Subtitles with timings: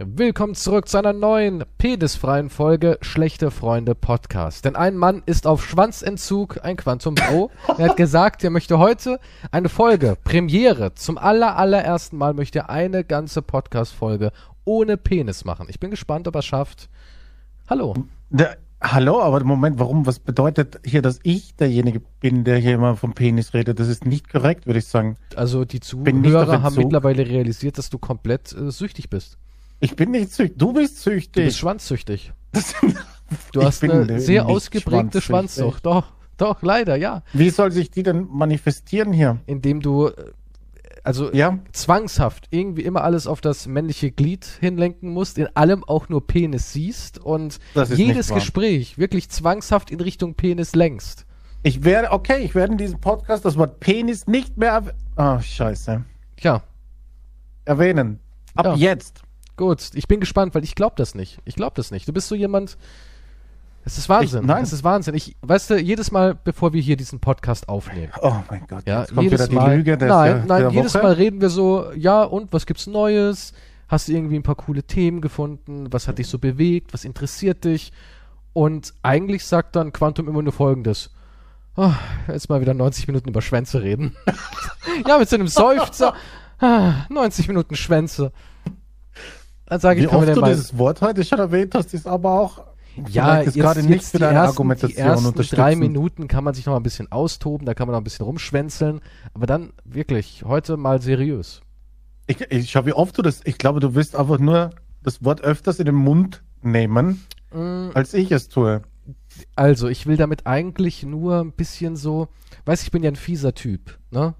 [0.00, 4.64] Willkommen zurück zu einer neuen pedisfreien Folge Schlechte Freunde Podcast.
[4.64, 7.50] Denn ein Mann ist auf Schwanzentzug, ein Quantum Pro.
[7.66, 9.18] er hat gesagt, er möchte heute
[9.50, 14.30] eine Folge, Premiere, zum aller, allerersten Mal möchte er eine ganze Podcast-Folge
[14.64, 15.66] ohne Penis machen.
[15.68, 16.88] Ich bin gespannt, ob er schafft.
[17.68, 17.94] Hallo.
[18.30, 20.06] Der, hallo, aber Moment, warum?
[20.06, 23.80] Was bedeutet hier, dass ich derjenige bin, der hier immer vom Penis redet?
[23.80, 25.16] Das ist nicht korrekt, würde ich sagen.
[25.34, 29.38] Also die Zuhörer haben mittlerweile realisiert, dass du komplett äh, süchtig bist.
[29.80, 30.58] Ich bin nicht süchtig.
[30.58, 31.56] Du bist Du bist süchtig.
[31.56, 32.32] schwanzsüchtig.
[33.52, 35.20] Du hast eine sehr ausgeprägte.
[35.20, 35.84] Schwanzsucht.
[35.84, 37.22] Doch, doch, leider, ja.
[37.34, 39.38] Wie soll sich die denn manifestieren hier?
[39.44, 40.12] Indem du, äh,
[41.04, 46.08] also Ja, zwangshaft irgendwie immer alles auf das männliche Glied hinlenken musst, in allem auch
[46.08, 47.58] nur Penis siehst und
[47.94, 48.28] jedes.
[48.32, 51.26] Gespräch wirklich zwangshaft in Richtung Penis lenkst.
[51.62, 54.84] ich werde, okay, ich werde in diesem Podcast das Wort Penis nicht mehr
[55.16, 56.02] Ah, scheiße.
[56.38, 56.62] Tja,
[57.66, 58.20] erwähnen.
[58.54, 58.74] Ab Ja.
[58.74, 59.20] jetzt.
[59.58, 61.38] Gut, ich bin gespannt, weil ich glaube das nicht.
[61.44, 62.08] Ich glaube das nicht.
[62.08, 62.78] Du bist so jemand.
[63.84, 64.40] Es ist Wahnsinn.
[64.42, 64.62] Ich- nein.
[64.62, 65.14] Es ist Wahnsinn.
[65.14, 69.00] Ich, weißt du, jedes Mal, bevor wir hier diesen Podcast aufnehmen, Oh mein Gott, Ja,
[69.00, 69.76] jetzt kommt jedes wieder die.
[69.76, 71.02] Lüge der, nein, der, nein, der jedes Woche.
[71.02, 73.52] Mal reden wir so, ja, und was gibt's Neues?
[73.88, 75.86] Hast du irgendwie ein paar coole Themen gefunden?
[75.90, 76.92] Was hat dich so bewegt?
[76.92, 77.92] Was interessiert dich?
[78.52, 81.10] Und eigentlich sagt dann Quantum immer nur folgendes.
[81.76, 81.94] Ah,
[82.26, 84.14] jetzt mal wieder 90 Minuten über Schwänze reden.
[85.06, 86.12] ja, mit so einem Seufzer.
[86.60, 88.32] Ah, 90 Minuten Schwänze.
[89.68, 92.40] Dann sage ich, Wie oft du mal dieses Wort heute schon erwähnt hast, ist aber
[92.40, 92.62] auch
[93.08, 96.54] ja, jetzt, gerade jetzt nicht für deine ersten, Argumentation die ersten drei Minuten kann man
[96.54, 99.00] sich noch ein bisschen austoben, da kann man noch ein bisschen rumschwänzeln,
[99.34, 101.60] aber dann wirklich heute mal seriös.
[102.26, 103.40] Ich, ich schau, wie oft du das.
[103.44, 104.70] Ich glaube, du wirst einfach nur
[105.02, 108.82] das Wort öfters in den Mund nehmen, Mm, als ich es tue.
[109.56, 112.28] Also, ich will damit eigentlich nur ein bisschen so,
[112.66, 114.34] weiß ich bin ja ein fieser Typ, ne?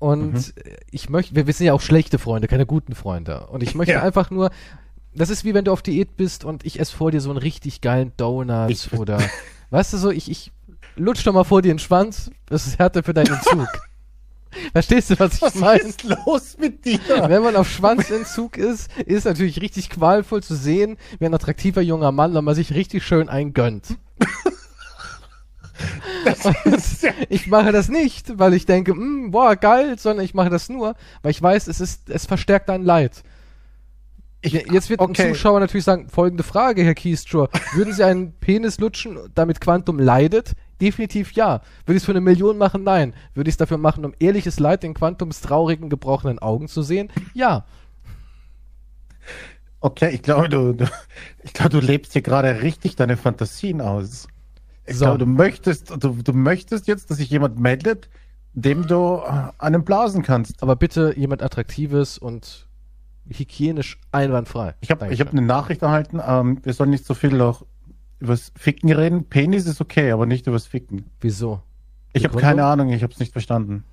[0.00, 0.36] Und Mhm.
[0.64, 3.46] äh, ich möchte, wir, sind ja auch schlechte Freunde, keine guten Freunde.
[3.46, 4.02] Und ich möchte Ja.
[4.02, 4.50] einfach nur,
[5.14, 7.38] das ist wie wenn du auf Diät bist und ich esse vor dir so einen
[7.38, 9.18] richtig geilen Donut Ich- oder,
[9.70, 10.50] weißt du so, ich, ich
[10.96, 13.68] lutsch doch mal vor dir den Schwanz, das ist Härte für deinen Entzug.
[14.72, 15.80] Verstehst du, was ich Was meine?
[15.80, 16.98] ist los mit dir?
[17.28, 22.10] Wenn man auf Schwanzentzug ist, ist natürlich richtig qualvoll zu sehen, wie ein attraktiver junger
[22.10, 23.96] Mann, wenn man sich richtig schön eingönnt.
[27.02, 30.68] ja- Ich mache das nicht, weil ich denke, "Mm, boah, geil, sondern ich mache das
[30.68, 33.22] nur, weil ich weiß, es ist, es verstärkt dein Leid.
[34.42, 35.22] Ich, Jetzt wird okay.
[35.22, 39.98] ein Zuschauer natürlich sagen, folgende Frage, Herr Kiestrow, würden Sie einen Penis lutschen, damit Quantum
[39.98, 40.52] leidet?
[40.80, 41.60] Definitiv ja.
[41.84, 42.82] Würde ich es für eine Million machen?
[42.82, 43.12] Nein.
[43.34, 47.10] Würde ich es dafür machen, um ehrliches Leid in Quantums traurigen, gebrochenen Augen zu sehen?
[47.34, 47.66] Ja.
[49.80, 50.84] Okay, ich glaube, du, du,
[51.42, 54.26] ich glaube, du lebst hier gerade richtig deine Fantasien aus.
[54.90, 55.04] Ich So.
[55.04, 58.08] glaube, du möchtest, du, du möchtest jetzt, dass sich jemand meldet,
[58.54, 60.62] dem du äh, einen blasen kannst.
[60.62, 62.66] Aber bitte jemand Attraktives und
[63.28, 64.74] hygienisch einwandfrei.
[64.80, 67.64] Ich habe hab eine Nachricht erhalten, ähm, wir sollen nicht so viel auch
[68.18, 69.24] übers Ficken reden.
[69.24, 71.06] Penis ist okay, aber nicht übers Ficken.
[71.20, 71.62] Wieso?
[72.12, 73.84] Ich habe keine Ahnung, ich habe es nicht verstanden.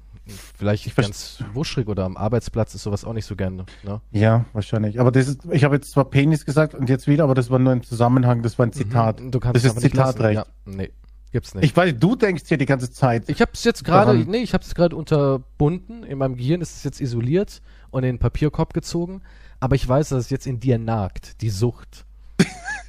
[0.57, 3.65] Vielleicht Ich ganz wuschrig oder am Arbeitsplatz ist sowas auch nicht so gerne.
[3.83, 4.01] Ne?
[4.11, 4.99] Ja, wahrscheinlich.
[4.99, 7.59] Aber das ist, ich habe jetzt zwar Penis gesagt und jetzt wieder, aber das war
[7.59, 9.19] nur im Zusammenhang, das war ein Zitat.
[9.21, 9.81] Mhm, Du kannst das ist.
[9.81, 10.35] Zitatrecht.
[10.39, 10.91] Ja, nee,
[11.31, 11.63] gibt's nicht.
[11.65, 13.29] Ich weiß, du denkst hier die ganze Zeit.
[13.29, 16.03] Ich habe es jetzt gerade, nee, ich habe es gerade unterbunden.
[16.03, 17.61] In meinem Gehirn ist es jetzt isoliert
[17.91, 19.21] und in den Papierkorb gezogen.
[19.59, 22.05] Aber ich weiß, dass es jetzt in dir nagt, die Sucht.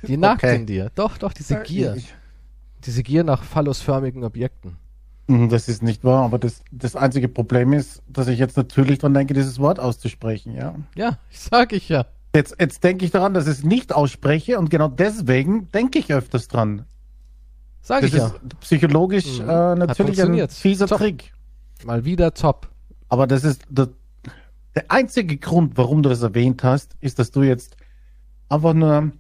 [0.07, 0.57] Die nagt Okay.
[0.57, 0.91] in dir.
[0.95, 1.95] Doch, doch, diese Gier.
[1.97, 2.15] Ich-
[2.85, 4.77] Diese Gier nach phallusförmigen Objekten.
[5.29, 8.99] Mhm, Das ist nicht wahr, aber das, das einzige Problem ist, dass ich jetzt natürlich
[8.99, 10.75] dran denke, dieses Wort auszusprechen, ja.
[10.97, 12.07] Ja, sag ich ja.
[12.35, 16.13] Jetzt, jetzt denke ich daran, dass ich es nicht ausspreche und genau deswegen denke ich
[16.13, 16.85] öfters dran.
[17.81, 18.27] Sag Das ich ja.
[18.27, 19.49] ist psychologisch Mhm.
[19.49, 20.99] äh, natürlich ein fieser Top.
[20.99, 21.33] Trick.
[21.85, 22.69] Mal wieder top.
[23.09, 23.89] Aber das ist der,
[24.75, 27.77] der einzige Grund, warum du das erwähnt hast, ist, dass du jetzt
[28.49, 29.13] einfach nur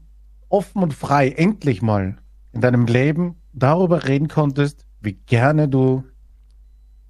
[0.48, 2.18] offen und frei endlich mal
[2.52, 6.04] in deinem Leben darüber reden konntest, wie gerne du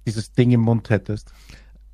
[0.05, 1.31] dieses Ding im Mund hättest.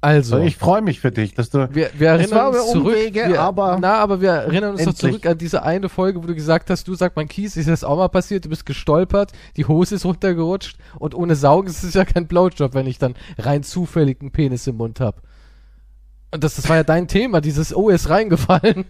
[0.01, 1.67] Also, Ich freue mich für dich, dass du.
[1.73, 2.93] wir, wir erinnern uns zurück.
[2.93, 5.11] Umwege, wir, aber na, aber wir erinnern uns doch endlich.
[5.13, 7.83] zurück an diese eine Folge, wo du gesagt hast, du sag mein Kies, ist das
[7.83, 11.95] auch mal passiert, du bist gestolpert, die Hose ist runtergerutscht und ohne Saugen ist es
[11.95, 15.23] ja kein Blowjob, wenn ich dann rein zufällig einen Penis im Mund hab.
[16.31, 18.85] Und das, das war ja dein Thema, dieses Oh, ist reingefallen.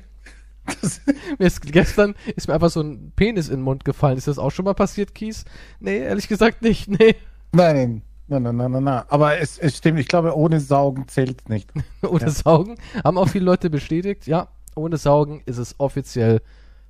[0.81, 1.01] Das,
[1.39, 4.17] Mir ist, gestern ist mir einfach so ein Penis in den Mund gefallen.
[4.17, 5.45] Ist das auch schon mal passiert, Kies?
[5.79, 6.87] Nee, ehrlich gesagt nicht.
[6.87, 7.15] Nee.
[7.51, 9.03] nein, nein, nein, nein, nein, nein.
[9.09, 11.71] Aber es, es stimmt, ich glaube, ohne Saugen zählt nicht.
[12.01, 12.29] Ohne Ja.
[12.29, 12.75] Saugen.
[13.03, 14.25] Haben auch viele Leute bestätigt.
[14.27, 16.41] Ja, ohne Saugen ist es offiziell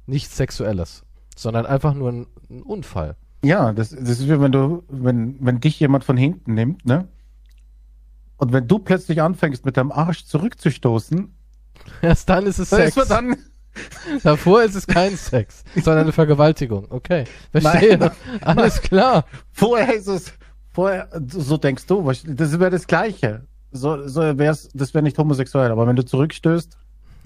[0.07, 1.03] nichts Sexuelles,
[1.35, 3.15] sondern einfach nur ein, ein Unfall.
[3.43, 7.07] Ja, das, das ist wie wenn du, wenn, wenn dich jemand von hinten nimmt, ne?
[8.37, 11.31] Und wenn du plötzlich anfängst, mit deinem Arsch zurückzustoßen,
[12.01, 12.95] Erst dann ist es Sex.
[13.07, 13.35] dann,
[14.23, 16.85] Davor ist es kein Sex, sondern eine Vergewaltigung.
[16.89, 17.97] Okay, verstehe.
[17.97, 18.11] Nein,
[18.41, 19.25] Alles klar.
[19.51, 20.31] Vorher ist es,
[20.71, 23.45] vorher, so denkst du, was- das wäre das Gleiche.
[23.71, 26.77] So, so wär's, das wäre nicht homosexuell, aber wenn du zurückstößt,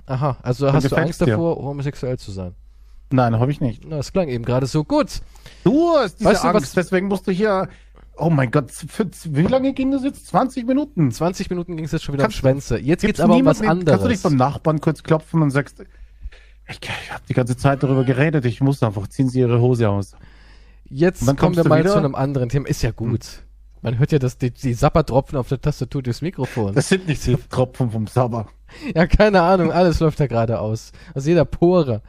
[0.08, 1.28] Aha, also hast du Angst dir?
[1.28, 2.56] davor, homosexuell zu sein?
[3.12, 3.84] nein, habe ich nicht.
[3.88, 5.22] Na, das klang eben gerade so gut.
[5.64, 7.68] Du hast diese Weißt du, was- Angst, deswegen musst du hier,
[8.18, 10.28] oh mein Gott, für, wie lange ging das jetzt?
[10.28, 11.12] 20 Minuten?
[11.12, 12.78] 20 Minuten ging es jetzt schon wieder Kannst- um Schwänze.
[12.78, 14.24] Jetzt geht's Gibt's aber um was niemanden- Kannst du dich anderes.
[14.24, 15.84] beim Nachbarn kurz klopfen und sagst,
[16.70, 19.90] ich, ich habe die ganze Zeit darüber geredet, ich muss einfach, ziehen Sie Ihre Hose
[19.90, 20.14] aus.
[20.86, 22.68] Jetzt kommen wir mal wieder- zu einem anderen Thema.
[22.68, 23.44] Ist ja gut.
[23.82, 26.74] Man hört ja das, die, die Sappertropfen auf der Tastatur durchs Mikrofon.
[26.76, 28.48] Das sind nicht die Tropfen vom Sabber.
[28.94, 30.92] ja, keine Ahnung, alles läuft da gerade aus.
[31.14, 32.02] Aus jeder Pore.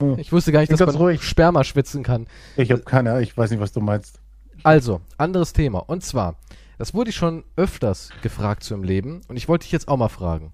[0.00, 0.18] Hm.
[0.18, 1.22] Ich wusste gar nicht, dass man ruhig.
[1.22, 2.26] Sperma schwitzen kann.
[2.56, 4.20] Ich habe keine, ich weiß nicht, was du meinst.
[4.64, 5.78] Also, anderes Thema.
[5.80, 6.36] Und zwar,
[6.78, 9.96] das wurde ich schon öfters gefragt zu im Leben und ich wollte dich jetzt auch
[9.98, 10.52] mal fragen.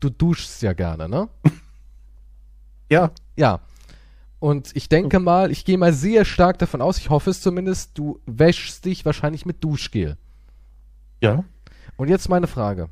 [0.00, 1.28] Du duschst ja gerne, ne?
[2.90, 3.60] Ja, Ja.
[4.40, 7.96] Und ich denke mal, ich gehe mal sehr stark davon aus, ich hoffe es zumindest,
[7.96, 10.16] du wäschst dich wahrscheinlich mit Duschgel.
[11.20, 11.44] ja.
[11.96, 12.88] Und jetzt meine Frage.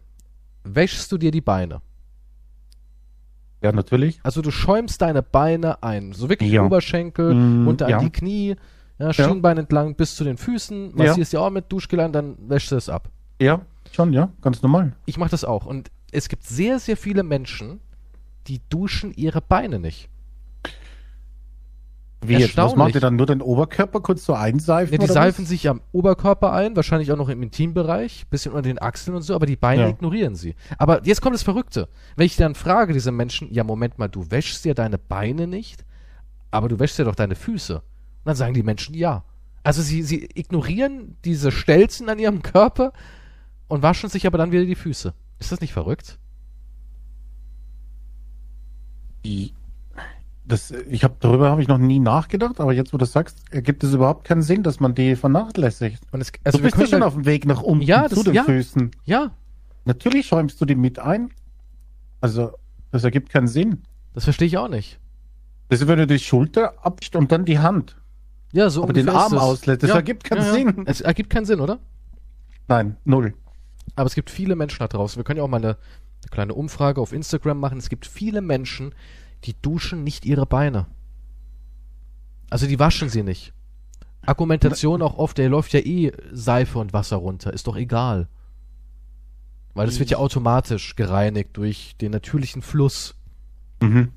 [0.64, 1.82] Wäschst du dir die Beine?
[3.62, 4.20] Ja, natürlich.
[4.22, 6.12] Also du schäumst deine Beine ein.
[6.12, 6.62] So wirklich Ja.
[6.64, 7.98] Oberschenkel, Mm, runter ja.
[7.98, 8.56] an die Knie,
[8.98, 11.06] ja, Schienbein entlang bis zu den Füßen, Ja.
[11.06, 13.08] massierst dir auch mit Duschgel an, dann wäschst du es ab.
[13.40, 13.60] Ja,
[13.90, 14.92] schon, ja, ganz normal.
[15.06, 15.66] Ich mache das auch.
[15.66, 17.80] Und es gibt sehr, sehr viele Menschen,
[18.46, 20.08] die duschen ihre Beine nicht.
[22.24, 22.56] Wie jetzt?
[22.56, 23.16] Was macht ihr dann?
[23.16, 24.92] Nur den Oberkörper kurz so einseifen?
[24.92, 25.48] Ja, die seifen was?
[25.48, 29.34] sich am Oberkörper ein, wahrscheinlich auch noch im Intimbereich, bisschen unter den Achseln und so,
[29.34, 29.88] aber die Beine Ja.
[29.88, 30.54] ignorieren sie.
[30.78, 31.88] Aber jetzt kommt das Verrückte.
[32.14, 35.84] Wenn ich dann frage, diese Menschen, ja, Moment mal, du wäschst dir deine Beine nicht,
[36.52, 37.76] aber du wäschst dir doch deine Füße.
[37.76, 37.82] Und
[38.24, 39.24] dann sagen die Menschen ja.
[39.64, 42.92] Also sie, sie ignorieren diese Stelzen an ihrem Körper
[43.66, 45.12] und waschen sich aber dann wieder die Füße.
[45.40, 46.18] Ist das nicht verrückt?
[49.24, 49.52] Die-
[50.44, 53.38] Das, ich habe darüber habe ich noch nie nachgedacht, aber jetzt, wo du das sagst,
[53.52, 56.02] ergibt es überhaupt keinen Sinn, dass man die vernachlässigt.
[56.10, 58.24] Und es, also du bist ja schon auf dem Weg nach unten Ja, zu das-
[58.24, 58.44] den ja.
[58.44, 58.90] Füßen.
[59.04, 59.30] ja,
[59.84, 61.30] Natürlich schäumst du die mit ein.
[62.20, 62.52] Also,
[62.92, 63.82] das ergibt keinen Sinn.
[64.14, 65.00] das verstehe ich auch nicht.
[65.70, 67.96] Das ist, wenn du die Schulter abst und dann die Hand.
[68.52, 70.84] Ja, so Aber den Arm auslässt, das ergibt keinen Sinn.
[70.86, 71.78] Es ergibt keinen Sinn, oder?
[72.68, 73.34] Nein, null.
[73.96, 75.16] Aber es gibt viele Menschen da draußen.
[75.18, 75.76] Wir können ja auch mal eine,
[76.22, 77.78] eine kleine Umfrage auf Instagram machen.
[77.78, 78.94] Es gibt viele Menschen,
[79.44, 80.86] die duschen nicht ihre Beine.
[82.50, 83.52] Also die waschen sie nicht.
[84.24, 87.52] Argumentation auch oft, der läuft ja eh Seife und Wasser runter.
[87.52, 88.28] Ist doch egal.
[89.74, 93.14] Weil das wird ja automatisch gereinigt durch den natürlichen Fluss.
[93.80, 94.12] Mhm.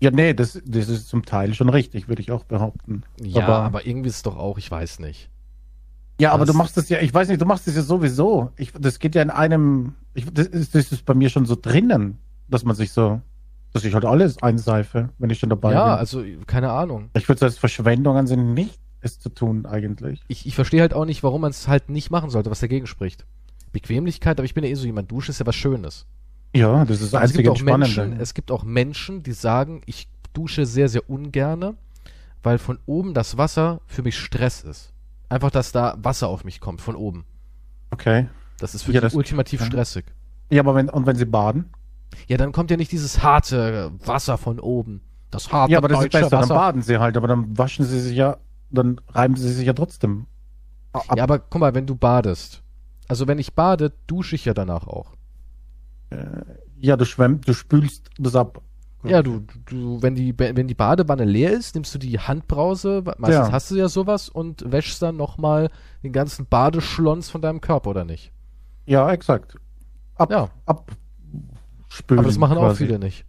[0.00, 3.02] Ja, nee, das, das ist zum Teil schon richtig, würde ich auch behaupten.
[3.20, 5.30] Ja, Aber- aber, irgendwie ist es doch auch, ich weiß nicht.
[6.20, 8.50] Ja, aber du machst das ja, ich weiß nicht, du machst das ja sowieso.
[8.56, 11.56] Ich, das geht ja in einem, ich, das, ist, das ist bei mir schon so
[11.60, 12.18] drinnen,
[12.48, 13.20] dass man sich so,
[13.72, 15.98] dass ich halt alles einseife, wenn ich schon dabei ja, bin.
[15.98, 17.10] also keine Ahnung.
[17.14, 20.22] ich würde es als Verschwendung ansehen, nicht es zu tun eigentlich.
[20.26, 22.88] Ich, ich verstehe halt auch nicht, warum man es halt nicht machen sollte, was dagegen
[22.88, 23.24] spricht.
[23.70, 26.06] Bequemlichkeit, aber ich bin ja eh so jemand, Duschen ist ja was Schönes.
[26.54, 28.22] Ja, das ist das Aber es gibt einzige auch Menschen, Entspannende.
[28.22, 31.76] es gibt auch Menschen, die sagen, ich dusche sehr, sehr ungerne,
[32.42, 34.92] weil von oben das Wasser für mich Stress ist.
[35.28, 37.24] Einfach, dass da Wasser auf mich kommt, von oben.
[37.90, 38.28] Okay.
[38.58, 39.66] Das ist für Ja, das- ultimativ ja.
[39.66, 40.04] stressig.
[40.50, 41.70] Ja, aber wenn, und wenn sie baden?
[42.26, 45.02] Ja, dann kommt ja nicht dieses harte Wasser von oben.
[45.30, 46.54] Das harte Ja, aber das ist besser, dann Wasser.
[46.54, 48.38] baden sie halt, aber dann waschen sie sich ja,
[48.70, 50.26] dann reiben sie sich ja trotzdem.
[50.92, 51.04] ab.
[51.16, 52.62] Ja, aber guck mal, wenn du badest.
[53.08, 55.12] Also wenn ich bade, dusche ich ja danach auch.
[56.80, 58.62] Ja, du schwemmst, du spülst das ab.
[59.04, 63.28] Ja, du, du, wenn die, wenn die Badewanne leer ist, nimmst du die Handbrause, meistens
[63.48, 63.52] Ja.
[63.52, 65.70] hast du ja sowas und wäschst dann nochmal
[66.02, 68.32] den ganzen Badeschlons von deinem Körper, oder nicht?
[68.86, 69.54] Ja, exakt.
[70.16, 70.48] Ab, Ja.
[70.66, 70.90] ab
[71.88, 72.18] spülen.
[72.20, 72.86] Aber das machen auch quasi.
[72.86, 73.24] viele nicht.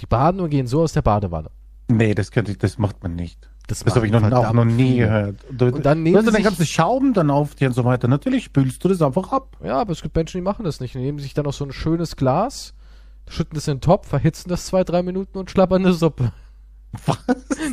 [0.00, 1.50] Die baden und gehen so aus der Badewanne.
[1.88, 3.48] Nee, das, könnte ich, das macht man nicht.
[3.68, 5.06] Das machen habe ich noch, auch noch nie viele.
[5.06, 5.36] gehört.
[5.50, 8.06] Du, Und dann du nehmen sie den ganzen Schaum dann auf dir und so weiter.
[8.08, 9.56] Natürlich spülst du das einfach ab.
[9.64, 10.94] ja, aber es gibt Menschen, die machen das nicht.
[10.94, 12.74] Die nehmen sich dann noch so ein schönes Glas,
[13.28, 16.32] schütten das in den Topf, verhitzen das zwei, drei Minuten und schlappern eine Suppe.
[17.04, 17.18] Was?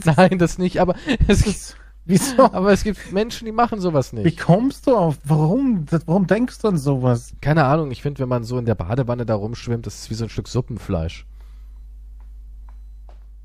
[0.17, 0.95] Nein, das nicht, aber
[1.27, 2.43] es gibt, Wieso?
[2.51, 4.39] aber es gibt Menschen, die machen sowas Wie nicht.
[4.39, 5.19] kommst du auf?
[5.24, 5.86] Warum?
[6.05, 7.33] Warum denkst du an sowas?
[7.39, 10.15] Keine Ahnung, ich finde, wenn man so in der Badewanne da rumschwimmt, das ist wie
[10.15, 11.25] so ein Stück Suppenfleisch.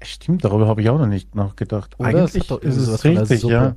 [0.02, 1.98] Stimmt, darüber habe ich auch noch nicht nachgedacht.
[1.98, 2.08] Oder?
[2.08, 3.76] Eigentlich ist es richtig, ja.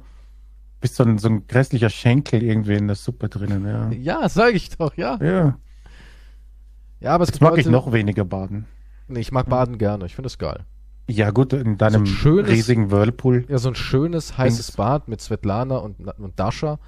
[0.79, 3.91] Bist so ein, so ein grässlicher Schenkel irgendwie in der Suppe drinnen, ja.
[3.91, 5.17] Ja, sag ich doch, ja.
[5.21, 5.57] Ja,
[7.01, 8.65] Ja, aber es gibt mag Leute, ich noch weniger baden.
[9.07, 10.65] Nee, ich mag Baden gerne, ich finde es geil.
[11.09, 13.43] Ja gut, in deinem So schönes- riesigen Whirlpool.
[13.49, 14.73] Ja, so ein schönes, heißes.
[14.73, 16.79] Bad mit Svetlana und, und Dasha.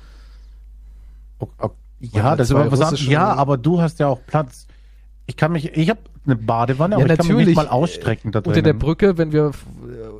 [1.40, 3.06] Oh, oh, Ja, mit das ist aber was anderes.
[3.08, 4.68] Ja, aber du hast ja auch Platz.
[5.26, 7.56] Ich kann mich, ich habe eine Badewanne, Ja, aber ich kann mich natürlich.
[7.56, 8.74] mal ausstrecken da Unter der.
[8.74, 9.52] Brücke, wenn wir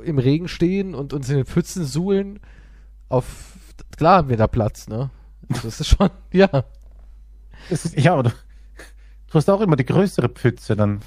[0.02, 2.40] äh, im Regen stehen und uns in den Pfützen suhlen,
[3.08, 3.52] auf
[3.96, 5.10] klar haben wir da Platz, ne?
[5.48, 6.64] Das ist schon, ja.
[7.70, 8.32] Ist, ja, aber
[9.34, 11.00] du, du hast auch immer die größere Pfütze dann.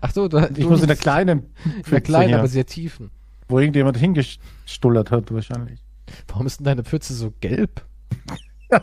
[0.00, 2.66] Ach so, du, Ich muss in der kleinen in Pfütze der kleinen, hier, aber sehr
[2.66, 3.10] tiefen.
[3.48, 5.80] wo irgendjemand hingestullert hat wahrscheinlich.
[6.26, 7.84] Warum ist denn deine Pfütze so gelb?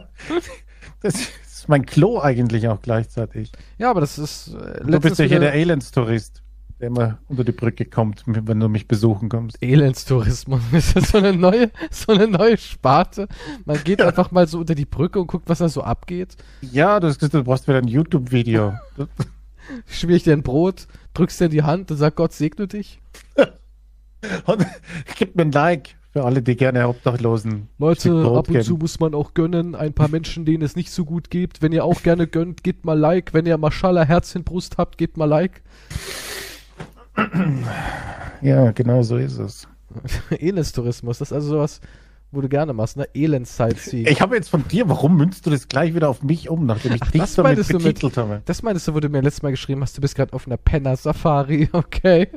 [1.01, 3.51] Das ist mein Klo eigentlich auch gleichzeitig.
[3.77, 6.41] Ja, aber das ist äh, Du bist ja hier der Elends-Tourist,
[6.79, 9.58] der immer unter die Brücke kommt, wenn du mich besuchen kommst.
[9.62, 10.62] Elendstourismus.
[10.74, 13.27] Ist das so eine neue, so eine neue Sparte?
[13.65, 16.36] Man geht einfach mal so unter die Brücke und guckt, was da so abgeht.
[16.62, 18.74] Ja, du, hast gesagt, du brauchst wieder ein YouTube-Video.
[19.88, 23.00] Schmier ich dir ein Brot, drückst dir in die Hand und sag Gott segne dich.
[24.48, 24.65] Und
[25.20, 27.67] gib mir ein Like für alle, die gerne Obdachlosen.
[27.77, 28.63] Leute, ab und geben.
[28.63, 29.75] zu muss man auch gönnen.
[29.75, 31.62] Ein paar Menschen, denen es nicht so gut geht.
[31.62, 33.36] Wenn ihr auch gerne gönnt, gebt mal Like.
[33.36, 35.62] Wenn ihr Maschallah Herz in Brust habt, gebt mal Like.
[38.41, 39.67] Ja, genau so ist es.
[40.29, 41.81] Elendstourismus, das ist also sowas,
[42.31, 43.07] wo du gerne machst, ne?
[43.13, 44.07] Elends-Sightseeing.
[44.07, 46.93] Ich habe jetzt von dir, warum münzt du das gleich wieder auf mich um, nachdem
[46.93, 48.41] ich Ach, dich das damit betitelt habe?
[48.45, 50.57] Das meinst du, wo du mir letztes Mal geschrieben hast, du bist gerade auf einer
[50.57, 52.29] Penner-Safari, okay.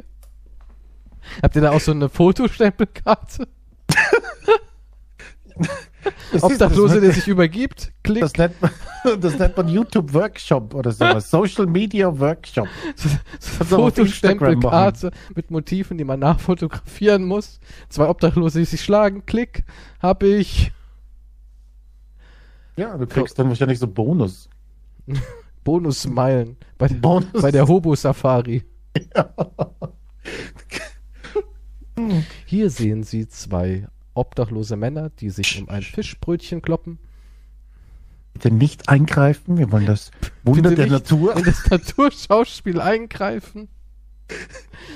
[1.43, 3.49] Habt ihr da auch so eine Fotostempelkarte?
[6.33, 7.93] Das Obdachlose, ist- der sich übergibt?
[8.03, 8.21] Klick.
[8.23, 8.71] das nennt man,
[9.21, 11.31] das nennt man YouTube Workshop oder sowas.
[11.31, 12.69] Social Media Workshop.
[12.97, 13.09] So-
[13.41, 17.61] so Fotostempelkarte mit Motiven, die man nachfotografieren muss.
[17.89, 19.25] Zwei Obdachlose, die sich schlagen.
[19.27, 19.65] Klick.
[20.01, 20.73] Hab ich.
[22.77, 24.49] Ja, du kriegst dann wahrscheinlich so Bonus.
[25.65, 27.43] Bonusmeilen bei, der- Bonus.
[27.43, 28.65] bei der Hobo-Safari.
[32.47, 33.89] Hier sehen Sie zwei
[34.19, 36.99] obdachlose Männer, die sich um ein Fischbrötchen kloppen.
[38.35, 40.11] Bitte nicht eingreifen, wir wollen das
[40.45, 41.37] Wunder der Natur.
[41.37, 43.69] in das Naturschauspiel eingreifen.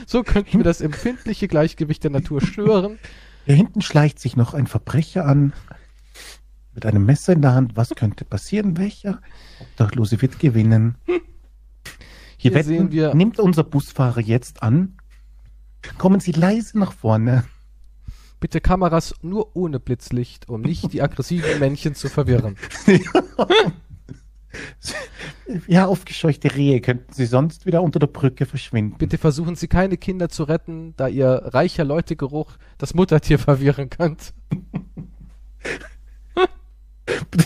[0.07, 2.99] So könnten wir das empfindliche Gleichgewicht der Natur stören.
[3.47, 5.53] Hier hinten schleicht sich noch ein Verbrecher an.
[6.75, 7.77] Mit einem Messer in der Hand.
[7.77, 8.77] Was könnte passieren?
[8.79, 9.21] Welcher
[9.61, 10.97] Obdachlose wird gewinnen?
[11.07, 11.21] Hier,
[12.37, 14.97] Hier wetten, sehen wir- nimmt unser Busfahrer jetzt an.
[15.99, 17.45] Kommen Sie leise nach vorne.
[18.43, 22.57] Bitte Kameras nur ohne Blitzlicht, um nicht die aggressiven Männchen zu verwirren.
[25.67, 28.99] Ja, aufgescheuchte Rehe könnten Sie sonst wieder unter der Brücke verschwinden.
[28.99, 34.33] Bitte versuchen Sie keine Kinder zu retten, da Ihr reicher Leutegeruch das Muttertier verwirren könnte.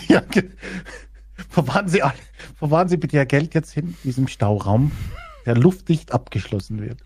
[0.09, 0.21] Ja,
[1.49, 2.17] verwahren Sie, alle,
[2.55, 4.91] verwahren Sie bitte Ihr Geld jetzt hin in diesem Stauraum,
[5.45, 6.99] der luftdicht abgeschlossen wird.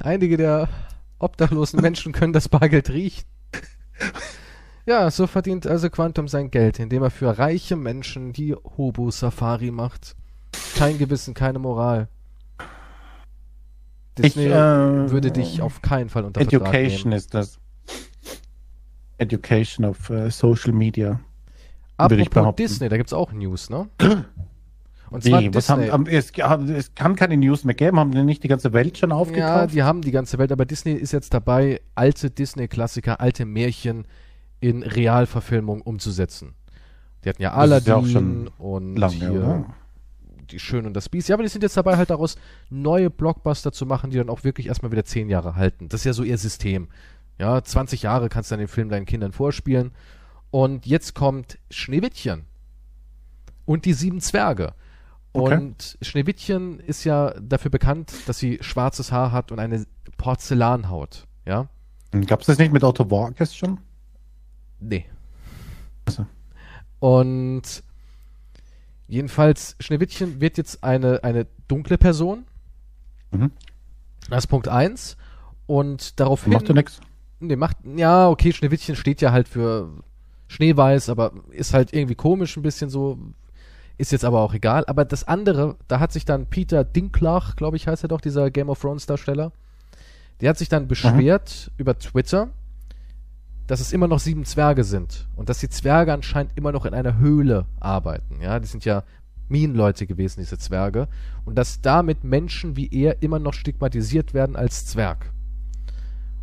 [0.00, 0.68] Einige der
[1.18, 3.24] obdachlosen Menschen können das Bargeld riechen.
[4.86, 10.14] Ja, so verdient also Quantum sein Geld, indem er für reiche Menschen die Hobo-Safari macht.
[10.76, 12.08] Kein Gewissen, keine Moral.
[14.16, 17.18] Disney Ich, äh, würde dich auf keinen Fall unter Vertrag Education nehmen.
[17.18, 17.58] ist das.
[19.18, 21.20] Education of äh, Social Media.
[21.96, 22.54] Apropos.
[22.56, 23.88] Disney, da gibt's auch News, ne?
[25.10, 25.88] Und Wie, zwar was Disney.
[25.88, 27.98] haben, haben, es, es kann keine News mehr geben.
[27.98, 29.74] Haben die nicht die ganze Welt schon Ja, aufgekauft?
[29.74, 34.06] die haben die ganze Welt, aber Disney ist jetzt dabei, alte Disney-Klassiker, alte Märchen
[34.60, 36.54] in Realverfilmung umzusetzen.
[37.24, 39.74] Die hatten ja ja Aladdin auch schon und lange, hier oder?
[40.50, 41.28] die Schön und das Biest.
[41.28, 42.36] Ja, aber die sind jetzt dabei, halt daraus
[42.70, 45.88] neue Blockbuster zu machen, die dann auch wirklich erstmal wieder zehn Jahre halten.
[45.88, 46.88] Das ist ja so ihr System.
[47.38, 49.90] Ja, 20 Jahre kannst du dann den Film deinen Kindern vorspielen.
[50.50, 52.44] Und jetzt kommt Schneewittchen
[53.64, 54.72] und die sieben Zwerge.
[55.36, 55.56] Okay.
[55.56, 61.26] Und Schneewittchen ist ja dafür bekannt, dass sie schwarzes Haar hat und eine Porzellanhaut.
[61.44, 61.68] Ja?
[62.26, 63.78] Gab es das nicht mit Otto Walkes schon?
[64.80, 65.06] Nee.
[66.06, 66.26] Ach so.
[67.00, 67.82] Und
[69.08, 72.44] jedenfalls, Schneewittchen wird jetzt eine, eine dunkle Person.
[73.30, 73.50] Mhm.
[74.30, 75.16] Das ist Punkt 1.
[75.66, 76.52] Und daraufhin.
[76.52, 77.00] Macht ja nichts.
[77.40, 77.76] Nee, macht.
[77.84, 79.90] Ja, okay, Schneewittchen steht ja halt für
[80.48, 83.18] Schneeweiß, aber ist halt irgendwie komisch ein bisschen so.
[83.98, 84.84] Ist jetzt aber auch egal.
[84.86, 88.50] Aber das andere, da hat sich dann Peter Dinklage, glaube ich, heißt er doch, dieser
[88.50, 89.52] Game of Thrones Darsteller,
[90.40, 92.48] der hat sich dann beschwert über Twitter,
[93.66, 96.94] dass es immer noch sieben Zwerge sind und dass die Zwerge anscheinend immer noch in
[96.94, 98.40] einer Höhle arbeiten.
[98.40, 99.02] Ja, die sind ja
[99.48, 101.08] Minenleute gewesen, diese Zwerge.
[101.44, 105.32] Und dass damit Menschen wie er immer noch stigmatisiert werden als Zwerg.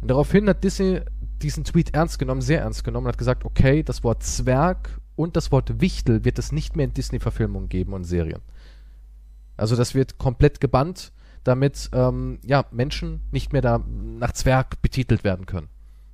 [0.01, 1.01] Und daraufhin hat Disney
[1.41, 5.35] diesen Tweet ernst genommen, sehr ernst genommen und hat gesagt, okay, das Wort Zwerg und
[5.35, 8.41] das Wort Wichtel wird es nicht mehr in Disney-Verfilmungen geben und Serien.
[9.57, 11.11] Also das wird komplett gebannt,
[11.43, 15.67] damit ähm, ja, Menschen nicht mehr da nach Zwerg betitelt werden können.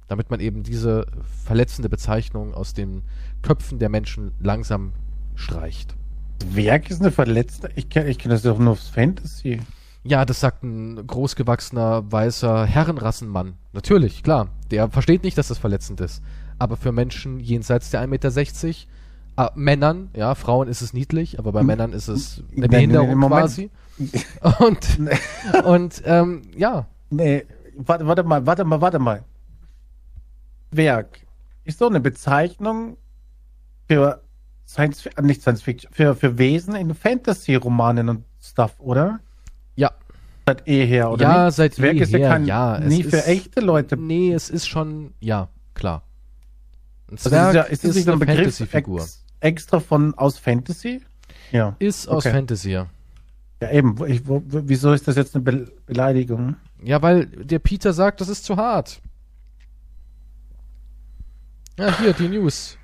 [0.07, 1.05] Damit man eben diese
[1.45, 3.03] verletzende Bezeichnung aus den
[3.41, 4.93] Köpfen der Menschen langsam
[5.35, 5.95] streicht.
[6.43, 7.69] Werk ist eine verletzte.
[7.75, 9.59] Ich kenne ich kenn das doch nur aufs Fantasy.
[10.03, 13.55] Ja, das sagt ein großgewachsener, weißer Herrenrassenmann.
[13.73, 14.49] Natürlich, klar.
[14.71, 16.23] Der versteht nicht, dass das verletzend ist.
[16.59, 18.75] Aber für Menschen jenseits der 1,60 Meter,
[19.37, 21.67] äh, Männern, ja, Frauen ist es niedlich, aber bei Hm.
[21.67, 23.71] Männern ist es eine Nein, Behinderung quasi.
[24.59, 24.97] Und,
[25.65, 29.23] und ähm, ja, Nee, warte, warte mal, warte mal, warte mal.
[30.71, 31.25] Werk
[31.63, 32.97] ist so eine Bezeichnung
[33.87, 34.21] für
[34.67, 39.19] Science, äh, nicht Science Fiction, für, für Wesen in Fantasy-Romanen und Stuff, oder?
[39.75, 39.91] ja,
[40.45, 41.23] Seit eh her, oder?
[41.23, 41.55] Ja, nicht?
[41.55, 43.97] seit Zwerg ist jeher, ja kein, ja, es nie für echte Leute.
[43.97, 46.03] nee, es ist schon, ja, klar.
[47.09, 49.01] Ein Also Zwerg ist, ja, ist das nicht ein eine Fantasy-Figur.
[49.01, 51.01] ex, extra von aus Fantasy?
[51.51, 51.75] Ja.
[51.79, 52.33] Ist aus Okay.
[52.35, 52.87] Fantasy, ja.
[53.61, 53.95] Ja, eben.
[54.07, 56.55] Ich, wo, wieso ist das jetzt eine Be Beleidigung?
[56.83, 59.01] Ja, weil der Peter sagt, das ist zu hart.
[61.77, 62.77] Ja, hier die News.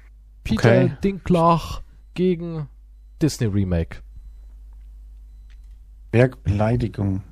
[0.43, 0.91] Peter Okay.
[1.03, 1.81] Dinklage
[2.13, 2.67] gegen
[3.21, 3.97] Disney Remake.
[6.11, 7.23] Werk Beleidigung.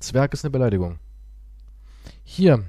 [0.00, 0.98] Zwerg ist eine Beleidigung.
[2.24, 2.64] Hier,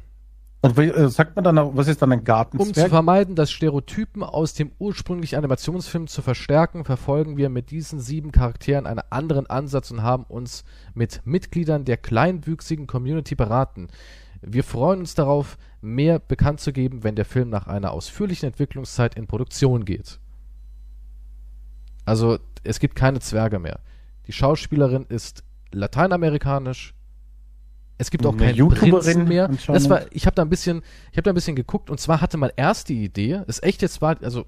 [0.64, 2.90] Und wie, äh, sagt man dann, auch, was ist dann ein um zu Gartenzwerg?
[2.90, 8.88] vermeiden, dass Stereotypen aus dem ursprünglichen Animationsfilm zu verstärken, verfolgen wir mit diesen sieben Charakteren
[8.88, 13.90] einen anderen Ansatz und haben uns mit Mitgliedern der kleinwüchsigen Community beraten.
[14.42, 19.16] Wir freuen uns darauf, mehr bekannt zu geben, wenn der Film nach einer ausführlichen Entwicklungszeit
[19.16, 20.18] in Produktion geht.
[22.06, 23.82] Also, es gibt keine Zwerge mehr.
[24.28, 25.44] Die Schauspielerin ist
[25.74, 26.93] lateinamerikanisch.
[27.98, 29.50] Es gibt auch Eine keinen YouTuberin mehr.
[29.68, 30.82] Das war, ich habe da ein bisschen,
[31.12, 33.82] ich habe da ein bisschen geguckt und zwar hatte man erst die Idee, ist echt
[33.82, 34.46] jetzt war, also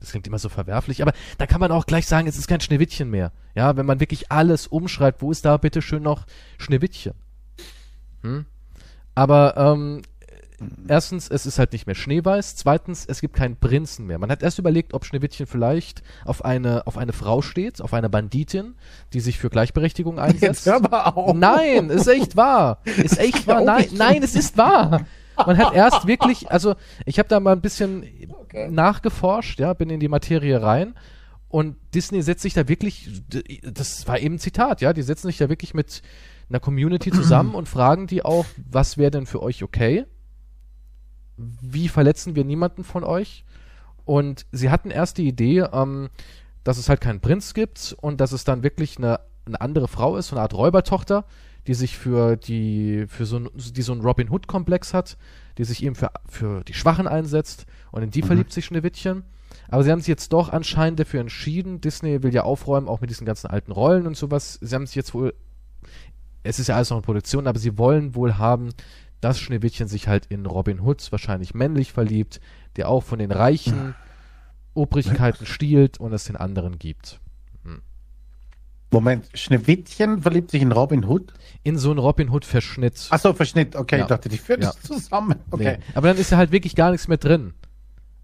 [0.00, 2.60] das klingt immer so verwerflich, aber da kann man auch gleich sagen, es ist kein
[2.60, 3.32] Schneewittchen mehr.
[3.54, 6.26] Ja, wenn man wirklich alles umschreibt, wo ist da bitte schön noch
[6.58, 7.14] Schneewittchen?
[8.22, 8.46] Hm?
[9.14, 10.02] Aber ähm,
[10.88, 12.56] erstens, es ist halt nicht mehr schneeweiß.
[12.56, 14.18] Zweitens, es gibt keinen Prinzen mehr.
[14.18, 18.08] Man hat erst überlegt, ob Schneewittchen vielleicht auf eine, auf eine Frau steht, auf eine
[18.08, 18.74] Banditin,
[19.12, 20.66] die sich für Gleichberechtigung einsetzt.
[20.66, 21.34] Jetzt hör mal auf.
[21.36, 22.80] Nein, ist echt wahr.
[22.84, 23.62] Ist echt wahr.
[23.62, 25.06] Nein, nein, es ist wahr.
[25.36, 28.04] Man hat erst wirklich, also ich habe da mal ein bisschen
[28.46, 28.68] Okay.
[28.70, 30.94] nachgeforscht, ja, bin in die Materie rein
[31.48, 33.10] und Disney setzt sich da wirklich,
[33.62, 36.00] das war eben ein Zitat, ja, die setzen sich da wirklich mit
[36.48, 40.06] einer Community zusammen und fragen die auch, was wäre denn für euch okay?
[41.36, 43.44] Wie verletzen wir niemanden von euch?
[44.04, 46.08] Und sie hatten erst die Idee, ähm,
[46.64, 50.16] dass es halt keinen Prinz gibt und dass es dann wirklich eine, eine andere Frau
[50.16, 51.24] ist, so eine Art Räubertochter,
[51.66, 55.16] die sich für die, für so ein, die so einen Robin Hood-Komplex hat,
[55.58, 58.26] die sich eben für, für die Schwachen einsetzt und in die Mhm.
[58.26, 59.24] verliebt sich Schneewittchen.
[59.68, 61.80] Aber sie haben sich jetzt doch anscheinend dafür entschieden.
[61.80, 64.58] Disney will ja aufräumen, auch mit diesen ganzen alten Rollen und sowas.
[64.60, 65.34] Sie haben sich jetzt wohl,
[66.44, 68.70] es ist ja alles noch in Produktion, aber sie wollen wohl haben,
[69.20, 72.40] dass Schneewittchen sich halt in Robin Hood wahrscheinlich männlich verliebt,
[72.76, 73.94] der auch von den reichen
[74.74, 77.20] Obrigkeiten stiehlt und es den anderen gibt.
[78.92, 81.32] Moment, Schneewittchen verliebt sich in Robin Hood?
[81.64, 83.08] In so einen Robin Hood-Verschnitt.
[83.10, 83.74] Achso, Verschnitt.
[83.74, 84.02] Okay, Ja.
[84.02, 84.68] ich dachte, die führen Ja.
[84.68, 85.34] das zusammen.
[85.50, 85.78] Okay.
[85.78, 85.84] Nee.
[85.94, 87.54] Aber dann ist ja halt wirklich gar nichts mehr drin.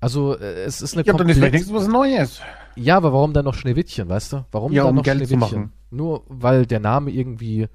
[0.00, 2.40] Also, äh, es ist eine Ja, dann ist wenigstens was Neues.
[2.76, 4.44] Ja, aber warum dann noch Schneewittchen, weißt du?
[4.52, 5.58] Warum Ja, dann um noch Geld zu Schneewittchen?
[5.60, 5.72] machen.
[5.90, 7.68] Nur weil der Name irgendwie in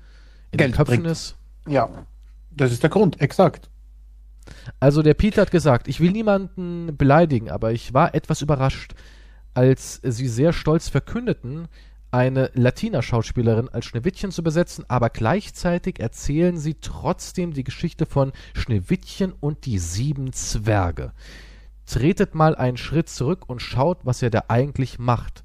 [0.58, 1.08] Geld den Köpfen bringt.
[1.08, 1.36] ist.
[1.68, 1.90] Ja.
[2.58, 3.70] Das ist der Grund, exakt.
[4.80, 8.96] Also der Peter hat gesagt, ich will niemanden beleidigen, aber ich war etwas überrascht,
[9.54, 11.68] als sie sehr stolz verkündeten,
[12.10, 19.34] eine Latina-Schauspielerin als Schneewittchen zu besetzen, aber gleichzeitig erzählen sie trotzdem die Geschichte von Schneewittchen
[19.34, 21.12] und die sieben Zwerge.
[21.86, 25.44] Tretet mal einen Schritt zurück und schaut, was ihr da eigentlich macht.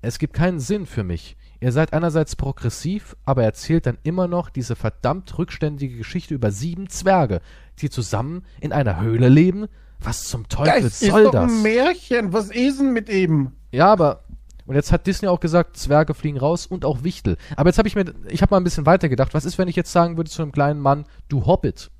[0.00, 1.36] Es gibt keinen Sinn für mich.
[1.60, 6.88] Ihr seid einerseits progressiv, aber erzählt dann immer noch diese verdammt rückständige Geschichte über sieben
[6.88, 7.40] Zwerge,
[7.80, 9.66] die zusammen in einer Höhle leben?
[9.98, 11.50] Was zum Teufel Das soll ist doch das?
[11.52, 12.32] ein Märchen.
[12.32, 13.52] Was ist denn mit ihm?
[13.72, 14.22] Ja, aber
[14.66, 17.38] und jetzt hat Disney auch gesagt, Zwerge fliegen raus und auch Wichtel.
[17.56, 19.32] Aber jetzt habe ich mir, ich habe mal ein bisschen weiter gedacht.
[19.32, 21.90] Was ist, wenn ich jetzt sagen würde zu einem kleinen Mann, du Hobbit?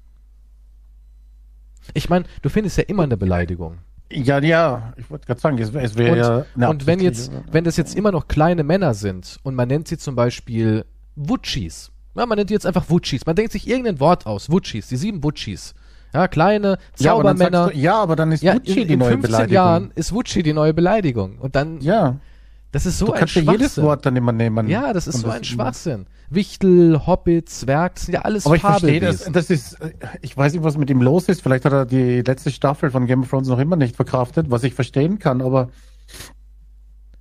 [1.95, 3.79] Ich meine, du findest ja immer eine Beleidigung.
[4.11, 4.93] Ja, ja.
[4.97, 6.45] Ich wollte gerade sagen, es, wäre Und, ja.
[6.57, 9.89] eine und wenn jetzt, wenn das jetzt immer noch kleine Männer sind und man nennt
[9.89, 10.85] sie zum Beispiel
[11.17, 11.91] Wutschis.
[12.17, 13.27] Ja, man nennt die jetzt einfach Wutschis.
[13.27, 14.51] Man denkt sich irgendein Wort aus.
[14.51, 15.75] Wutschis, die sieben Wutschis.
[16.15, 17.69] Ja, kleine ja, aber Zaubermänner.
[17.69, 19.55] du, ja, aber dann ist Ja, in, die in neue 15 Beleidigung.
[19.55, 21.39] Jahren ist Wutschi die neue Beleidigung.
[21.39, 22.17] Und dann, Ja,
[22.73, 23.61] das ist so du ein kannst ja Schwachsinn.
[23.61, 24.69] jedes Wort dann immer nehmen.
[24.69, 26.07] Ja, das ist so ein Schwachsinn.
[26.31, 29.25] Wichtel, Hobbit, Zwerg, das sind ja alles Aber ich verstehe das.
[29.33, 29.79] Das ist,
[30.21, 31.41] ich weiß nicht, was mit ihm los ist.
[31.43, 34.65] Vielleicht hat er die letzte Staffel von Game of Thrones noch immer nicht verkraftet, was
[34.65, 35.41] ich verstehen kann.
[35.41, 35.71] Aber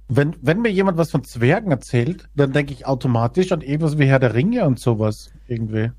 [0.10, 4.06] wenn, wenn mir jemand was von Zwergen erzählt, dann denke ich automatisch an irgendwas wie
[4.06, 5.92] Herr der Ringe und sowas irgendwie.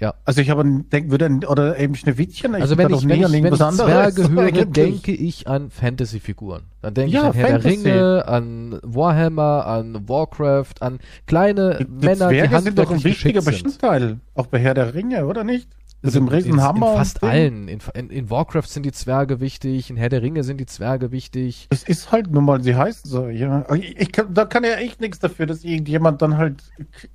[0.00, 0.14] Ja.
[0.24, 2.54] Also ich habe denk, würde oder eben Schneewittchen.
[2.54, 4.70] Also wenn ich, wenn, ich, wenn ich Zwerge höre, eigentlich.
[4.72, 6.62] denke ich an Fantasy-Figuren.
[6.80, 7.82] Dann denke Ja, ich an Herr Fantasy.
[7.82, 12.96] der Ringe, an Warhammer, an Warcraft, an kleine Die Männer, Zwerge die sind doch ein
[12.96, 13.42] handwerklich wichtiger.
[13.42, 14.20] Bestandteil.
[14.34, 15.68] Auch bei Herr der Ringe, oder nicht?
[16.02, 16.92] Mit dem in, Riesenhammer.
[16.92, 17.68] in fast allen.
[17.68, 21.12] In, in, in Warcraft sind die Zwerge wichtig, in Herr der Ringe sind die Zwerge
[21.12, 21.66] wichtig.
[21.70, 23.66] Es ist halt nun mal, sie heißen so, ja.
[23.74, 26.62] Ich, ich kann, da kann ja echt nichts dafür, dass irgendjemand dann halt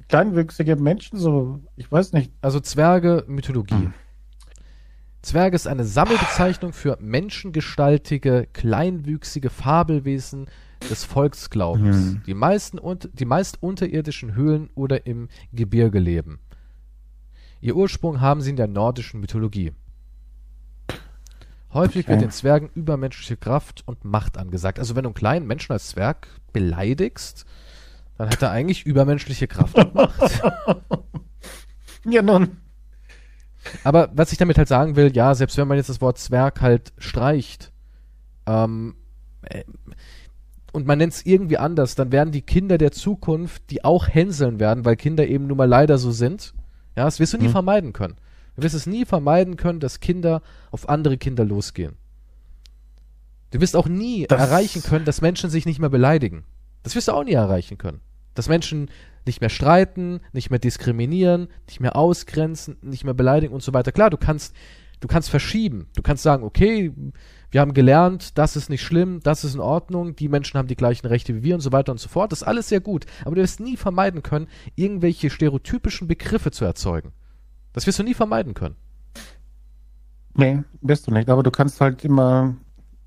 [0.08, 2.32] kleinwüchsige Menschen so, ich weiß nicht.
[2.41, 3.74] Also Zwerge, Mythologie.
[3.76, 3.93] Hm.
[5.24, 10.48] Zwerge ist eine Sammelbezeichnung für menschengestaltige, kleinwüchsige Fabelwesen
[10.89, 12.21] des Volksglaubens, Hm.
[12.28, 16.39] die, meisten und, die meist unterirdischen Höhlen oder im Gebirge leben.
[17.62, 19.74] Ihr Ursprung haben sie in der nordischen Mythologie.
[21.74, 22.13] Häufig Okay.
[22.13, 24.80] wird den Zwergen übermenschliche Kraft und Macht angesagt.
[24.80, 27.46] Also wenn du einen kleinen Menschen als Zwerg beleidigst,
[28.18, 30.41] dann hat er eigentlich übermenschliche Kraft und Macht.
[32.08, 32.58] Ja, nun.
[33.84, 36.62] Aber was ich damit halt sagen will, ja, selbst wenn man jetzt das Wort Zwerg
[36.62, 37.72] halt streicht,
[38.46, 38.96] ähm,
[39.41, 39.63] äh,
[40.72, 44.60] und man nennt es irgendwie anders, dann werden die Kinder der Zukunft, die auch hänseln
[44.60, 46.54] werden, weil Kinder eben nun mal leider so sind,
[46.96, 47.52] ja, das wirst du nie Mhm.
[47.54, 48.16] vermeiden können.
[48.56, 51.96] Du wirst es nie vermeiden können, dass Kinder auf andere Kinder losgehen.
[53.52, 56.44] Du wirst auch nie Das- erreichen können, dass Menschen sich nicht mehr beleidigen.
[56.84, 58.02] Das wirst du auch nie erreichen können.
[58.34, 58.90] Dass Menschen
[59.26, 63.92] nicht mehr streiten, nicht mehr diskriminieren, nicht mehr ausgrenzen, nicht mehr beleidigen und so weiter.
[63.92, 64.54] Klar, du kannst,
[65.00, 65.88] du kannst verschieben.
[65.96, 66.94] Du kannst sagen, okay,
[67.52, 70.76] wir haben gelernt, das ist nicht schlimm, das ist in Ordnung, die Menschen haben die
[70.76, 72.32] gleichen Rechte wie wir und so weiter und so fort.
[72.32, 73.06] Das ist alles sehr gut.
[73.24, 77.14] Aber du wirst nie vermeiden können, irgendwelche stereotypischen Begriffe zu erzeugen.
[77.74, 78.76] Das wirst du nie vermeiden können.
[80.34, 81.30] Nee, wirst du nicht.
[81.30, 82.58] Aber du kannst halt immer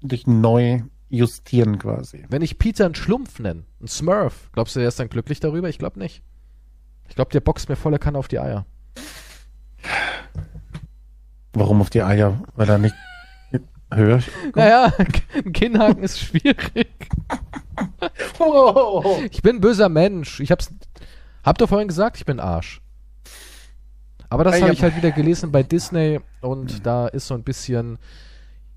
[0.01, 2.25] dich neu justieren quasi.
[2.29, 5.69] Wenn ich Peter einen Schlumpf nenne, einen Smurf, glaubst du, der ist dann glücklich darüber?
[5.69, 6.23] Ich glaube nicht.
[7.09, 8.67] Ich glaube, der boxt mir volle Kanne auf die Eier.
[11.53, 12.43] Warum auf die Eier?
[12.55, 12.95] Weil er nicht
[13.93, 14.21] höher.
[14.55, 16.89] Naja, ein Kinnhaken ist schwierig.
[18.39, 19.19] Oh.
[19.31, 20.41] Ich bin ein böser Mensch.
[20.41, 20.73] Ich hab's.
[21.45, 22.81] Habt ihr vorhin gesagt, ich bin Arsch.
[24.29, 27.45] Aber das habe hab- ich halt wieder gelesen bei Disney und da ist so ein
[27.45, 27.99] bisschen.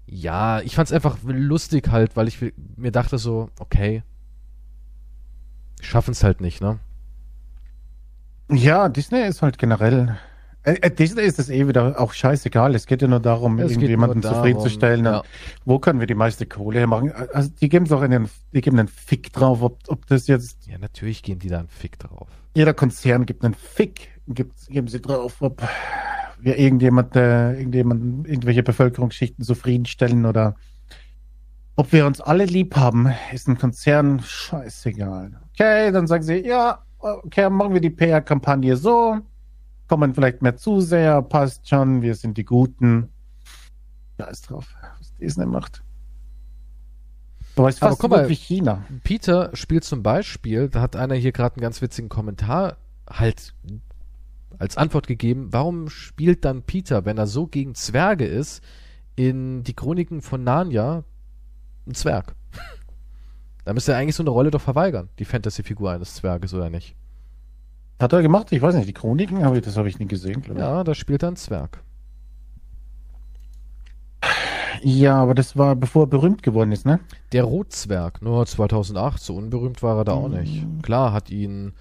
[0.05, 2.39] Ja, ich fand's einfach lustig halt, weil ich
[2.75, 4.03] mir dachte so, okay.
[5.81, 6.79] Schaffen's halt nicht, ne?
[8.49, 10.17] Ja, Disney ist halt generell.
[10.63, 12.75] Äh, äh, Disney ist es eh wieder auch scheißegal.
[12.75, 15.05] Es geht ja nur darum, Es irgendjemanden darum, zufriedenzustellen.
[15.05, 15.23] ja.
[15.65, 17.11] Wo können wir die meiste Kohle hermachen?
[17.11, 20.67] Also die geben es auch einen, die geben einen Fick drauf, ob, ob das jetzt
[20.67, 22.27] Ja, natürlich gehen die da einen Fick drauf.
[22.55, 25.61] jeder Konzern gibt einen Fick, gibt, geben sie drauf, ob
[26.39, 30.55] wir irgendjemand, äh, irgendjemanden, irgendwelche Bevölkerungsschichten zufriedenstellen oder
[31.75, 35.31] ob wir uns alle lieb haben, ist ein Konzern scheißegal.
[35.53, 39.17] Okay, dann sagen sie, ja, okay, machen wir die PR-Kampagne so,
[39.91, 43.09] kommen vielleicht mehr Zuseher, passt schon, wir sind die Guten.
[44.15, 45.83] Da ist drauf, was Disney macht.
[47.41, 48.85] Ist Aber fast guck mal, wirklich China.
[49.03, 53.53] Peter spielt zum Beispiel, da hat einer hier gerade einen ganz witzigen Kommentar halt
[54.59, 58.63] als Antwort gegeben, warum spielt dann Peter, wenn er so gegen Zwerge ist,
[59.17, 61.03] in die Chroniken von Narnia
[61.85, 62.33] ein Zwerg?
[63.63, 66.95] Da müsste er eigentlich so eine Rolle doch verweigern, die Fantasy-Figur eines Zwerges, oder nicht?
[68.01, 68.51] Hat er gemacht?
[68.51, 70.65] Ich weiß nicht, die Chroniken, habe ich, das habe ich nie gesehen, glaube ich.
[70.65, 71.83] Ja, da spielt er ein Zwerg.
[74.83, 76.99] Ja, aber das war bevor er berühmt geworden ist, ne?
[77.33, 80.65] Der Rotzwerg, nur 2008, so unberühmt war er da auch nicht.
[80.81, 81.73] Klar hat ihn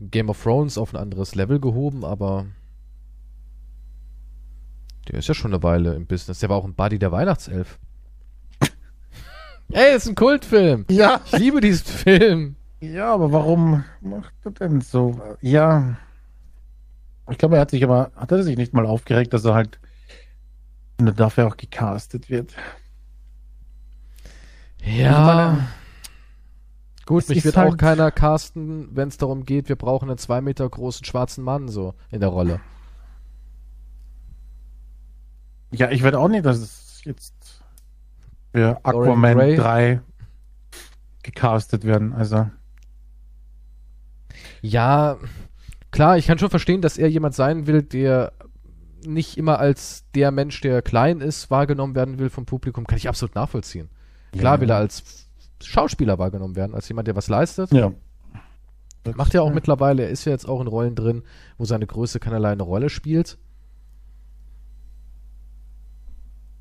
[0.00, 2.46] Game of Thrones auf ein anderes Level gehoben, aber
[5.08, 6.38] der ist ja schon eine Weile im Business.
[6.38, 7.78] Der war auch ein Buddy der Weihnachtself.
[9.72, 10.86] Ey, ist ein Kultfilm.
[10.88, 11.20] Ja.
[11.26, 12.56] Ich liebe diesen Film.
[12.80, 15.20] Ja, aber warum macht er denn so?
[15.40, 15.96] Ja.
[17.30, 19.78] Ich glaube, er hat sich aber, hat er sich nicht mal aufgeregt, dass er halt
[21.00, 22.54] nur dafür auch gecastet wird.
[24.82, 25.20] Ja.
[25.26, 25.68] meine,
[27.04, 30.40] Gut, mich wird halt- auch keiner casten, wenn es darum geht, wir brauchen einen zwei
[30.40, 32.60] Meter großen schwarzen Mann so in der Rolle.
[35.70, 37.62] Ja, ich werde auch nicht, dass es jetzt
[38.54, 39.56] für Aquaman Gray.
[39.56, 40.00] 3
[41.22, 42.12] gecastet werden.
[42.14, 42.46] Also,
[44.62, 45.16] Ja,
[45.90, 48.32] klar, ich kann schon verstehen, dass er jemand sein will, der
[49.06, 52.86] nicht immer als der Mensch, der klein ist, wahrgenommen werden will vom Publikum.
[52.86, 53.88] Kann ich absolut nachvollziehen.
[54.32, 54.60] Klar Ja.
[54.60, 55.28] will er als
[55.62, 57.70] Schauspieler wahrgenommen werden, als jemand, der was leistet.
[57.72, 57.92] ja.
[59.14, 61.22] Macht er auch mittlerweile, er ist ja jetzt auch in Rollen drin,
[61.56, 63.38] wo seine Größe keinerlei eine Rolle spielt.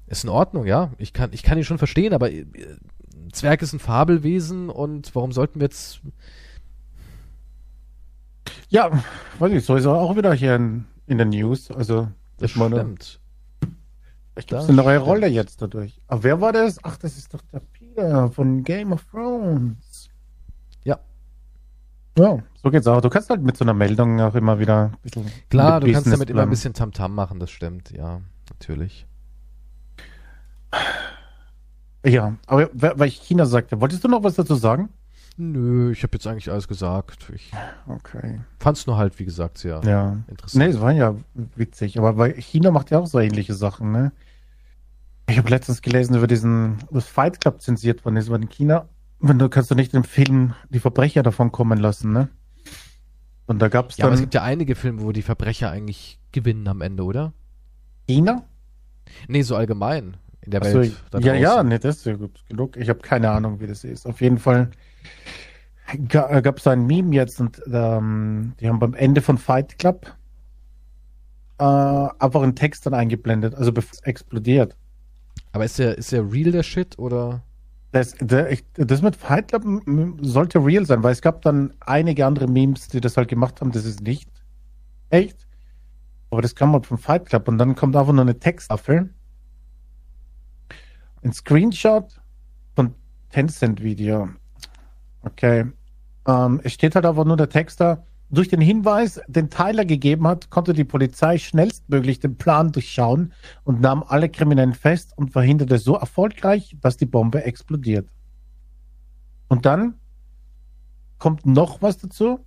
[0.05, 0.91] Ist in Ordnung, ja.
[0.97, 2.45] Ich kann, ich kann ihn schon verstehen, aber äh,
[3.33, 5.99] Zwerg ist ein Fabelwesen und warum sollten wir jetzt.
[8.69, 8.91] Ja,
[9.39, 11.71] weiß ich, so ist er auch wieder hier ein in der News.
[11.71, 13.19] Also, Das ich meine, stimmt.
[14.35, 15.07] Ich Das gibt eine neue stimmt.
[15.07, 15.99] Rolle jetzt dadurch.
[16.07, 16.77] Aber wer war das?
[16.83, 20.09] Ach, das ist doch der Peter von Game of Thrones.
[20.83, 20.99] Ja.
[22.17, 23.01] Ja, so geht's auch.
[23.01, 25.25] Du kannst halt mit so einer Meldung auch immer wieder ein bisschen.
[25.49, 26.49] Klar, du kannst Business damit immer ein bleiben.
[26.51, 29.07] bisschen Tamtam machen, das stimmt, ja, natürlich.
[32.05, 34.89] Ja, aber weil ich China sagte, wolltest du noch was dazu sagen?
[35.39, 37.31] Nö, ich habe jetzt eigentlich alles gesagt.
[37.33, 37.51] Ich
[37.87, 38.41] Okay.
[38.59, 40.17] fand's nur halt, wie gesagt, sehr Ja.
[40.27, 40.63] interessant.
[40.65, 41.15] Nee, es war ja
[41.55, 44.11] witzig, aber weil China macht ja auch so ähnliche Sachen, ne?
[45.29, 48.87] Ich habe letztens gelesen über diesen, was Fight Club zensiert worden ist, weil in China,
[49.19, 52.29] wenn du kannst du nicht im Film die Verbrecher davon kommen lassen, ne?
[53.45, 56.19] Und da gab's ja, aber es dann gibt ja einige Filme, wo die Verbrecher eigentlich
[56.31, 57.33] gewinnen am Ende, oder?
[58.07, 58.43] China?
[59.27, 60.93] Nee, so allgemein in der Ach so, Welt.
[61.19, 61.67] ja, ja, draußen.
[61.69, 62.75] nee, das ist ja gut genug.
[62.77, 64.05] Ich habe keine Ahnung, wie das ist.
[64.05, 64.71] Auf jeden Fall
[66.09, 70.13] gab es ein Meme jetzt und ähm, die haben beim Ende von Fight Club
[71.59, 74.75] äh, einfach einen Text dann eingeblendet, also bevor es explodiert.
[75.53, 77.43] Aber ist der, ist der real der Shit oder?
[77.91, 79.63] Das, der, ich, das mit Fight Club
[80.21, 83.71] sollte real sein, weil es gab dann einige andere Memes, die das halt gemacht haben.
[83.71, 84.29] Das ist nicht
[85.09, 85.47] echt.
[86.29, 89.13] Aber das kam halt von Fight Club und dann kommt einfach nur eine Texttafel.
[91.23, 92.19] Ein Screenshot
[92.75, 92.93] von
[93.29, 94.29] Tencent-Video.
[95.27, 95.65] Okay.
[96.27, 98.03] Ähm, es steht halt einfach nur der Text da.
[98.29, 103.31] Durch den Hinweis, den Tyler gegeben hat, konnte die Polizei schnellstmöglich den Plan durchschauen
[103.63, 108.09] und nahm alle Kriminellen fest und verhinderte so erfolgreich, dass die Bombe explodiert.
[109.47, 109.95] Und dann
[111.19, 112.39] kommt noch was dazu.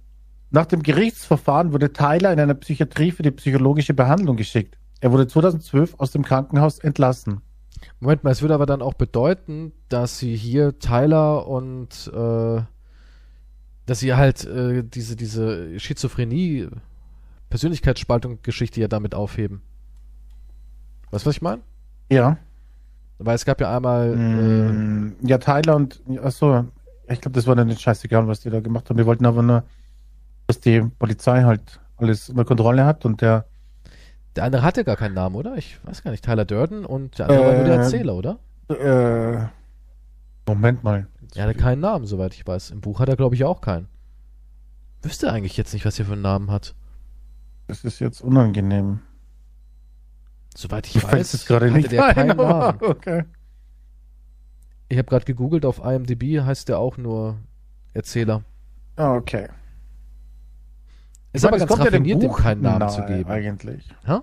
[0.50, 4.76] Nach dem Gerichtsverfahren wurde Tyler in einer Psychiatrie für die psychologische Behandlung geschickt.
[5.00, 7.40] Er wurde 2012 aus dem Krankenhaus entlassen.
[7.98, 12.62] Moment mal, es würde aber dann auch bedeuten, dass sie hier Tyler und äh,
[13.86, 16.68] dass sie halt äh, diese, diese Schizophrenie,
[17.50, 19.62] Persönlichkeitsspaltung-Geschichte ja damit aufheben.
[21.10, 21.62] Weißt du, was ich meine?
[22.10, 22.38] Ja.
[23.18, 26.66] Weil es gab ja einmal, Mm, ja, Tyler und, achso,
[27.08, 28.96] ich glaube, das war dann nicht scheißegal, was die da gemacht haben.
[28.96, 29.64] Die wollten aber nur,
[30.46, 33.49] dass die Polizei halt alles unter Kontrolle hat und der, äh,
[34.36, 35.56] der andere hatte gar keinen Namen, oder?
[35.56, 36.24] Ich weiß gar nicht.
[36.24, 38.38] Tyler Durden und der andere war nur der Äh, Erzähler, oder?
[38.68, 39.46] äh,
[40.46, 41.06] Moment mal.
[41.34, 42.70] Er hatte keinen Namen, soweit ich weiß.
[42.70, 43.88] Im Buch hat er, glaube ich, auch keinen.
[45.02, 46.74] Wüsste eigentlich jetzt nicht, was er für einen Namen hat.
[47.68, 49.00] Das ist jetzt unangenehm.
[50.56, 52.78] Soweit ich fällt weiß, es gerade hatte nicht der ein, keinen Namen.
[52.82, 53.24] okay.
[54.88, 57.36] Ich habe gerade gegoogelt, auf IMDb heißt der auch nur
[57.94, 58.42] Erzähler.
[58.96, 59.48] Ah, okay.
[61.32, 63.30] Ist aber ganz es kommt ja dem raffiniert, keinen Namen zu geben.
[63.30, 63.88] Eigentlich.
[64.04, 64.18] Hä?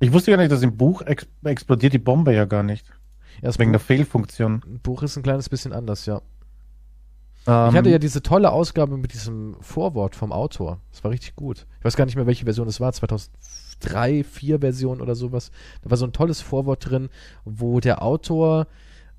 [0.00, 2.86] Ich wusste gar nicht, dass im Buch ex explodiert die Bombe ja gar nicht.
[3.42, 4.62] Ja, Wegen der Buch, Fehlfunktion.
[4.82, 6.20] Buch ist ein kleines bisschen anders, ja.
[7.46, 10.80] Ähm, Ich hatte ja diese tolle Ausgabe mit diesem Vorwort vom Autor.
[10.90, 11.66] Das war richtig gut.
[11.78, 12.92] Ich weiß gar nicht mehr, welche Version es war.
[12.92, 15.50] 2003, 4 Version oder sowas.
[15.82, 17.08] Da war so ein tolles Vorwort drin,
[17.44, 18.66] wo der Autor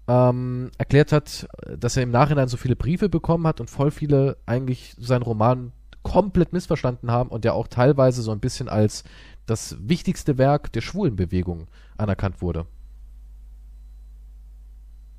[0.08, 4.38] ähm, erklärt hat, dass er im Nachhinein so viele Briefe bekommen hat und voll viele
[4.46, 5.72] eigentlich seinen Roman
[6.04, 9.04] komplett missverstanden haben und der auch teilweise so ein bisschen als
[9.46, 12.66] das wichtigste Werk der Schwulenbewegung anerkannt wurde.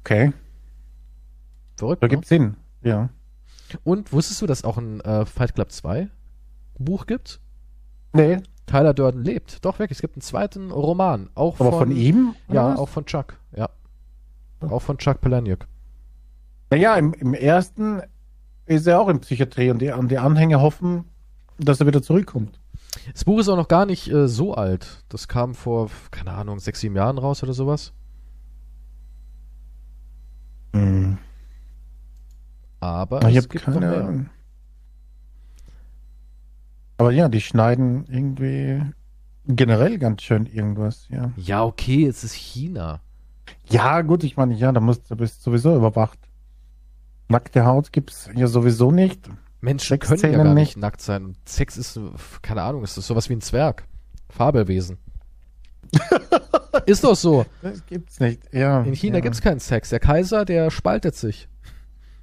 [0.00, 0.32] okay,
[1.76, 2.02] Verrückt.
[2.02, 2.10] da ne?
[2.10, 2.56] gibt's Sinn.
[2.82, 3.10] Ja.
[3.84, 6.08] Und wusstest du, dass auch ein äh, Fight Club 2
[6.78, 7.40] Buch gibt?
[8.12, 9.64] Nee, Tyler Durden lebt.
[9.64, 9.98] Doch, wirklich.
[9.98, 11.30] Es gibt einen zweiten Roman.
[11.34, 12.34] Auch aber von, ihm?
[12.48, 12.78] Ja, was?
[12.78, 13.38] auch von Chuck.
[13.56, 13.70] Ja.
[14.60, 15.66] Auch von Chuck Palahniuk.
[16.70, 18.02] Naja, im, im ersten
[18.74, 21.04] ist er auch in Psychiatrie und die, die Anhänger hoffen,
[21.58, 22.58] dass er wieder zurückkommt.
[23.12, 25.04] Das Buch ist auch noch gar nicht äh, so alt.
[25.08, 27.92] Das kam vor, keine Ahnung, sechs, sieben Jahren raus oder sowas.
[30.74, 31.18] Hm.
[32.80, 34.04] Aber Ich es habe gibt noch keine mehr.
[34.04, 34.30] Ahnung.
[36.98, 38.82] Aber ja, die schneiden irgendwie
[39.46, 41.32] generell ganz schön irgendwas, ja.
[41.36, 43.00] Ja, okay, es ist China.
[43.68, 46.18] Ja, gut, ich meine, ja, da musst du bist sowieso überwacht.
[47.32, 49.28] Nackte Haut gibt's ja sowieso nicht.
[49.60, 50.76] Menschen können ja gar nicht nicht.
[50.76, 51.36] nackt sein.
[51.44, 51.98] Sex ist,
[52.42, 53.84] keine Ahnung, ist das sowas wie ein Zwerg.
[54.28, 54.98] Fabelwesen.
[56.86, 57.44] ist doch so.
[57.60, 58.42] Das gibt's nicht.
[58.52, 58.82] Ja.
[58.82, 59.20] In China ja.
[59.20, 59.90] gibt's keinen Sex.
[59.90, 61.48] Der Kaiser, der spaltet sich.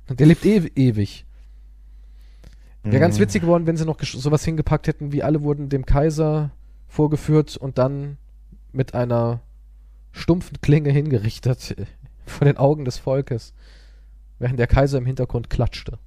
[0.09, 1.25] Der lebt ew ewig.
[2.83, 3.21] Wäre ganz Hm.
[3.23, 6.51] witzig geworden, wenn sie noch sowas hingepackt hätten, wie alle wurden dem Kaiser
[6.87, 8.17] vorgeführt und dann
[8.71, 9.41] mit einer
[10.11, 11.75] stumpfen Klinge hingerichtet
[12.25, 13.53] vor den Augen des Volkes,
[14.39, 15.99] während der Kaiser im Hintergrund klatschte.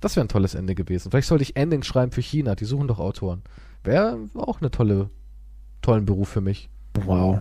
[0.00, 1.10] Das wäre ein tolles Ende gewesen.
[1.10, 3.42] Vielleicht sollte ich Endings schreiben für China, die suchen doch Autoren.
[3.82, 5.10] Wäre auch eine tolle,
[5.82, 6.68] tollen Beruf für mich.
[7.04, 7.40] Wow.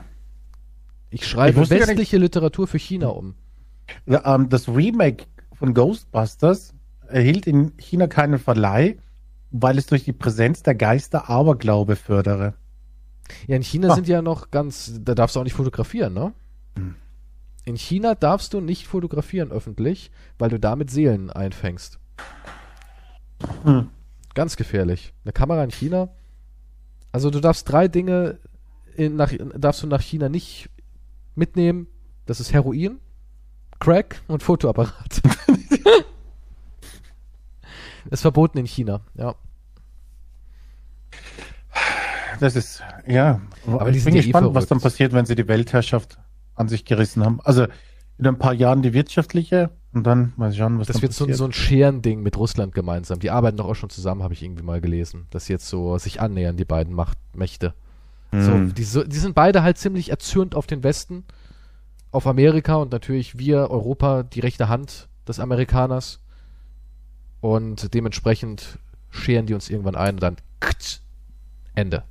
[1.10, 3.36] Ich schreibe Ich westliche Literatur für China um.
[4.06, 6.74] Ja, ähm, das Remake von Ghostbusters
[7.08, 8.98] erhielt in China keinen Verleih,
[9.52, 12.54] weil es durch die Präsenz der Geister Aberglaube fördere.
[13.48, 13.96] Ja, in China Ah.
[13.96, 16.34] sind ja noch ganz, da darfst du auch nicht fotografieren, ne?
[16.78, 16.96] Hm.
[17.68, 22.00] In China darfst du nicht fotografieren öffentlich, weil du damit Seelen einfängst.
[23.66, 23.90] Hm.
[24.34, 25.12] Ganz gefährlich.
[25.26, 26.08] Eine Kamera in China.
[27.12, 28.40] Also du darfst drei Dinge
[28.96, 30.70] in, nach, darfst du nach China nicht
[31.36, 31.88] mitnehmen.
[32.26, 33.02] Das ist Heroin,
[33.82, 35.22] Crack und Fotoapparat.
[38.10, 39.36] ist verboten in China, ja.
[42.40, 43.42] Das ist, ja.
[43.66, 46.18] Aber die ich sind bin ja eh gespannt, was dann passiert, wenn sie die Weltherrschaft
[46.58, 47.40] an sich gerissen haben.
[47.44, 47.68] Also
[48.18, 51.28] in ein paar Jahren die wirtschaftliche und dann mal schauen, was Das wird so, ein-
[51.30, 51.38] passiert.
[51.38, 53.20] so ein Scherending mit Russland gemeinsam.
[53.20, 55.28] Die arbeiten doch auch schon zusammen, habe ich irgendwie mal gelesen.
[55.30, 57.74] Dass sie jetzt so sich annähern, die beiden Machtmächte.
[58.34, 58.74] So, Hm.
[58.74, 61.24] die, so, die sind beide halt ziemlich erzürnt auf den Westen,
[62.12, 66.20] auf Amerika und natürlich wir, Europa, die rechte Hand des Amerikaners.
[67.40, 68.80] Und dementsprechend
[69.12, 70.36] scheren die uns irgendwann ein und dann
[71.76, 72.04] Ende.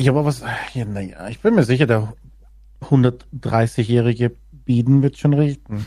[0.00, 0.42] Ja, aber was,
[0.74, 2.12] ja, naja, ich bin mir sicher, der
[2.82, 5.86] 130-jährige Biden wird schon richten.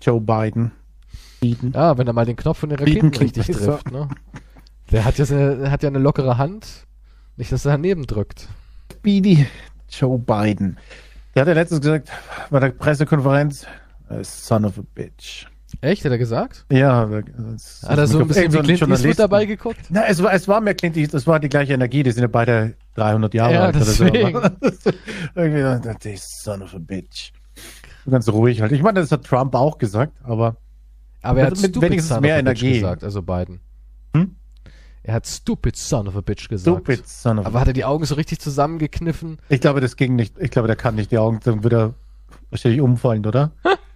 [0.00, 0.72] Joe Biden.
[1.40, 1.72] Biden.
[1.72, 3.78] Ja, wenn er mal den Knopf von den Raketen klingt richtig besser.
[3.78, 4.08] trifft, ne?
[4.90, 6.86] Der hat ja, seine, hat ja eine lockere Hand.
[7.36, 8.48] Nicht, dass er daneben drückt.
[8.92, 9.46] Speedy
[9.88, 10.78] Joe Biden.
[11.34, 12.10] Der hat ja letztens gesagt,
[12.50, 13.66] bei der Pressekonferenz,
[14.22, 15.46] son of a bitch.
[15.82, 16.66] Echt, hat er gesagt?
[16.70, 19.80] Ja, das- Hat er so ein bisschen wie Clint Eastwood dabei geguckt?
[19.88, 22.20] Na, es war, es war mehr Clint Eastwood, es war die gleiche Energie, die sind
[22.22, 24.32] ja beide 300 Jahre Ja, alt oder deswegen.
[24.32, 24.90] so.
[25.34, 27.32] Irgendwie, so, die son of a bitch.
[28.08, 28.72] Ganz ruhig halt.
[28.72, 30.56] Ich meine, das hat Trump auch gesagt, aber
[31.22, 32.74] Aber er hat mit wenigstens mehr bitch Energie.
[32.80, 33.60] gesagt, also Biden.
[34.14, 34.34] Hm?
[35.02, 36.76] Er hat stupid son of a bitch gesagt.
[36.76, 39.38] stupid son of a Aber hat er die Augen so richtig zusammengekniffen?
[39.48, 40.34] Ich glaube, das ging nicht.
[40.38, 41.94] Ich glaube, der kann nicht die Augen, dann wird er
[42.50, 43.52] wahrscheinlich umfallen, oder?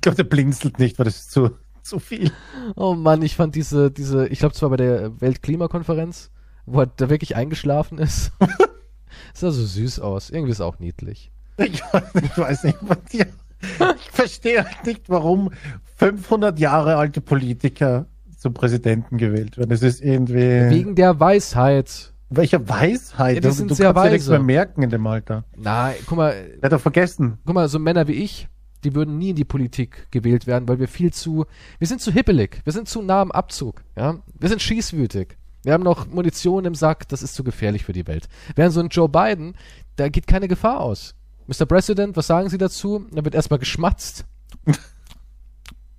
[0.00, 1.50] ich glaube, der blinzelt nicht, weil das ist zu,
[1.82, 2.32] zu viel.
[2.74, 6.30] Oh Mann, ich fand diese, diese, ich glaube zwar bei der Weltklimakonferenz,
[6.64, 8.32] wo er da wirklich eingeschlafen ist.
[9.34, 10.30] sah so süß aus.
[10.30, 11.30] Irgendwie ist auch niedlich.
[11.58, 11.82] Ich,
[12.22, 15.50] ich weiß nicht, was die, ich verstehe halt nicht, warum
[15.96, 18.06] 500 Jahre alte Politiker
[18.38, 19.70] zum Präsidenten gewählt werden.
[19.70, 20.70] Es ist irgendwie.
[20.70, 22.14] Wegen der Weisheit.
[22.30, 23.34] welcher Weisheit?
[23.34, 24.38] Ja, die sind du sehr kannst ja nichts weise.
[24.38, 25.44] mehr merken in dem Alter.
[25.58, 27.36] Na, guck mal, Der hat doch vergessen.
[27.44, 28.48] guck mal, so Männer wie ich,
[28.84, 31.46] die würden nie in die Politik gewählt werden, weil wir viel zu,
[31.78, 35.36] wir sind zu hippelig, wir sind zu nah am Abzug, ja, wir sind schießwütig.
[35.62, 38.28] Wir haben noch Munition im Sack, das ist zu gefährlich für die Welt.
[38.56, 39.54] Während so ein Joe Biden,
[39.96, 41.14] da geht keine Gefahr aus.
[41.48, 41.66] Mr.
[41.66, 43.04] President, was sagen Sie dazu?
[43.12, 44.24] Da wird erstmal geschmatzt,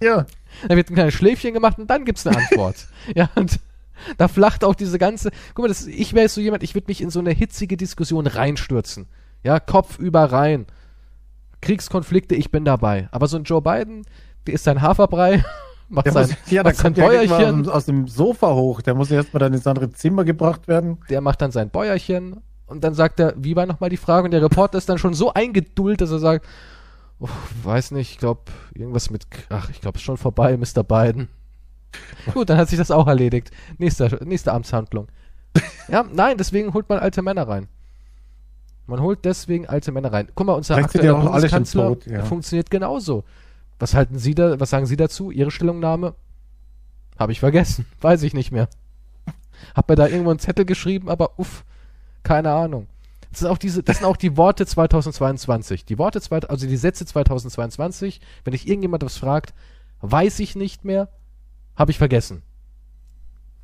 [0.01, 0.25] Ja.
[0.67, 2.87] da wird ein kleines Schläfchen gemacht und dann gibt's eine Antwort.
[3.15, 3.59] ja, und
[4.17, 7.01] da flacht auch diese ganze, guck mal, das, ich wäre so jemand, ich würde mich
[7.01, 9.07] in so eine hitzige Diskussion reinstürzen.
[9.43, 10.65] Ja, Kopf über rein.
[11.61, 13.07] Kriegskonflikte, ich bin dabei.
[13.11, 14.03] Aber so ein Joe Biden,
[14.47, 15.43] der ist sein Haferbrei,
[15.89, 18.81] macht Der sein, muss, ja, macht sein kommt ja Bäuerchen, aus, dem Sofa hoch.
[18.81, 20.97] Der muss erstmal dann ins andere Zimmer gebracht werden.
[21.09, 24.25] der macht dann sein Bäuerchen und dann sagt er, wie war nochmal die Frage?
[24.25, 26.45] Und der Reporter ist dann schon so eingeduldet, dass er sagt,
[27.19, 27.27] oh,
[27.63, 28.43] weiß nicht, ich glaube,
[28.73, 30.83] irgendwas mit, ach, ich glaube, es ist schon vorbei, Mr.
[30.83, 31.27] Biden.
[32.33, 33.51] Gut, dann hat sich das auch erledigt.
[33.77, 35.07] Nächste, nächste Amtshandlung.
[35.89, 37.67] Ja, nein, deswegen holt man alte Männer rein.
[38.91, 40.27] Man holt deswegen alte Männer rein.
[40.35, 42.25] Guck mal, unser Vielleicht aktueller auch alle schon Bundeskanzler tot, ja.
[42.25, 43.23] funktioniert genauso.
[43.79, 45.31] Was halten Sie da, was sagen Sie dazu?
[45.31, 46.13] Ihre Stellungnahme?
[47.17, 47.85] Habe ich vergessen.
[48.01, 48.67] Weiß ich nicht mehr.
[49.73, 51.63] Hab mir da irgendwo einen Zettel geschrieben, aber uff,
[52.23, 52.87] keine Ahnung.
[53.29, 55.85] Das sind auch diese, das sind auch die Worte 2022.
[55.85, 59.53] Die Worte, zwei, also die Sätze 2022, wenn dich irgendjemand was fragt,
[60.01, 61.07] weiß ich nicht mehr,
[61.77, 62.41] habe ich vergessen.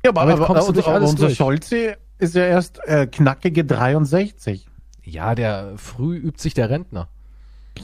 [0.02, 1.36] Ja, aber, aber, aber, aber alles unser durch.
[1.36, 4.66] Scholze ist ja erst äh, knackige 63.
[5.08, 7.08] Ja, der früh übt sich der Rentner.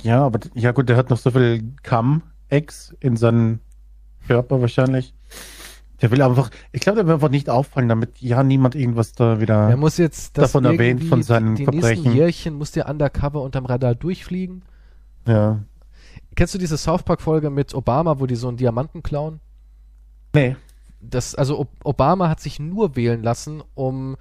[0.02, 3.60] Ja, aber ja gut, der hat noch so viel Kamm-Ex in seinem
[4.26, 5.14] Körper wahrscheinlich.
[6.02, 9.40] Der will einfach, ich glaube, der will einfach nicht auffallen, damit ja niemand irgendwas da
[9.40, 9.70] wieder.
[9.70, 12.12] Er muss jetzt das Davon erwähnt von seinen die, die nächsten Verbrechen.
[12.14, 14.62] Jährchen muss der undercover unterm Radar durchfliegen.
[15.26, 15.60] ja.
[16.36, 19.38] Kennst du diese South Park Folge mit Obama, wo die so einen Diamanten klauen?
[20.34, 20.56] Nee.
[21.00, 24.16] Das, also Ob Obama hat sich nur wählen lassen, um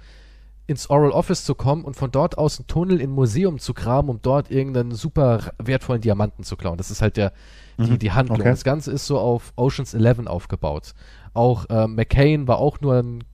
[0.66, 3.74] ins Oral Office zu kommen und von dort aus einen Tunnel in ein Museum zu
[3.74, 6.78] graben, um dort irgendeinen super wertvollen Diamanten zu klauen.
[6.78, 7.32] Das ist halt der,
[7.78, 7.98] die, Mhm.
[7.98, 8.40] die Handlung.
[8.40, 8.48] Okay.
[8.50, 10.94] Das Ganze ist so auf Oceans 11 aufgebaut.
[11.34, 13.24] Auch äh, McCain war auch nur ein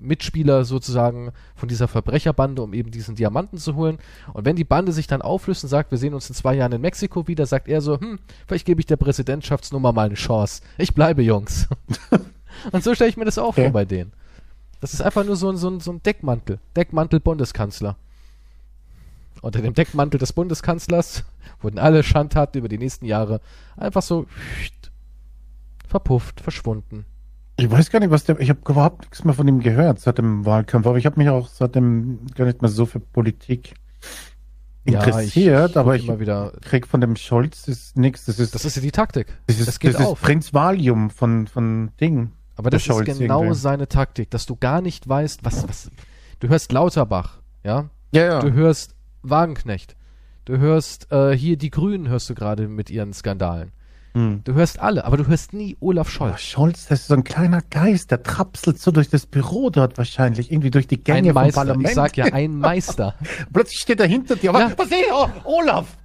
[0.00, 3.98] Mitspieler sozusagen von dieser Verbrecherbande, um eben diesen Diamanten zu holen.
[4.32, 6.72] Und wenn die Bande sich dann auflöst und sagt, wir sehen uns in zwei Jahren
[6.72, 10.62] in Mexiko wieder, sagt er so, hm, vielleicht gebe ich der Präsidentschaftsnummer mal eine Chance.
[10.76, 11.66] Ich bleibe, Jungs.
[12.72, 13.64] und so stelle ich mir das auch Okay.
[13.64, 14.12] vor bei denen.
[14.80, 16.60] Das ist einfach nur so ein, so ein, so ein Deckmantel.
[16.76, 17.96] Deckmantel Bundeskanzler.
[19.40, 21.24] Unter dem Deckmantel des Bundeskanzlers
[21.60, 23.40] wurden alle Schandtaten über die nächsten Jahre
[23.76, 24.26] einfach so
[25.88, 27.04] verpufft, verschwunden.
[27.56, 28.38] Ich weiß gar nicht, was der.
[28.38, 31.28] Ich habe überhaupt nichts mehr von ihm gehört seit dem Wahlkampf, aber ich habe mich
[31.28, 33.74] auch seitdem gar nicht mehr so für Politik
[34.84, 36.52] interessiert, aber ich immer wieder.
[36.62, 38.26] krieg von dem Scholz ist nichts.
[38.26, 39.26] Das ist Das ist ja die Taktik.
[39.46, 40.18] das, ist, das geht das auf.
[40.18, 42.30] ist Prinz Valium von von Ding.
[42.58, 43.58] Aber der das ist Scholz genau irgendwie.
[43.58, 45.90] seine Taktik, dass du gar nicht weißt, was, was.
[46.40, 47.88] Du hörst Lauterbach, ja?
[48.12, 48.40] Ja, ja.
[48.40, 49.96] Du hörst Wagenknecht.
[50.44, 53.72] Du hörst äh, hier die Grünen, hörst du gerade mit ihren Skandalen.
[54.14, 54.40] Hm.
[54.44, 56.40] Du hörst alle, aber du hörst nie Olaf Oh, Scholz.
[56.40, 60.50] Scholz, das ist so ein kleiner Geist, der trapselt so durch das Büro dort wahrscheinlich,
[60.50, 61.60] irgendwie durch die Gänge Ein vom Meister.
[61.60, 61.88] Parlament.
[61.88, 63.14] Ich sag ja, ein Meister.
[63.52, 64.50] Plötzlich steht er hinter dir.
[64.50, 64.72] Aber Ja.
[64.76, 65.96] was ist oh, Olaf?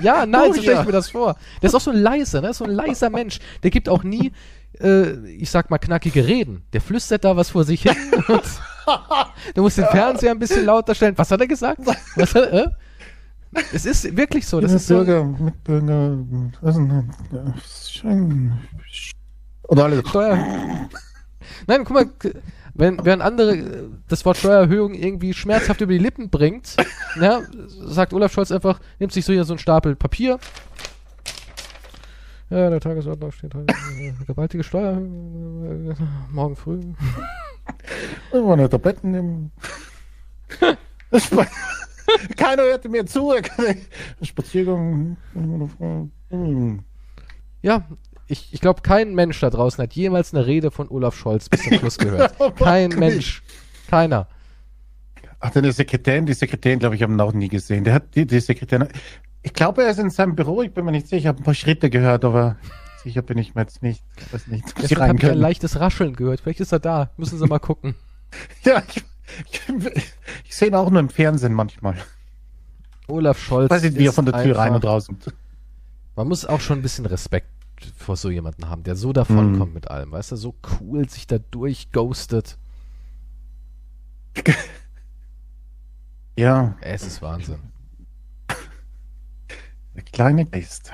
[0.00, 1.36] Ja, nein, so stelle ich mir das vor.
[1.60, 2.52] Der ist auch so ein leiser, ne?
[2.52, 3.38] So ein leiser Mensch.
[3.62, 4.32] Der gibt auch nie,
[4.80, 6.64] äh, ich sag mal, knackige Reden.
[6.72, 7.96] Der flüstert da was vor sich hin.
[8.28, 8.42] Und
[9.54, 11.16] du musst den Fernseher ein bisschen lauter stellen.
[11.16, 11.80] Was hat er gesagt?
[12.16, 12.68] Was hat, äh?
[13.72, 14.60] Es ist wirklich so.
[14.60, 14.96] Das ist so.
[14.96, 16.18] Bürger, Mitbürger,
[19.68, 20.06] Oder alle.
[20.06, 20.88] Steuer.
[21.66, 22.06] Nein, guck mal,
[22.74, 26.76] wenn, während andere äh, das Wort Steuererhöhung irgendwie schmerzhaft über die Lippen bringt,
[27.20, 30.38] ja, sagt Olaf Scholz einfach, nimmt sich so hier so einen Stapel Papier.
[32.52, 35.94] Ja, der Tagesordnung steht heute äh, gewaltige Steuererhöhung äh,
[36.30, 36.80] morgen früh.
[38.30, 39.52] Immer eine Tabletten nehmen.
[42.36, 43.32] Keiner hörte mir zu.
[44.20, 45.16] Spaziergang.
[47.62, 47.86] Ja,
[48.26, 51.62] ich, ich glaube, kein Mensch da draußen hat jemals eine Rede von Olaf Scholz bis
[51.62, 52.36] zum Schluss gehört.
[52.56, 53.00] Kein Wirklich.
[53.00, 53.42] Mensch.
[53.88, 54.28] Keiner.
[55.40, 57.84] Ach, deine Sekretärin, die Sekretärin, glaube ich, haben ihn auch nie gesehen.
[57.84, 58.88] Der hat die, die Sekretärin.
[59.42, 60.62] Ich glaube, er ist in seinem Büro.
[60.62, 61.18] Ich bin mir nicht sicher.
[61.18, 62.56] Ich habe ein paar Schritte gehört, aber
[63.02, 64.04] sicher bin ich mir jetzt nicht.
[64.18, 66.40] Ich weiß nicht, ob rein habe ich ein leichtes Rascheln gehört.
[66.40, 67.10] Vielleicht ist er da.
[67.16, 67.94] Müssen Sie mal gucken.
[68.64, 69.04] Ja, ich,
[69.50, 69.60] ich,
[70.44, 71.96] ich sehe ihn auch nur im Fernsehen manchmal.
[73.08, 73.66] Olaf Scholz.
[73.66, 75.08] Ich weiß nicht, wie er von der Tür rein und raus.
[76.16, 77.48] Man muss auch schon ein bisschen Respekt
[77.96, 79.74] vor so jemanden haben, der so davonkommt Mhm.
[79.74, 82.56] mit allem, weißt du, so cool sich da durchghostet.
[86.36, 87.58] Ja, Es ist Wahnsinn.
[89.94, 90.92] Der kleine Geist.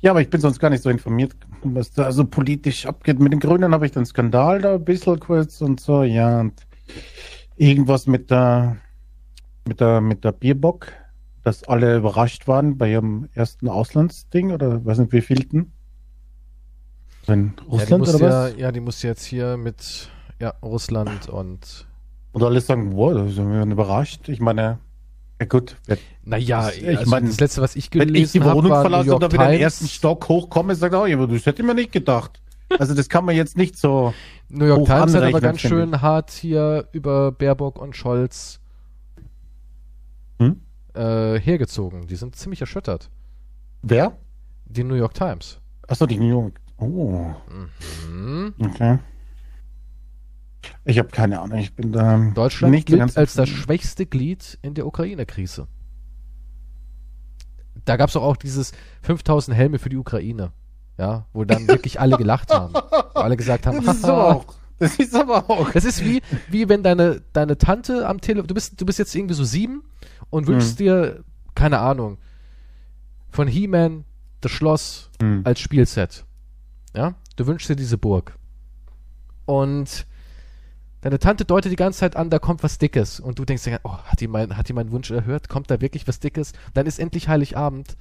[0.00, 3.18] Ja, aber ich bin sonst gar nicht so informiert, was da so politisch abgeht.
[3.18, 6.66] Mit den Grünen habe ich den Skandal da ein bisschen kurz und so, ja, und
[7.56, 8.78] irgendwas mit der,
[9.64, 10.92] mit der, mit der Bierbock,
[11.44, 15.72] dass alle überrascht waren bei ihrem ersten Auslandsding oder weiß nicht wie vielten.
[17.26, 18.56] In Ja, die Russland muss oder ja, was?
[18.56, 21.86] ja, die muss jetzt hier mit ja, Russland und
[22.32, 24.28] Und alle sagen, wow, da sind wir überrascht.
[24.28, 24.80] Ich meine,
[25.42, 25.76] ja gut,
[26.24, 28.80] naja, Ich also mein, das letzte, was ich Wenn ich die gelesen habe, Wohnung New
[28.80, 29.60] verlasse und da wieder den Times.
[29.62, 32.40] ersten Stock hochkomme, sagt er, oh, aber das hätte ich mir nicht gedacht.
[32.78, 34.14] Also das kann man jetzt nicht so.
[34.48, 38.60] New York Times hat aber ganz schön hart hier über Baerbock und Scholz
[40.38, 40.60] Hm?
[40.94, 42.06] äh, hergezogen.
[42.06, 43.10] Die sind ziemlich erschüttert.
[43.82, 44.16] Wer?
[44.66, 45.58] Die New York Times.
[45.88, 46.60] Achso, die New York.
[46.78, 47.34] Oh,
[48.08, 48.54] Mhm.
[48.60, 48.98] okay.
[50.84, 51.58] Ich habe keine Ahnung.
[51.58, 55.66] Ich bin da Deutschland nicht gilt als das schwächste Glied in der Ukraine-Krise.
[57.84, 60.52] Da gab es auch, auch dieses 5000 Helme für die Ukraine.
[60.98, 62.74] Ja, wo dann wirklich alle gelacht haben.
[62.74, 64.54] Wo alle gesagt haben, Das ist aber auch.
[64.78, 65.70] Das ist aber auch.
[65.70, 69.14] Das ist wie, wie wenn deine, deine Tante am Telefon, du bist, du bist jetzt
[69.14, 69.82] irgendwie so sieben
[70.30, 70.84] und wünschst Mhm.
[70.84, 72.18] dir, keine Ahnung,
[73.30, 74.04] von He-Man
[74.40, 75.42] das Schloss Hm.
[75.44, 76.24] als Spielset.
[76.94, 77.14] Ja?
[77.36, 78.36] Du wünschst dir diese Burg.
[79.46, 80.06] Und
[81.02, 83.20] deine Tante deutet die ganze Zeit an, da kommt was Dickes.
[83.20, 85.48] Und du denkst dir, oh, hat die, mein, hat die meinen Wunsch erhört?
[85.48, 86.52] Kommt da wirklich was Dickes?
[86.74, 87.96] Dann ist endlich Heiligabend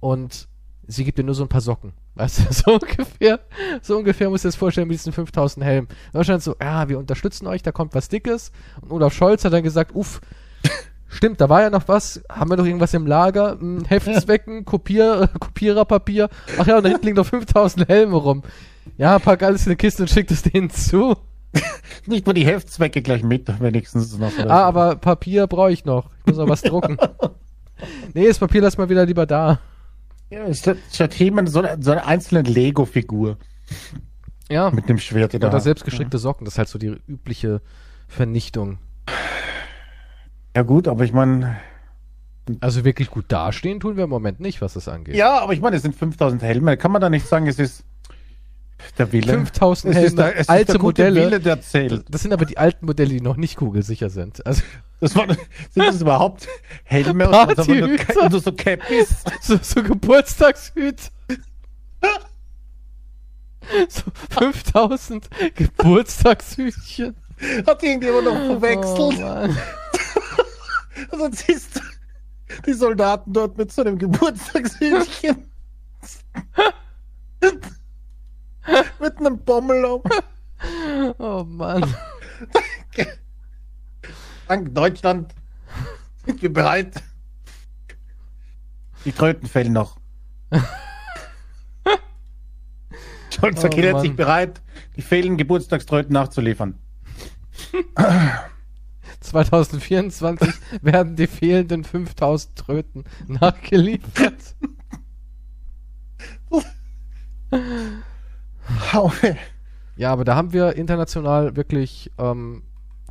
[0.00, 0.48] und
[0.86, 1.92] sie gibt dir nur so ein paar Socken.
[2.14, 3.40] Weißt du, so ungefähr,
[3.82, 5.88] so ungefähr musst du dir das vorstellen mit diesen 5000 Helmen.
[6.12, 8.50] Deutschland so, ja, wir unterstützen euch, da kommt was Dickes.
[8.80, 10.20] Und Olaf Scholz hat dann gesagt, uff,
[11.08, 12.22] Stimmt, da war ja noch was.
[12.28, 13.58] Haben wir noch irgendwas im Lager?
[13.58, 16.28] Hm, Heftzwecken, Kopier, Kopiererpapier.
[16.58, 18.42] Ach ja, und da hinten liegen noch 5000 Helme rum.
[18.98, 21.16] Ja, pack alles in eine Kiste und schick es denen zu.
[22.06, 24.32] Nicht mal die Heftzwecke gleich mit, wenigstens noch.
[24.38, 26.10] Ah, aber Papier brauche ich noch.
[26.20, 26.96] Ich muss noch was drucken.
[28.14, 29.60] Nee, das Papier lass mal wieder lieber da.
[30.30, 33.36] Ja, statt, statt He-Man so, eine- so eine einzelne Lego-Figur
[34.48, 34.70] Ja.
[34.70, 37.60] mit dem Schwert in der Oder selbstgestrickte Socken, das ist halt so die übliche
[38.08, 38.78] Vernichtung.
[40.56, 41.58] Ja gut, aber ich meine,
[42.60, 45.14] Also wirklich gut dastehen tun wir im Moment nicht, was das angeht.
[45.14, 46.78] ja, aber ich meine, es sind 5000 Helme.
[46.78, 47.84] Kann man da nicht sagen, es ist
[48.98, 49.32] der Wille?
[49.32, 51.30] 5000 es Helme, der, alte Modelle.
[51.42, 52.04] Wille.
[52.08, 54.44] Das sind aber die alten Modelle, die noch nicht kugelsicher sind.
[54.46, 54.62] Also
[55.00, 55.38] Das war, sind
[55.76, 56.46] das überhaupt
[56.84, 58.28] Helme Partyhüter.
[58.30, 59.08] nur so Cappies?
[59.42, 61.10] so, so Geburtstagshüte.
[63.88, 67.16] So 5000 Geburtstagshütchen.
[67.66, 69.56] Hat irgendjemand noch Oh, verwechselt?
[71.12, 71.80] Und dann siehst du
[72.64, 75.50] die Soldaten dort mit so einem Geburtstagshütchen.
[79.00, 80.02] mit einem Bommel um.
[81.18, 81.84] Oh Mann.
[84.48, 85.34] Dank Deutschland
[86.24, 87.02] sind wir bereit.
[89.04, 89.98] Die Tröten fehlen noch.
[93.30, 94.02] Scholz Oh erklärt Mann.
[94.02, 94.62] sich bereit,
[94.96, 96.78] die fehlenden Geburtstagströten nachzuliefern.
[99.20, 104.56] 2024 werden die fehlenden 5000 Tröten nachgeliefert.
[109.96, 112.62] Ja, aber da haben wir international wirklich ähm,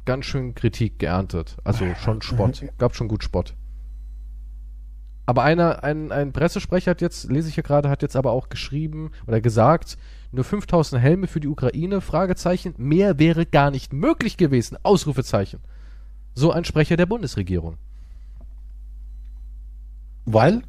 [0.06, 1.58] ganz schön Kritik geerntet.
[1.64, 2.64] Also schon Spott.
[2.78, 3.56] Gab schon gut Spott.
[5.26, 8.50] Aber einer, ein, ein Pressesprecher hat jetzt, lese ich hier gerade, hat jetzt aber auch
[8.50, 9.98] geschrieben oder gesagt,
[10.32, 15.62] nur 5000 Helme für die Ukraine, Fragezeichen, mehr wäre gar nicht möglich gewesen, Ausrufezeichen.
[16.36, 17.78] So ein Sprecher der Bundesregierung.
[20.26, 20.62] Weil?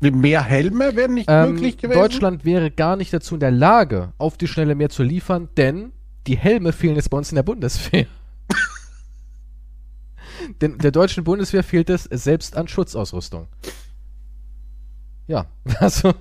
[0.00, 1.98] Mehr Helme wären nicht Ähm, möglich gewesen?
[1.98, 5.92] Deutschland wäre gar nicht dazu in der Lage, auf die Schnelle mehr zu liefern, denn
[6.26, 8.06] die Helme fehlen jetzt bei uns in der Bundeswehr.
[10.60, 13.48] denn der deutschen Bundeswehr fehlt es selbst an Schutzausrüstung.
[15.26, 15.46] Ja,
[15.78, 16.14] also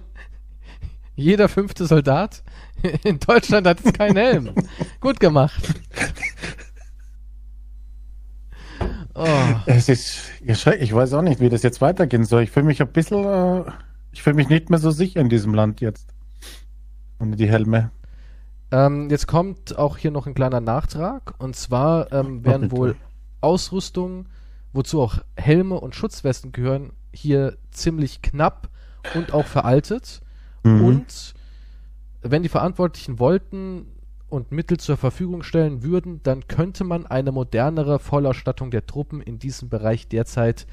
[1.15, 2.43] jeder fünfte Soldat
[3.03, 4.53] in Deutschland hat jetzt keinen Helm.
[4.99, 5.61] Gut gemacht.
[9.19, 9.55] Oh.
[9.65, 10.83] Es ist erschreckend.
[10.83, 12.43] Ich weiß auch nicht, wie das jetzt weitergehen soll.
[12.43, 13.69] Ich fühle mich ein bisschen, äh,
[14.13, 16.07] ich fühle mich nicht mehr so sicher in diesem Land jetzt.
[17.19, 17.91] Ohne die Helme.
[18.71, 21.33] Ähm, jetzt kommt auch hier noch ein kleiner Nachtrag.
[21.37, 22.95] Und zwar ähm, werden wohl
[23.41, 24.27] Ausrüstung,
[24.71, 28.69] wozu auch Helme und Schutzwesten gehören, hier ziemlich knapp
[29.15, 30.21] und auch veraltet.
[30.63, 30.85] Mhm.
[30.85, 31.33] Und
[32.21, 33.87] wenn die Verantwortlichen wollten
[34.29, 39.39] und Mittel zur Verfügung stellen würden, dann könnte man eine modernere Vollausstattung der Truppen in
[39.39, 40.67] diesem Bereich derzeit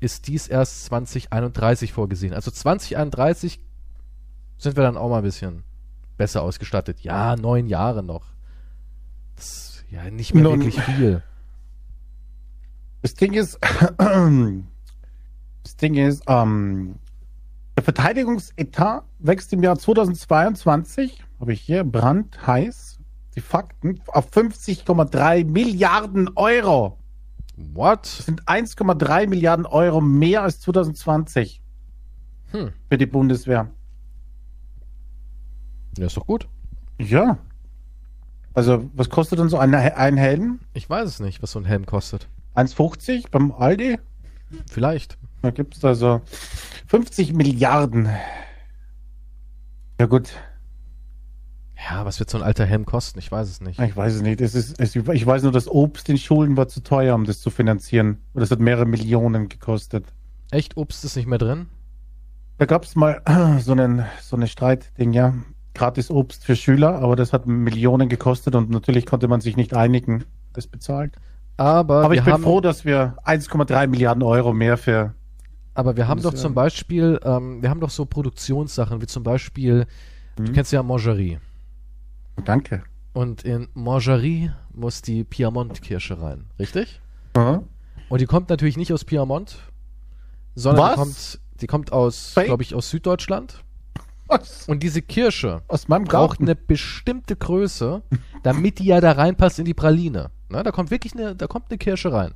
[0.00, 2.34] ist dies erst 2031 vorgesehen.
[2.34, 3.60] Also 2031
[4.58, 5.64] sind wir dann auch mal ein bisschen
[6.16, 7.00] besser ausgestattet.
[7.00, 8.26] Ja, neun Jahre noch.
[9.36, 11.22] Das ist ja nicht mehr Nun- wirklich viel.
[13.02, 13.58] Das Ding ist,
[13.98, 16.96] das Ding ist, ähm,
[17.76, 22.98] der Verteidigungsetat wächst im Jahr 2022, habe ich hier, brandheiß,
[23.34, 26.98] die Fakten, auf 50,3 Milliarden Euro.
[27.56, 28.04] What?
[28.04, 31.62] Das sind 1,3 Milliarden Euro mehr als 2020
[32.52, 32.72] Hm.
[32.88, 33.68] für die Bundeswehr.
[35.98, 36.48] Ja, ist doch gut.
[36.98, 37.38] Ja.
[38.54, 40.60] Also, was kostet denn so ein, ein Helm?
[40.72, 42.28] Ich weiß es nicht, was so ein Helm kostet.
[42.54, 43.98] 1,50 beim Aldi?
[44.70, 45.18] Vielleicht.
[45.42, 46.22] Da gibt es also
[46.86, 48.08] 50 Milliarden.
[50.00, 50.30] Ja gut,
[51.88, 53.18] Ja, was wird so ein alter Helm kosten?
[53.18, 53.78] Ich weiß es nicht.
[53.80, 54.40] ich weiß es nicht.
[54.40, 57.40] Es ist, es, ich weiß nur, das Obst in Schulen war zu teuer, um das
[57.40, 58.18] zu finanzieren.
[58.34, 60.04] Und das hat mehrere Millionen gekostet.
[60.50, 61.66] Echt, Obst ist nicht mehr drin?
[62.58, 63.20] Da gab es mal
[63.60, 65.34] so einen so eine Streitding, ja.
[65.74, 69.74] Gratis Obst für Schüler, aber das hat Millionen gekostet und natürlich konnte man sich nicht
[69.74, 70.24] einigen,
[70.54, 71.12] das bezahlt.
[71.58, 75.14] Aber, Aber ich bin haben, froh, dass wir 1,3 Milliarden Euro mehr für.
[75.74, 79.22] aber wir haben doch Das, zum Beispiel, ähm, wir haben doch so Produktionssachen, wie zum
[79.22, 79.86] Beispiel,
[80.36, 80.52] du Mhm.
[80.54, 81.38] kennst ja Mangerie.
[82.44, 82.82] Danke.
[83.12, 87.00] Und in Mangerie muss die Piemont-Kirsche rein, richtig?
[87.34, 87.62] Aha.
[88.08, 89.58] Und die kommt natürlich nicht aus Piemont,
[90.54, 90.92] sondern Was?
[90.92, 93.64] die kommt, die kommt aus, glaube ich, aus Süddeutschland.
[94.28, 94.68] Was?
[94.68, 96.44] Und diese Kirsche Aus meinem braucht Garten.
[96.44, 98.02] eine bestimmte Größe,
[98.42, 100.30] damit die ja da reinpasst in die Praline.
[100.48, 102.34] Na, da kommt wirklich eine, da kommt eine Kirsche rein.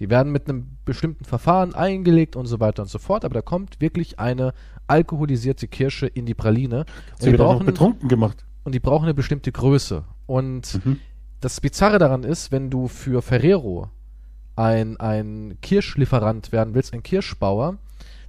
[0.00, 3.42] Die werden mit einem bestimmten Verfahren eingelegt und so weiter und so fort, aber da
[3.42, 4.52] kommt wirklich eine
[4.86, 6.80] alkoholisierte Kirsche in die Praline.
[6.80, 6.86] Und
[7.22, 8.44] Sie noch brauchen, betrunken gemacht.
[8.64, 10.04] Und die brauchen eine bestimmte Größe.
[10.26, 10.98] Und Mhm.
[11.40, 13.88] das Bizarre daran ist, wenn du für Ferrero
[14.56, 17.78] ein, ein Kirschlieferant werden willst, ein Kirschbauer,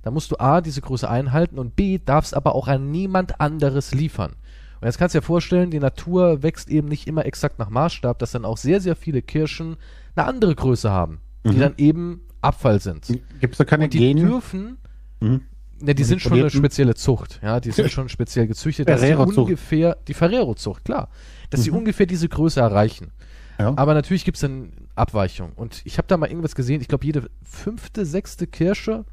[0.04, 3.94] dann musst du A, diese Größe einhalten und B, darfst aber auch an niemand anderes
[3.94, 4.34] liefern.
[4.80, 8.18] Und jetzt kannst du dir vorstellen, die Natur wächst eben nicht immer exakt nach Maßstab,
[8.20, 9.76] dass dann auch sehr, sehr viele Kirschen
[10.16, 11.60] eine andere Größe haben, die Mhm.
[11.60, 13.08] dann eben Abfall sind.
[13.42, 14.22] Gibt es da keine Und die Gene?
[14.22, 14.78] dürfen,
[15.20, 15.42] Mhm.
[15.82, 19.14] Ne, die sind schon eine spezielle Zucht, ja, die sind schon speziell gezüchtet, dass sie
[19.16, 21.10] ungefähr, die Ferrero-Zucht, klar,
[21.50, 21.78] dass sie Mhm.
[21.78, 23.12] ungefähr diese Größe erreichen.
[23.58, 23.74] Ja.
[23.76, 25.52] Aber natürlich gibt es dann Abweichungen.
[25.54, 26.80] Und ich habe da mal irgendwas gesehen.
[26.80, 29.04] Ich glaube, jede fünfte, sechste Kirsche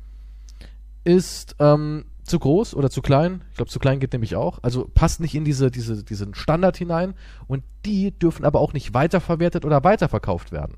[1.05, 3.43] ist ähm, zu groß oder zu klein.
[3.51, 4.59] Ich glaube, zu klein geht nämlich auch.
[4.63, 7.15] Also passt nicht in diese, diese, diesen Standard hinein.
[7.49, 10.77] Und die dürfen aber auch nicht weiterverwertet oder weiterverkauft werden.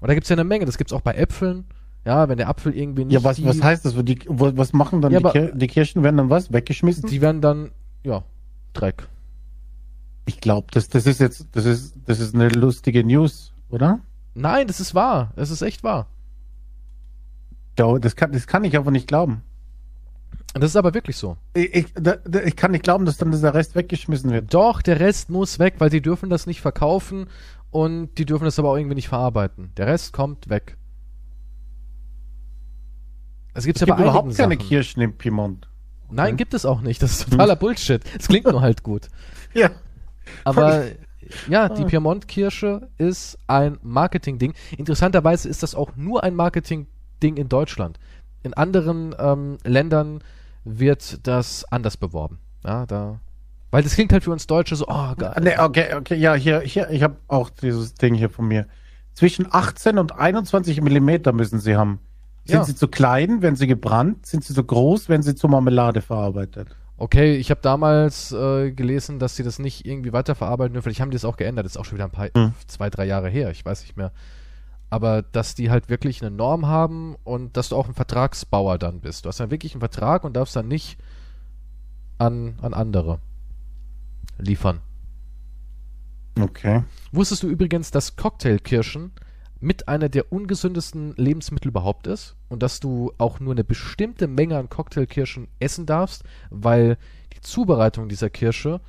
[0.00, 0.64] Und da gibt es ja eine Menge.
[0.64, 1.64] Das gibt es auch bei Äpfeln.
[2.06, 3.14] Ja, wenn der Apfel irgendwie nicht.
[3.14, 3.94] ja, was, was heißt das?
[4.04, 6.04] Die, was machen dann Ja, die, Kir die Kirschen?
[6.04, 6.52] Werden dann was?
[6.52, 7.08] Weggeschmissen?
[7.08, 7.72] Die werden dann,
[8.04, 8.22] ja,
[8.74, 9.08] Dreck.
[10.26, 13.98] ich glaube, das, das ist jetzt, das ist, das ist eine lustige News, oder?
[14.34, 15.32] Nein, das ist wahr.
[15.34, 16.06] Es ist echt wahr.
[17.74, 19.42] Das kann, das kann ich aber nicht glauben.
[20.54, 21.36] Das ist aber wirklich so.
[21.54, 24.54] Ich, ich, da, ich kann nicht glauben, dass dann dieser Rest weggeschmissen wird.
[24.54, 27.26] Doch, der Rest muss weg, weil die dürfen das nicht verkaufen
[27.70, 29.72] und die dürfen das aber auch irgendwie nicht verarbeiten.
[29.76, 30.76] Der Rest kommt weg.
[33.56, 34.68] Es ja gibt bei überhaupt keine Sachen.
[34.68, 35.68] Kirschen im Piemont.
[36.10, 37.02] Nein, gibt es auch nicht.
[37.02, 37.58] Das ist totaler hm.
[37.58, 38.02] Bullshit.
[38.18, 39.08] Es klingt nur halt gut.
[39.54, 39.70] Ja.
[40.44, 40.84] Aber
[41.48, 44.52] ja, die Piemont-Kirsche ist ein Marketing-Ding.
[44.76, 47.98] Interessanterweise ist das auch nur ein Marketing-Ding in Deutschland.
[48.42, 50.22] In anderen ähm, Ländern
[50.64, 52.38] wird das anders beworben.
[52.64, 53.20] Ja, da.
[53.70, 55.34] Weil das klingt halt für uns Deutsche so, oh geil.
[55.40, 58.66] Nee, okay, okay, ja, hier, hier, ich habe auch dieses Ding hier von mir.
[59.14, 62.00] Zwischen 18 und 21 Millimeter müssen sie haben.
[62.46, 62.64] Sind ja.
[62.64, 64.24] sie zu klein, wenn sie gebrannt?
[64.24, 66.68] Sind sie zu groß, wenn sie zur Marmelade verarbeitet?
[66.96, 70.84] Okay, ich habe damals äh, gelesen, dass sie das nicht irgendwie weiterverarbeiten dürfen.
[70.84, 71.66] Vielleicht haben die das auch geändert.
[71.66, 72.54] Das ist auch schon wieder ein paar, hm.
[72.66, 73.50] zwei, drei Jahre her.
[73.50, 74.12] Ich weiß nicht mehr.
[74.88, 79.00] Aber dass die halt wirklich eine Norm haben und dass du auch ein Vertragsbauer dann
[79.00, 79.24] bist.
[79.24, 80.98] Du hast dann wirklich einen Vertrag und darfst dann nicht
[82.18, 83.18] an, an andere
[84.38, 84.80] liefern.
[86.40, 86.84] Okay.
[87.12, 89.10] Wusstest du übrigens, dass Cocktailkirschen
[89.66, 94.56] mit einer der ungesündesten Lebensmittel überhaupt ist und dass du auch nur eine bestimmte Menge
[94.56, 96.96] an Cocktailkirschen essen darfst, weil
[97.34, 98.80] die Zubereitung dieser Kirsche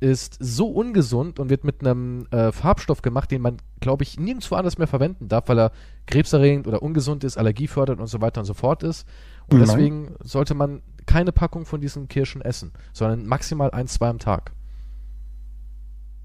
[0.00, 4.56] ist so ungesund und wird mit einem äh, Farbstoff gemacht, den man, glaube ich, nirgendwo
[4.56, 5.72] anders mehr verwenden darf, weil er
[6.06, 9.08] krebserregend oder ungesund ist, Allergie fördert und so weiter und so fort ist.
[9.48, 9.66] Und Nein.
[9.66, 14.52] deswegen sollte man keine Packung von diesen Kirschen essen, sondern maximal ein, zwei am Tag.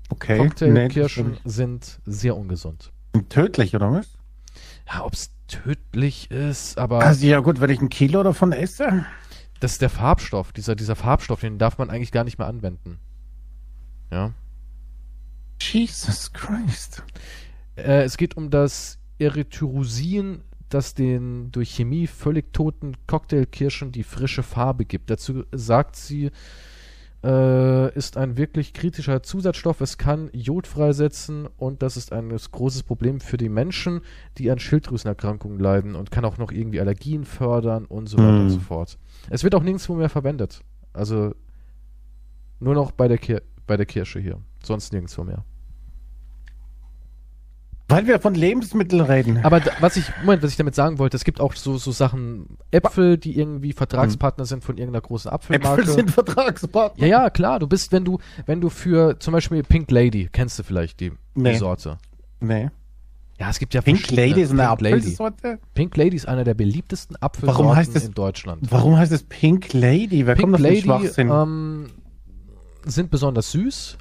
[0.10, 0.40] Okay.
[0.40, 2.93] Cocktailkirschen nee, sind sehr ungesund.
[3.30, 4.18] Tödlich, oder was?
[4.88, 7.00] Ja, ob es tödlich ist, aber.
[7.00, 9.06] Also ja gut, wenn ich ein Kilo davon esse.
[9.60, 13.00] Das ist der Farbstoff, dieser, dieser Farbstoff, den darf man eigentlich gar nicht mehr anwenden.
[14.12, 14.34] Ja.
[15.62, 17.04] Jesus Christ.
[17.76, 24.44] Äh, es geht um das Erythrosin, das den durch Chemie völlig toten Cocktailkirschen die frische
[24.44, 25.10] Farbe gibt.
[25.10, 26.32] Dazu sagt sie,
[27.24, 29.82] äh, ist ein wirklich kritischer Zusatzstoff.
[29.82, 34.02] Es kann Jod freisetzen und das ist ein großes Problem für die Menschen,
[34.38, 38.42] die an Schilddrüsenerkrankungen leiden und kann auch noch irgendwie Allergien fördern und so weiter mm.
[38.42, 38.98] und so fort.
[39.30, 40.62] Es wird auch nirgendwo mehr verwendet.
[40.92, 41.34] Also
[42.60, 44.40] nur noch bei der, Kir bei der Kirsche hier.
[44.64, 45.46] Sonst nirgendwo mehr.
[47.90, 49.40] Weil wir von Lebensmitteln reden.
[49.44, 52.58] Aber was ich, Moment, was ich damit sagen wollte, es gibt auch so, so Sachen,
[52.72, 55.82] Äpfel, die irgendwie Vertragspartner sind von irgendeiner großen Apfelmarke.
[55.82, 57.06] Äpfel sind Vertragspartner.
[57.06, 57.60] Ja, ja, klar.
[57.60, 61.12] Du bist, wenn du, wenn du für zum Beispiel Pink Lady, kennst du vielleicht die,
[61.36, 61.52] nee.
[61.52, 61.98] die Sorte?
[62.40, 62.70] Nee.
[63.40, 65.60] Ja, es gibt ja Pink Lady ist eine Apfelsorte?
[65.74, 68.62] Pink Lady ist einer der beliebtesten Apfelsorten warum heißt das, in Deutschland.
[68.70, 70.26] Warum heißt es Pink Lady?
[70.26, 71.90] Wer Pink kommt Lady ähm,
[72.86, 73.98] sind besonders süß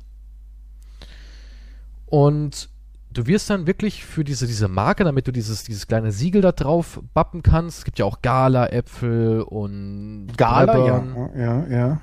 [2.06, 2.68] und
[3.12, 6.52] du wirst dann wirklich für diese, diese Marke, damit du dieses, dieses kleine Siegel da
[6.52, 7.78] drauf bappen kannst.
[7.78, 12.00] Es gibt ja auch Gala-Äpfel und Gala, ja, ja, ja.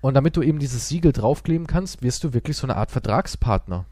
[0.00, 3.84] Und damit du eben dieses Siegel draufkleben kannst, wirst du wirklich so eine Art Vertragspartner.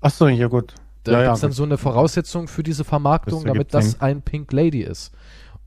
[0.00, 0.74] Ach so, ja gut.
[1.04, 4.22] Da ja, gibt es ja, dann so eine Voraussetzung für diese Vermarktung, damit das ein
[4.22, 5.12] Pink Lady ist.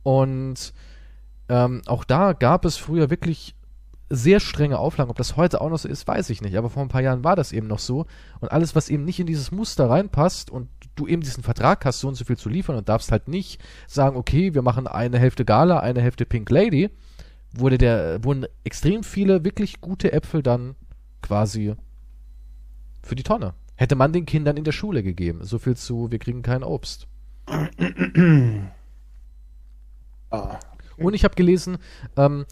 [0.03, 0.73] Und
[1.49, 3.55] ähm, auch da gab es früher wirklich
[4.15, 5.09] sehr strenge Auflagen.
[5.09, 6.57] Ob das heute auch noch so ist, weiß ich nicht.
[6.57, 8.05] Aber vor ein paar Jahren war das eben noch so.
[8.39, 11.99] Und alles, was eben nicht in dieses Muster reinpasst und du eben diesen Vertrag hast,
[11.99, 15.19] so und so viel zu liefern und darfst halt nicht sagen, okay, wir machen eine
[15.19, 16.89] Hälfte Gala, eine Hälfte Pink Lady,
[17.51, 20.75] wurde der, wurden extrem viele wirklich gute Äpfel dann
[21.21, 21.75] quasi
[23.03, 23.53] für die Tonne.
[23.75, 25.43] Hätte man den Kindern in der Schule gegeben.
[25.43, 27.07] So viel zu, wir kriegen kein Obst.
[30.29, 30.59] ah.
[30.97, 31.77] Und ich habe gelesen,
[32.15, 32.45] ähm,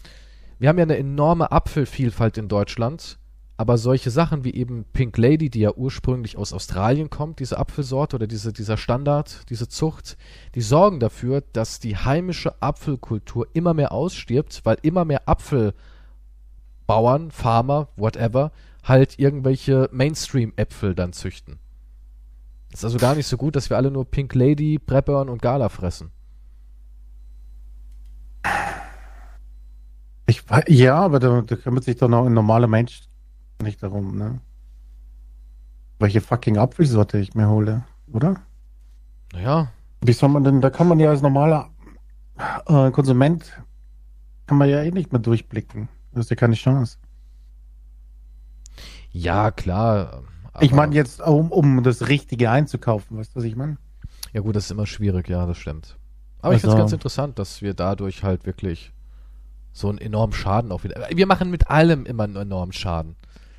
[0.58, 3.18] wir haben ja eine enorme Apfelvielfalt in Deutschland,
[3.56, 8.16] aber solche Sachen wie eben Pink Lady, die ja ursprünglich aus Australien kommt, diese Apfelsorte
[8.16, 10.16] oder diese, dieser Standard, diese Zucht,
[10.54, 17.88] die sorgen dafür, dass die heimische Apfelkultur immer mehr ausstirbt, weil immer mehr Apfelbauern, Farmer,
[17.96, 18.50] whatever,
[18.82, 21.58] halt irgendwelche Mainstream-Äpfel dann züchten.
[22.72, 25.68] Ist also gar nicht so gut, dass wir alle nur Pink Lady, Preppern und Gala
[25.68, 26.10] fressen.
[30.26, 33.02] Ich weiß, ja, aber da, da kümmert sich doch noch ein normaler Mensch
[33.62, 34.40] nicht darum, ne?
[35.98, 38.36] Welche fucking Apfelsorte ich mir hole, oder?
[39.32, 39.68] Naja.
[40.02, 41.70] Wie soll man denn, da kann man ja als normaler
[42.66, 43.62] äh, Konsument,
[44.46, 45.88] kann man ja eh nicht mehr durchblicken.
[46.12, 46.98] Das ist ja keine Chance.
[49.12, 50.22] Ja, klar.
[50.60, 53.76] Ich meine jetzt, um, um das Richtige einzukaufen, weißt du, was ich meine?
[54.32, 55.96] Ja gut, das ist immer schwierig, ja, das stimmt.
[56.38, 58.92] Aber also, ich finde es ganz interessant, dass wir dadurch halt wirklich
[59.74, 61.08] so einen enormen Schaden auch wieder.
[61.10, 63.16] Wir machen mit allem immer einen enormen Schaden.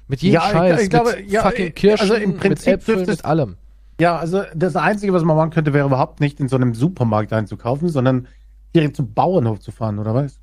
[0.07, 2.75] Mit jedem ja, Scheiß, ich, ich glaube, mit ja, fucking Kirschen, also im Prinzip mit
[2.75, 3.57] Äpfeln, mit allem.
[3.99, 7.33] Ja, also das Einzige, was man machen könnte, wäre überhaupt nicht in so einem Supermarkt
[7.33, 8.27] einzukaufen, sondern
[8.73, 10.39] direkt zum Bauernhof zu fahren, oder was?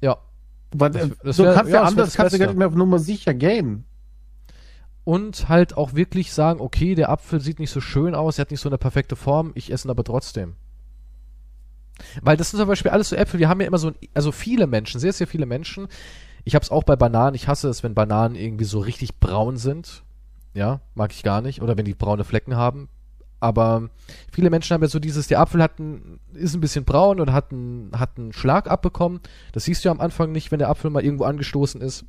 [0.00, 0.16] Ja.
[0.72, 2.68] Weil, Das- äh, das so wär- kannst ja, wär anders kannst du gar nicht mehr
[2.68, 3.84] auf Nummer sicher gehen.
[5.04, 8.50] Und halt auch wirklich sagen, okay, der Apfel sieht nicht so schön aus, er hat
[8.50, 10.54] nicht so eine perfekte Form, ich esse ihn aber trotzdem.
[12.20, 14.32] Weil das sind zum Beispiel alles so Äpfel, wir haben ja immer so, ein, also
[14.32, 15.88] viele Menschen, sehr, sehr viele Menschen.
[16.44, 19.56] Ich habe es auch bei Bananen, ich hasse es, wenn Bananen irgendwie so richtig braun
[19.56, 20.04] sind.
[20.54, 21.60] Ja, mag ich gar nicht.
[21.60, 22.88] Oder wenn die braune Flecken haben.
[23.40, 23.90] Aber
[24.32, 27.32] viele Menschen haben ja so dieses, der Apfel hat ein, ist ein bisschen braun und
[27.32, 29.20] hat einen, hat einen Schlag abbekommen.
[29.52, 32.06] Das siehst du ja am Anfang nicht, wenn der Apfel mal irgendwo angestoßen ist.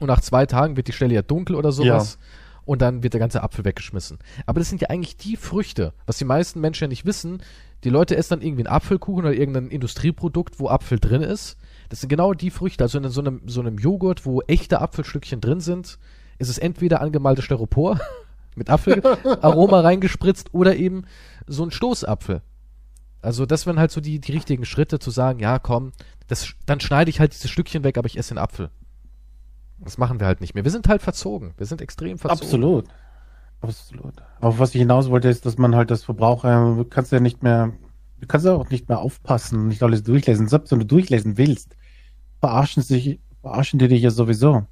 [0.00, 2.18] Und nach zwei Tagen wird die Stelle ja dunkel oder sowas.
[2.64, 4.18] Und dann wird der ganze Apfel weggeschmissen.
[4.46, 7.42] Aber das sind ja eigentlich die Früchte, was die meisten Menschen ja nicht wissen.
[7.84, 11.56] Die Leute essen dann irgendwie einen Apfelkuchen oder irgendein Industrieprodukt, wo Apfel drin ist.
[11.88, 12.84] Das sind genau die Früchte.
[12.84, 15.98] Also in so einem, so einem Joghurt, wo echte Apfelstückchen drin sind,
[16.38, 18.00] ist es entweder angemaltes Styropor
[18.54, 21.04] mit Apfelaroma reingespritzt oder eben
[21.46, 22.42] so ein Stoßapfel.
[23.20, 25.92] Also das wären halt so die, die richtigen Schritte zu sagen, ja komm,
[26.26, 28.70] das, dann schneide ich halt dieses Stückchen weg, aber ich esse den Apfel.
[29.78, 30.64] Das machen wir halt nicht mehr.
[30.64, 31.54] Wir sind halt verzogen.
[31.56, 32.44] Wir sind extrem verzogen.
[32.44, 32.84] Absolut.
[33.62, 34.14] Absolut.
[34.40, 37.42] Aber was ich hinaus wollte, ist, dass man halt als Verbraucher, du kannst ja nicht
[37.42, 37.72] mehr,
[38.20, 40.48] du kannst ja auch nicht mehr aufpassen und nicht alles durchlesen.
[40.48, 41.76] Selbst wenn du durchlesen willst,
[42.40, 44.66] verarschen sich, verarschen die dich ja sowieso.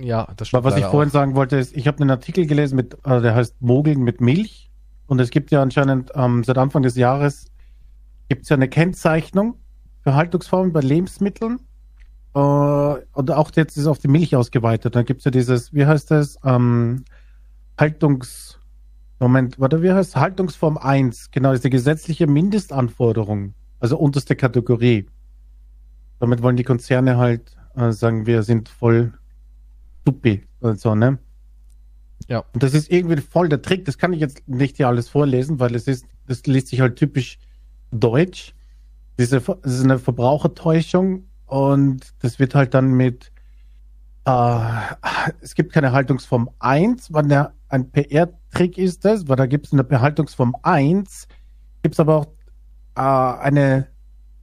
[0.00, 0.64] Ja, das Aber stimmt.
[0.64, 1.12] was ich vorhin auch.
[1.12, 4.70] sagen wollte, ist, ich habe einen Artikel gelesen mit, äh, der heißt Mogeln mit Milch.
[5.06, 7.46] Und es gibt ja anscheinend ähm, seit Anfang des Jahres
[8.28, 9.56] gibt es ja eine Kennzeichnung
[10.00, 11.58] für Haltungsformen bei Lebensmitteln.
[12.34, 14.94] Äh, und auch jetzt ist auf die Milch ausgeweitet.
[14.94, 16.38] Dann gibt es ja dieses, wie heißt das?
[16.44, 17.04] Ähm,
[17.78, 18.58] Haltungs.
[19.18, 21.30] Moment, warte, wie heißt Haltungsform 1?
[21.30, 23.54] Genau, ist die gesetzliche Mindestanforderung.
[23.78, 25.06] Also unterste Kategorie.
[26.18, 29.12] Damit wollen die Konzerne halt äh, sagen, wir sind voll
[30.04, 31.18] Supi und so, ne?
[32.28, 32.44] Ja.
[32.52, 33.84] Und das ist irgendwie voll der Trick.
[33.84, 36.96] Das kann ich jetzt nicht hier alles vorlesen, weil es ist, das liest sich halt
[36.96, 37.38] typisch
[37.90, 38.54] deutsch.
[39.18, 43.30] Diese, das ist eine Verbrauchertäuschung und das wird halt dann mit,
[44.24, 44.60] äh,
[45.40, 49.72] es gibt keine Haltungsform 1, weil der, ein PR-Trick ist das, weil da gibt es
[49.72, 51.26] eine Haltungsform 1,
[51.82, 52.26] gibt es aber auch
[52.96, 53.88] äh, eine,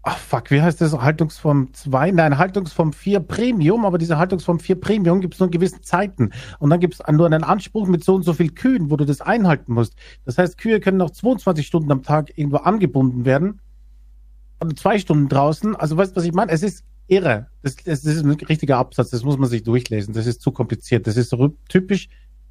[0.01, 0.93] ach fuck, wie heißt das?
[0.93, 2.11] Haltungsform 2?
[2.11, 6.32] Nein, Haltungsform 4 Premium, aber diese Haltungsform 4 Premium gibt es nur in gewissen Zeiten.
[6.57, 9.05] Und dann gibt es nur einen Anspruch mit so und so viel Kühen, wo du
[9.05, 9.95] das einhalten musst.
[10.25, 13.61] Das heißt, Kühe können noch 22 Stunden am Tag irgendwo angebunden werden.
[14.59, 15.75] Oder zwei Stunden draußen.
[15.75, 16.51] Also weißt du, was ich meine?
[16.51, 17.45] Es ist irre.
[17.61, 20.15] Das, das, ist ein richtiger Absatz, das muss man sich durchlesen.
[20.15, 21.05] Das ist zu kompliziert.
[21.05, 21.36] Das ist
[21.69, 22.09] typisch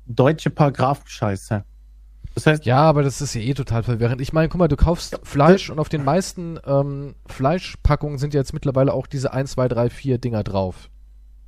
[0.09, 1.64] deutsche Paragraphenscheiße.
[2.34, 4.20] Das heißt, Ja, aber das ist ja eh total verwirrend.
[4.20, 8.40] Ich meine, guck mal, du kaufst Fleisch und auf den meisten ähm, Fleischpackungen sind ja
[8.40, 10.88] jetzt mittlerweile auch diese 1, 2, 3, 4 Dinger drauf.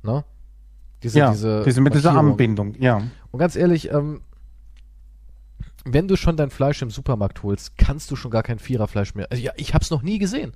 [0.03, 0.25] Ne?
[1.03, 2.11] Diese, ja, diese, diese mit dieser.
[2.11, 3.01] Anbindung, ja.
[3.31, 4.21] Und ganz ehrlich, ähm,
[5.85, 9.27] wenn du schon dein Fleisch im Supermarkt holst, kannst du schon gar kein Viererfleisch mehr.
[9.31, 10.53] Also, ja, ich hab's noch nie gesehen.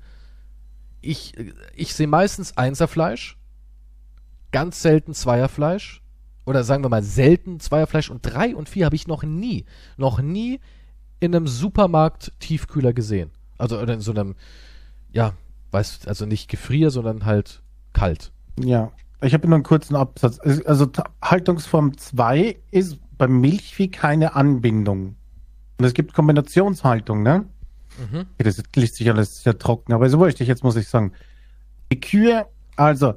[1.01, 1.33] Ich,
[1.75, 3.37] ich sehe meistens Einserfleisch,
[4.51, 6.01] ganz selten Zweierfleisch
[6.45, 9.65] oder sagen wir mal selten Zweierfleisch und drei und vier habe ich noch nie,
[9.97, 10.59] noch nie
[11.19, 13.31] in einem Supermarkt Tiefkühler gesehen.
[13.57, 14.35] Also in so einem,
[15.11, 15.33] ja,
[15.71, 17.61] weißt, also nicht Gefrier, sondern halt
[17.93, 18.31] kalt.
[18.59, 18.91] Ja,
[19.21, 20.39] ich habe nur einen kurzen Absatz.
[20.65, 25.15] Also Ta- Haltungsform 2 ist beim Milchvieh keine Anbindung.
[25.77, 27.45] Und es gibt Kombinationshaltung, ne?
[27.97, 28.25] Mhm.
[28.33, 31.13] Okay, das liest sich alles sehr trocken, aber ist wurscht, jetzt muss ich sagen.
[31.91, 33.15] Die Kühe, also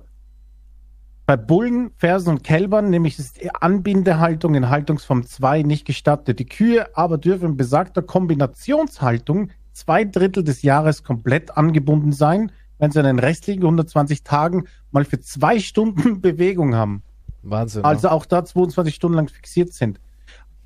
[1.28, 6.38] bei Bullen, Fersen und Kälbern, nämlich ist die Anbindehaltung in Haltungsform 2 nicht gestattet.
[6.38, 12.92] Die Kühe aber dürfen in besagter Kombinationshaltung zwei Drittel des Jahres komplett angebunden sein, wenn
[12.92, 17.02] sie in den restlichen 120 Tagen mal für zwei Stunden Bewegung haben.
[17.42, 17.84] Wahnsinn.
[17.84, 20.00] Also auch da 22 Stunden lang fixiert sind.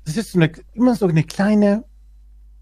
[0.05, 1.83] Das ist so eine, immer so eine kleine,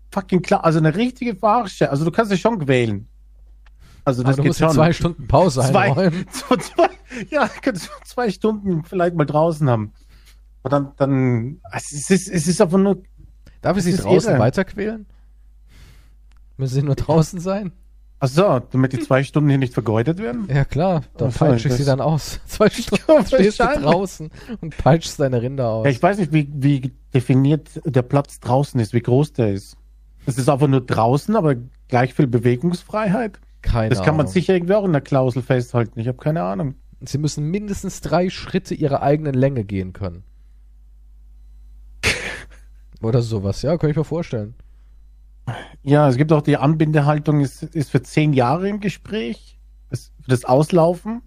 [0.09, 1.91] fucking klar, also eine richtige Verarsche.
[1.91, 3.07] Also du kannst dich schon quälen.
[4.03, 4.75] Also Aber das du geht musst ja schon.
[4.75, 6.25] zwei Stunden Pause Zwei, einräumen.
[6.31, 6.89] zwei, zwei,
[7.29, 9.93] ja, kannst du zwei Stunden vielleicht mal draußen haben.
[10.63, 13.01] Und dann, dann, es ist, es ist einfach nur,
[13.61, 14.39] Darf ich sie draußen irre.
[14.39, 15.05] weiterquälen?
[16.57, 17.71] Müssen sie nur draußen sein?
[18.21, 20.47] ach so, damit die zwei Stunden hier nicht vergeudet werden.
[20.53, 22.39] Ja klar, dann peitsche ich sie dann aus.
[22.45, 24.29] Zwei Stunden stehst du draußen
[24.61, 25.85] und peitschst deine Rinder aus.
[25.85, 29.75] Ja, ich weiß nicht, wie, wie definiert der Platz draußen ist, wie groß der ist.
[30.27, 31.55] Es ist einfach nur draußen, aber
[31.87, 33.39] gleich viel Bewegungsfreiheit.
[33.61, 34.33] Keine Das kann man Ahnung.
[34.33, 35.99] sicher irgendwie auch in der Klausel festhalten.
[35.99, 36.75] Ich habe keine Ahnung.
[37.01, 40.23] Sie müssen mindestens drei Schritte ihrer eigenen Länge gehen können.
[43.01, 44.55] Oder sowas, ja, kann ich mir vorstellen.
[45.83, 49.59] Ja, es gibt auch die Anbindehaltung, ist, ist für zehn Jahre im Gespräch.
[49.89, 51.21] Das, das Auslaufen.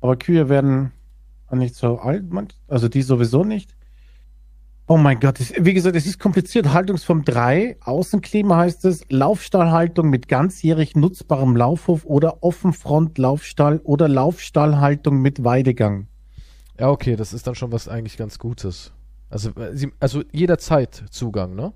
[0.00, 0.92] Aber Kühe werden
[1.50, 2.24] nicht so alt,
[2.66, 3.74] also die sowieso nicht.
[4.90, 6.72] Oh mein Gott, das, wie gesagt, es ist kompliziert.
[6.72, 15.44] Haltungsform 3, Außenklima heißt es, Laufstallhaltung mit ganzjährig nutzbarem Laufhof oder Offenfront-Laufstall oder Laufstallhaltung mit
[15.44, 16.08] Weidegang.
[16.80, 18.94] Ja, okay, das ist dann schon was eigentlich ganz Gutes.
[19.28, 21.74] Also, äh, also jederzeit Zugang, ne?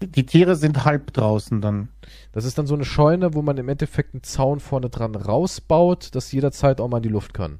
[0.00, 1.90] Die Tiere sind halb draußen dann.
[2.32, 6.14] Das ist dann so eine Scheune, wo man im Endeffekt einen Zaun vorne dran rausbaut,
[6.14, 7.58] dass jederzeit auch mal in die Luft kann.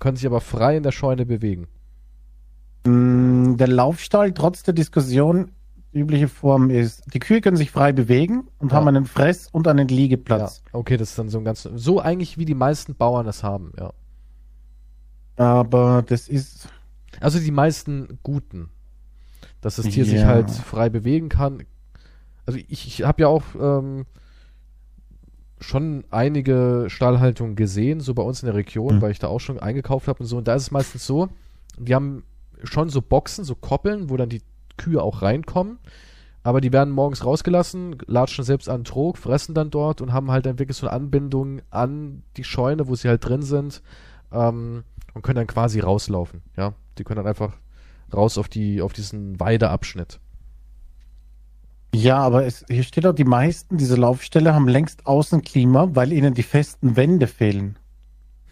[0.00, 1.68] Können sich aber frei in der Scheune bewegen.
[2.84, 5.52] Mm, Der Laufstall, trotz der Diskussion,
[5.94, 8.78] die übliche Form ist, die Kühe können sich frei bewegen und Ja.
[8.78, 10.62] haben einen Fress- und einen Liegeplatz.
[10.72, 11.62] Ja, okay, das ist dann so ein ganz.
[11.62, 13.92] So eigentlich wie die meisten Bauern es haben, ja.
[15.36, 16.68] Aber das ist,
[17.20, 18.70] Also die meisten guten.
[19.60, 20.26] Dass das Tier sich Ja.
[20.26, 21.62] halt frei bewegen kann.
[22.46, 24.06] Also ich, ich habe ja auch ähm,
[25.60, 29.02] schon einige Stallhaltungen gesehen, so bei uns in der Region, Mhm.
[29.02, 30.38] weil ich da auch schon eingekauft habe und so.
[30.38, 31.28] Und da ist es meistens so,
[31.78, 32.24] die haben
[32.64, 34.42] schon so Boxen, so Koppeln, wo dann die
[34.76, 35.78] Kühe auch reinkommen.
[36.44, 40.30] Aber die werden morgens rausgelassen, latschen selbst an den Trog, fressen dann dort und haben
[40.30, 43.82] halt dann wirklich so eine Anbindung an die Scheune, wo sie halt drin sind.
[44.32, 44.82] Ähm,
[45.14, 46.42] und können dann quasi rauslaufen.
[46.56, 47.56] Ja, die können dann einfach
[48.12, 50.20] raus auf die auf diesen Weideabschnitt.
[51.94, 56.34] ja, aber es, hier steht auch, die meisten dieser Laufställe haben längst Außenklima, weil ihnen
[56.34, 57.78] die festen Wände fehlen.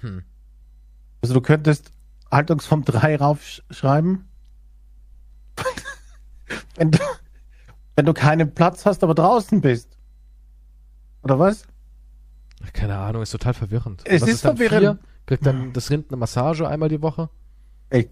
[0.01, 0.23] Hm.
[1.23, 1.93] Also du könntest
[2.31, 4.28] Haltungsform 3 raufschreiben.
[6.76, 6.99] wenn, du,
[7.97, 9.97] wenn du keinen Platz hast, aber draußen bist.
[11.22, 11.64] Oder was?
[12.72, 14.03] Keine Ahnung, ist total verwirrend.
[14.05, 15.01] Es ist dann verwirrend.
[15.01, 15.11] Vier?
[15.26, 17.31] Kriegt dann das Rind eine Massage einmal die Woche?
[17.91, 18.09] Ey,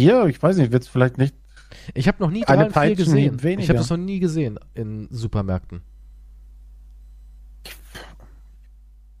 [0.00, 1.34] hier, ich weiß nicht, wird's vielleicht nicht.
[1.94, 3.42] Ich habe noch nie Eine drei und vier gesehen.
[3.42, 3.62] weniger.
[3.62, 5.82] Ich habe das noch nie gesehen in Supermärkten.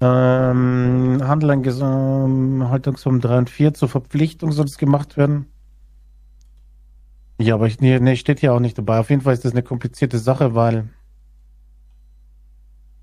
[0.00, 5.46] Ähm, Handel an Ges- ähm, Haltungsform 3 und 4 zur Verpflichtung soll es gemacht werden.
[7.40, 8.98] Ja, aber ich, nee, nee, steht hier auch nicht dabei.
[8.98, 10.88] Auf jeden Fall ist das eine komplizierte Sache, weil,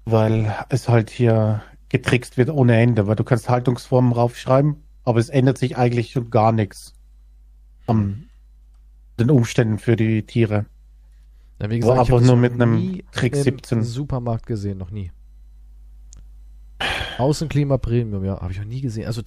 [0.06, 5.30] weil es halt hier getrickst wird ohne Ende, weil du kannst Haltungsformen raufschreiben, aber es
[5.30, 6.94] ändert sich eigentlich schon gar nichts
[7.88, 8.24] am
[9.20, 10.66] den Umständen für die Tiere.
[11.60, 13.84] Ja, wie gesagt, hab das nur mit einem Trick im 17.
[13.84, 15.12] Supermarkt gesehen, noch nie.
[17.17, 19.05] Außenklima Premium, ja, habe ich noch nie gesehen.
[19.05, 19.21] Also,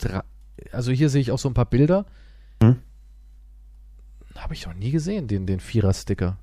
[0.72, 2.06] also hier sehe ich auch so ein paar Bilder.
[2.62, 2.76] Hm?
[4.36, 6.36] Habe ich noch nie gesehen, den, den Vierer-Sticker.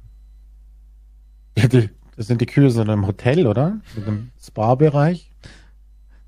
[1.58, 3.82] Ja, das sind die Kühe so in einem Hotel, oder?
[3.96, 5.32] Mit einem Spa-Bereich.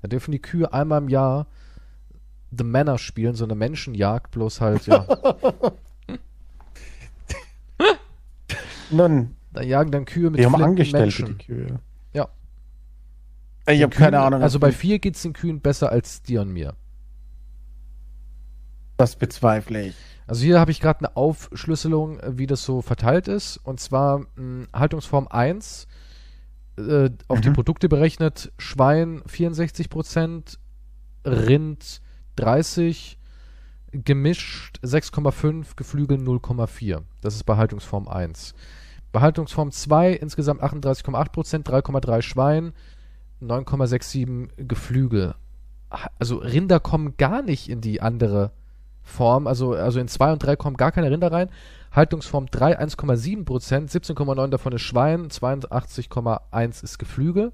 [0.02, 1.46] Da dürfen die Kühe einmal im Jahr
[2.56, 5.06] The Manor spielen, so eine Menschenjagd, bloß halt, ja.
[8.90, 11.38] Nun, da jagen dann Kühe mit die haben Menschen.
[11.38, 11.80] die Kühe.
[13.66, 14.42] Ich habe keine Ahnung.
[14.42, 16.74] Also bei die- vier geht's den Kühen besser als dir und mir.
[18.96, 19.96] das bezweifle ich.
[20.28, 23.56] Also hier habe ich gerade eine Aufschlüsselung, äh, wie das so verteilt ist.
[23.58, 25.86] Und zwar mh, Haltungsform 1
[26.78, 27.54] äh, auf die Mhm.
[27.54, 30.58] Produkte berechnet, Schwein 64%,
[31.24, 32.00] Rind
[32.36, 33.18] 30,
[33.92, 37.02] gemischt 6,5, Geflügel 0,4.
[37.20, 38.54] Das ist bei Haltungsform 1.
[39.12, 42.72] Bei Haltungsform 2 insgesamt 38,8%, 3,3 Schwein,
[43.46, 45.34] 9,67 Geflügel.
[46.18, 48.50] Also Rinder kommen gar nicht in die andere
[49.02, 51.50] Form, also, also in 2 und 3 kommen gar keine Rinder rein.
[51.92, 57.52] Haltungsform 3 1,7 Prozent, 17,9 davon ist Schwein, 82,1 ist Geflügel.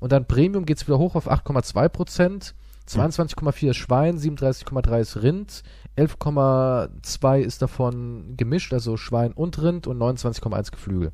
[0.00, 2.54] Und dann Premium geht es wieder hoch auf 8,2 Prozent,
[2.88, 5.62] 22,4 ist Schwein, 37,3 ist Rind,
[5.96, 11.12] 11,2 ist davon gemischt, also Schwein und Rind und 29,1 Geflügel.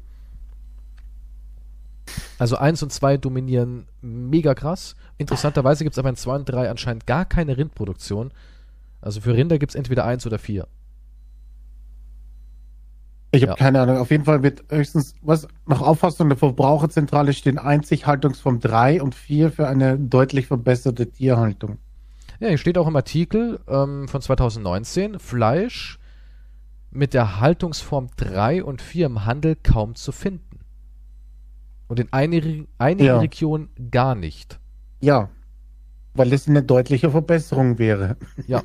[2.38, 4.96] Also 1 und 2 dominieren mega krass.
[5.18, 8.32] Interessanterweise gibt es aber in 2 und 3 anscheinend gar keine Rindproduktion.
[9.00, 10.66] Also für Rinder gibt es entweder 1 oder 4.
[13.32, 13.56] Ich habe Ja.
[13.56, 13.98] keine Ahnung.
[13.98, 19.14] Auf jeden Fall wird höchstens, was nach Auffassung der Verbraucherzentrale stehen einzig Haltungsform 3 und
[19.14, 21.78] 4 für eine deutlich verbesserte Tierhaltung.
[22.40, 25.98] Ja, hier steht auch im Artikel ähm, von 2019, Fleisch
[26.90, 30.53] mit der Haltungsform 3 und 4 im Handel kaum zu finden.
[31.94, 33.18] Und in einigen, einigen Ja.
[33.20, 34.58] Regionen gar nicht.
[35.00, 35.28] Ja,
[36.14, 38.16] weil das eine deutliche Verbesserung wäre.
[38.48, 38.64] Ja.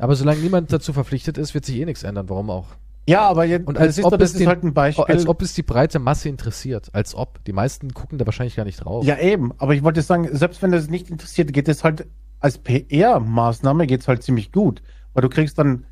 [0.00, 2.28] Aber solange niemand dazu verpflichtet ist, wird sich eh nichts ändern.
[2.28, 2.66] Warum auch?
[3.08, 5.04] Ja, aber jetzt, Und als ob doch, es ist den- halt ein Beispiel.
[5.04, 6.88] Als ob es die breite Masse interessiert.
[6.92, 7.44] Als ob.
[7.44, 9.04] Die meisten gucken da wahrscheinlich gar nicht drauf.
[9.04, 9.52] Ja, eben.
[9.58, 12.08] Aber ich wollte sagen, selbst wenn das nicht interessiert, geht es halt
[12.40, 14.82] als PR-Maßnahme geht's halt ziemlich gut.
[15.14, 15.84] Weil du kriegst dann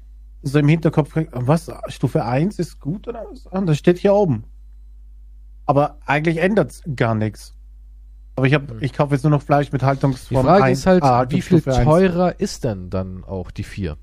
[0.43, 3.47] so im Hinterkopf, was, Stufe 1 ist gut oder was?
[3.53, 4.45] Ah, Das steht hier oben.
[5.69, 7.55] Aber eigentlich ändert's gar nichts.
[8.37, 8.79] Aber ich, hab, Hm.
[8.81, 10.79] ich kaufe jetzt nur noch Fleisch mit Die Haltungsform Frage 1.
[10.79, 11.85] ist halt, ah, wie viel Haltungsstufe 1.
[11.85, 13.97] teurer ist denn dann auch die 4?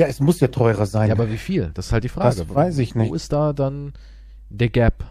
[0.00, 1.08] Ja, es muss ja teurer sein.
[1.08, 1.70] Ja, aber wie viel?
[1.74, 2.36] Das ist halt die Frage.
[2.36, 3.10] Das weiß ich nicht.
[3.10, 3.92] Wo ist da dann
[4.50, 5.04] der Gap?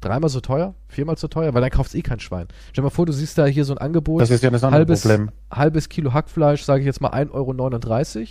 [0.00, 0.74] Dreimal so teuer?
[0.88, 1.54] Viermal so teuer?
[1.54, 2.48] Weil dann kaufst eh kein Schwein.
[2.72, 4.20] Stell dir mal vor, du siehst da hier so ein Angebot.
[4.20, 5.30] das ist ja das andere halbes, Problem.
[5.52, 8.26] halbes Kilo Hackfleisch, sage ich jetzt mal 1,39 Euro.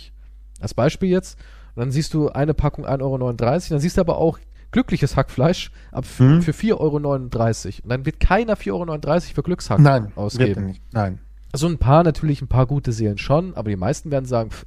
[0.60, 1.38] Als Beispiel jetzt.
[1.74, 3.32] Und dann siehst du eine Packung 1,39 Euro.
[3.70, 4.38] Dann siehst du aber auch
[4.72, 6.42] glückliches Hackfleisch ab Mhm.
[6.42, 7.82] für 4,39 Euro.
[7.84, 10.66] Und dann wird keiner 4,39 Euro für Glückshack Nein, ausgeben.
[10.66, 10.82] nicht.
[10.92, 11.20] Nein.
[11.52, 14.64] Also ein paar natürlich, ein paar gute Seelen schon, aber die meisten werden sagen, pff,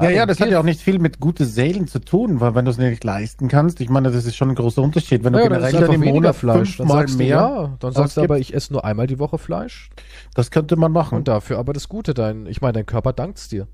[0.00, 2.54] Ja, ja, ah, das hat ja auch nicht viel mit gute Seelen zu tun, weil
[2.54, 5.24] wenn du es nicht leisten kannst, ich meine, das ist schon ein großer Unterschied.
[5.24, 6.76] Wenn du Ja, generell dann im Monat Fleisch.
[6.76, 9.36] Fünfmal sagst mehr, du, ja, dann sagst du aber, ich esse nur einmal die Woche
[9.36, 9.90] Fleisch
[10.34, 11.18] das könnte man machen.
[11.18, 13.66] und dafür aber das Gute, dein, ich meine, dein Körper dankt's dir.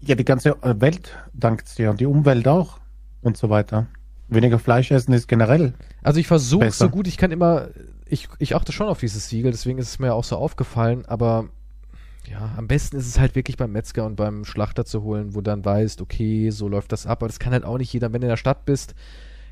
[0.00, 2.78] ja, die ganze Welt dankt dir und die Umwelt auch
[3.22, 3.86] und so weiter.
[4.30, 5.74] Weniger Fleisch essen ist generell.
[6.02, 7.68] Also ich versuche so gut ich kann immer,
[8.06, 11.48] ich, ich achte schon auf dieses Siegel, deswegen ist es mir auch so aufgefallen, aber
[12.30, 15.40] ja, am besten ist es halt wirklich beim Metzger und beim Schlachter zu holen, wo
[15.40, 18.20] dann weißt, okay, so läuft das ab, aber das kann halt auch nicht jeder, wenn
[18.20, 18.94] du in der Stadt bist,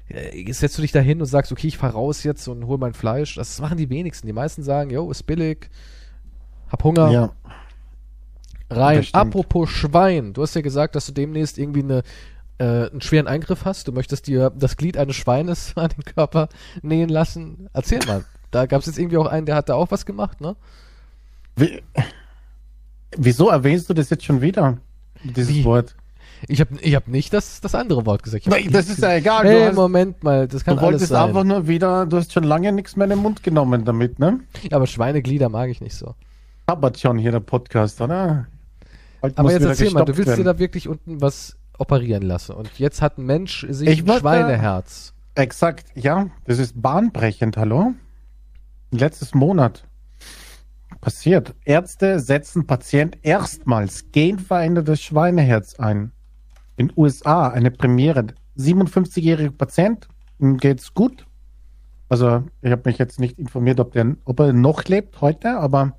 [0.09, 2.79] äh, setzt du dich da hin und sagst, okay, ich fahr raus jetzt und hol
[2.79, 3.35] mein Fleisch.
[3.35, 4.27] Das machen die wenigsten.
[4.27, 5.69] Die meisten sagen, yo, ist billig,
[6.69, 7.33] hab Hunger, Ja.
[8.71, 9.07] rein.
[9.13, 12.03] Apropos Schwein, du hast ja gesagt, dass du demnächst irgendwie eine,
[12.59, 13.89] äh, einen schweren Eingriff hast.
[13.89, 16.49] Du möchtest dir das Glied eines Schweines an den Körper
[16.83, 17.69] nähen lassen.
[17.73, 18.25] Erzähl mal.
[18.51, 20.57] Da gab es jetzt irgendwie auch einen, der hat da auch was gemacht, ne?
[21.57, 21.83] Wie,
[23.17, 24.79] wieso erwähnst du das jetzt schon wieder?
[25.23, 25.65] Dieses Wie?
[25.65, 25.97] Wort.
[26.47, 28.47] Ich habe ich hab nicht das, das andere Wort gesagt.
[28.47, 29.45] Nein, das ist ja egal.
[29.45, 31.29] Hey, hast, Moment mal, das kann du wolltest sein.
[31.29, 34.41] einfach nur wieder, du hast schon lange nichts mehr in den Mund genommen damit, ne?
[34.63, 36.15] Ja, aber Schweineglieder mag ich nicht so.
[36.67, 38.47] Tabbert schon hier der Podcast, oder?
[39.21, 40.45] Bald Aber jetzt erzähl mal, du willst dir werden.
[40.45, 42.53] da wirklich unten was operieren lassen.
[42.53, 45.15] Und jetzt hat ein Mensch sich Ich ein Schweineherz.
[45.35, 47.95] Exakt, ja, das ist bahnbrechend, hallo?
[48.91, 49.85] Letztes Monat
[51.01, 51.55] passiert.
[51.65, 56.13] Ärzte setzen Patient erstmals genverändertes Schweineherz ein.
[56.77, 58.27] In USA eine Premiere.
[58.57, 60.09] 57-jähriger Patient,
[60.39, 61.27] ihm geht's gut.
[62.09, 65.97] Also, ich habe mich jetzt nicht informiert, ob, der, ob er noch lebt heute, aber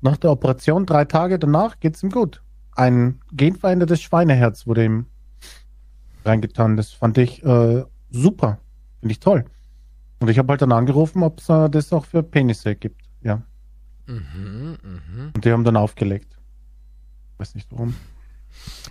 [0.00, 2.42] nach der Operation, drei Tage danach, geht's ihm gut.
[2.76, 5.06] Ein genverändertes Schweineherz wurde ihm
[6.26, 6.76] reingetan.
[6.76, 8.58] Das fand ich äh, super.
[9.00, 9.44] Finde ich toll.
[10.20, 13.02] Und ich habe halt dann angerufen, ob es äh, das auch für Penisse gibt.
[13.22, 13.42] Ja.
[14.06, 15.30] Mhm, mhm.
[15.34, 16.36] Und die haben dann aufgelegt.
[17.38, 17.94] Weiß nicht warum.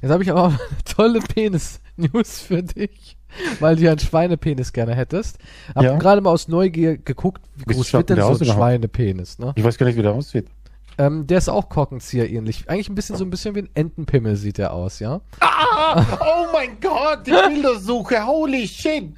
[0.01, 3.17] Jetzt habe ich aber tolle Penis-News für dich,
[3.59, 5.37] weil du ja einen Schweinepenis gerne hättest.
[5.73, 5.97] Hab Ja.
[5.97, 8.45] gerade mal aus Neugier geguckt, wie groß wird denn so ein?
[8.45, 9.53] Schweinepenis, ne?
[9.55, 10.49] Ich weiß gar nicht, wie der aussieht.
[10.97, 12.69] Ähm, der ist auch Korkenzieher ähnlich.
[12.69, 15.21] Eigentlich ein bisschen so ein bisschen wie ein Entenpimmel sieht der aus, ja?
[15.39, 16.05] Ah!
[16.21, 19.13] Oh mein Gott, die Bildersuche, holy shit!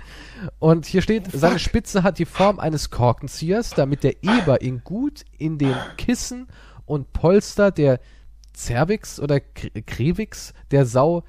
[0.59, 5.23] Und hier steht, seine Spitze hat die Form eines Korkenziehers, damit der Eber ihn gut
[5.38, 6.47] in den Kissen
[6.86, 7.99] und Polster der
[8.55, 11.23] Cervix oder Kr- Krevix der Sau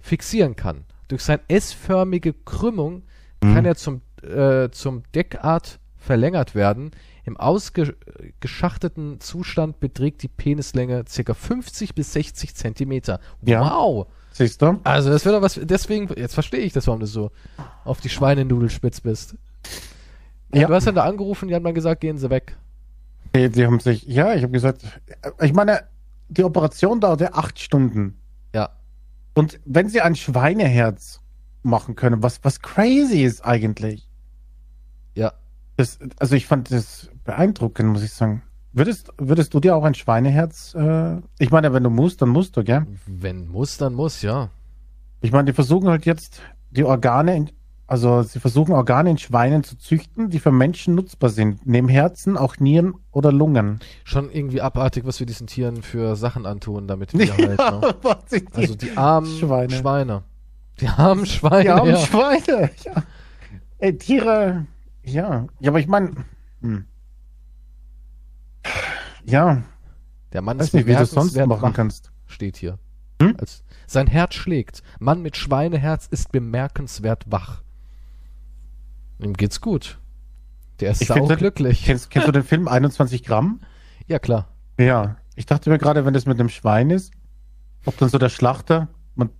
[0.00, 0.84] fixieren kann.
[1.08, 3.02] Durch seine S-förmige Krümmung
[3.40, 6.90] kann er zum, äh, zum Deckart verlängert werden.
[7.24, 11.34] Im ausgeschachteten Zustand beträgt die Penislänge ca.
[11.34, 13.20] 50 bis 60 Zentimeter.
[13.42, 13.60] Ja.
[13.60, 14.06] Wow!
[14.32, 14.80] Siehst du?
[14.84, 17.30] Also das wäre doch was, deswegen, jetzt verstehe ich das, warum du so
[17.84, 19.36] auf die Schweinenudel spitz bist.
[20.54, 20.66] Ja.
[20.66, 22.56] Du hast dann da angerufen, die haben dann gesagt, gehen sie weg.
[23.34, 24.84] Die, die haben sich, ja, ich habe gesagt,
[25.40, 25.84] ich meine,
[26.28, 28.18] die Operation dauerte acht Stunden.
[28.54, 28.70] Ja.
[29.34, 31.20] Und wenn sie ein Schweineherz
[31.62, 34.08] machen können, was, was crazy ist eigentlich.
[35.14, 35.32] Ja.
[35.82, 38.42] Das, also ich fand das beeindruckend, muss ich sagen.
[38.72, 42.56] Würdest, würdest du dir auch ein Schweineherz, äh, ich meine, wenn du musst, dann musst
[42.56, 42.86] du, gell?
[43.04, 44.50] Wenn muss, dann muss, ja.
[45.22, 47.50] Ich meine, die versuchen halt jetzt die Organe, in,
[47.88, 51.66] also sie versuchen Organe in Schweinen zu züchten, die für Menschen nutzbar sind.
[51.66, 53.80] Neben Herzen auch Nieren oder Lungen.
[54.04, 57.94] Schon irgendwie abartig, was wir diesen Tieren für Sachen antun, damit wir halt, ne?
[58.02, 58.60] was sind die?
[58.60, 59.72] Also die armen Schweine.
[59.74, 60.22] Schweine.
[60.80, 61.98] Die armen Schweine, Die armen ja.
[61.98, 62.70] Schweine.
[62.84, 63.02] Ja.
[63.78, 64.66] Ey, Tiere.
[65.04, 65.46] Ja.
[65.60, 66.12] Ja, aber ich meine.
[66.60, 66.86] Hm.
[69.24, 69.62] Ja,
[70.32, 72.12] Der Mann weiß ist nicht, wie du es sonst machen wach, kannst.
[72.26, 72.78] steht hier.
[73.20, 73.36] Hm?
[73.38, 74.82] Als, sein Herz schlägt.
[74.98, 77.62] Mann mit Schweineherz ist bemerkenswert wach.
[79.20, 80.00] Ihm geht's gut.
[80.80, 81.84] Der ist sauglücklich.
[81.84, 83.60] Kennst, kennst du den Film 21 Gramm?
[84.08, 84.48] Ja, klar.
[84.80, 85.16] Ja.
[85.36, 87.12] Ich dachte mir gerade, wenn das mit dem Schwein ist,
[87.86, 89.30] ob dann so der Schlachter, man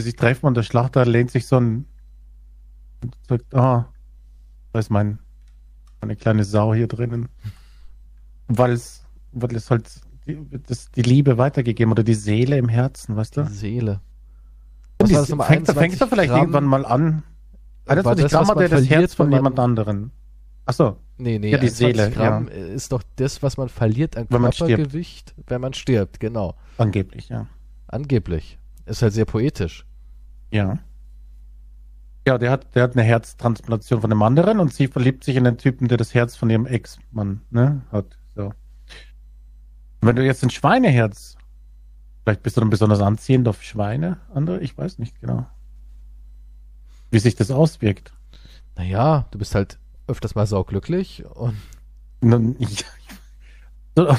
[0.00, 1.84] sich treffen und der Schlachter lehnt sich so ein
[3.02, 3.92] und sagt, ah,
[4.74, 5.20] da ist mein
[6.00, 7.28] meine kleine Sau hier drinnen.
[8.48, 9.88] Weil es, weil es halt
[10.26, 13.44] die, das, die Liebe weitergegeben oder die Seele im Herzen, weißt du?
[13.44, 14.00] Die Seele.
[14.98, 16.40] Was die, das fängt, fängt er 21 vielleicht Gramm?
[16.40, 17.22] irgendwann mal an.
[17.86, 20.10] War 21 das, Gramm hat er das Herz von jemand anderen.
[20.66, 24.26] Achso, Nee, nee, Ja, die 21 Seele, Gramm ist doch das, was man verliert an
[24.28, 24.50] Wenn man.
[24.50, 26.56] Körpergewicht, wenn man stirbt, genau.
[26.78, 27.46] angeblich, ja.
[27.86, 28.58] Angeblich.
[28.86, 29.86] Ist halt sehr poetisch.
[30.50, 30.80] Ja.
[32.26, 35.44] Ja, der hat, der hat eine Herztransplantation von einem anderen und sie verliebt sich in
[35.44, 38.18] den Typen, der das Herz von ihrem Ex-Mann ne, hat.
[38.34, 38.54] So.
[40.00, 41.36] Wenn du jetzt ein Schweineherz,
[42.22, 45.46] vielleicht bist du dann besonders anziehend auf Schweine, andere, ich weiß nicht genau.
[47.10, 48.14] Wie sich das auswirkt.
[48.76, 51.56] Naja, du bist halt öfters mal sauglücklich und.
[52.20, 52.84] Nun, ich,
[53.94, 54.16] so,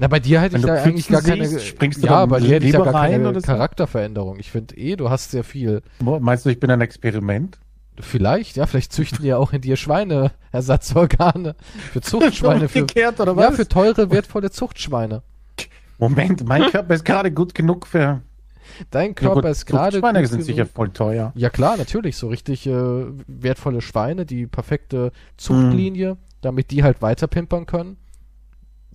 [0.00, 1.46] Na, bei dir hätte Wenn ich du da eigentlich gar keine.
[1.46, 3.40] siehst, springst du ja, bei dir hätte ich da gar rein keine?
[3.42, 4.38] Charakterveränderung.
[4.40, 5.82] Ich finde eh, du hast sehr viel.
[6.00, 7.58] meinst du, ich bin ein Experiment?
[7.98, 11.54] Vielleicht, ja, vielleicht züchten ja auch in dir Schweineersatzorgane.
[11.92, 13.56] Für Zuchtschweine, für, Umgekehrt, oder ja, was?
[13.56, 15.22] für teure, wertvolle Zuchtschweine.
[15.98, 18.22] Moment, mein Körper ist gerade gut genug für.
[18.90, 19.98] Dein Ja, Körper gut, ist gerade.
[19.98, 21.32] Schweine sind genug- sicher voll teuer.
[21.34, 22.72] Ja klar, natürlich, so richtig äh,
[23.26, 27.98] wertvolle Schweine, die perfekte Zuchtlinie, damit die halt weiter pimpern können,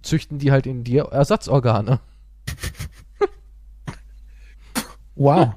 [0.06, 2.00] züchten die halt in dir Ersatzorgane.
[5.16, 5.54] Wow.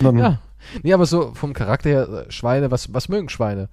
[0.00, 0.40] Dann, Ja.
[0.82, 3.68] Nee, aber so vom Charakter her, äh, Schweine, was, was mögen Schweine?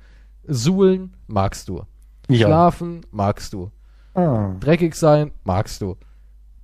[0.46, 1.84] Suhlen magst du.
[2.28, 2.48] ja.
[2.48, 3.72] Schlafen magst du.
[4.14, 4.54] Ah.
[4.60, 5.96] Dreckig sein magst du.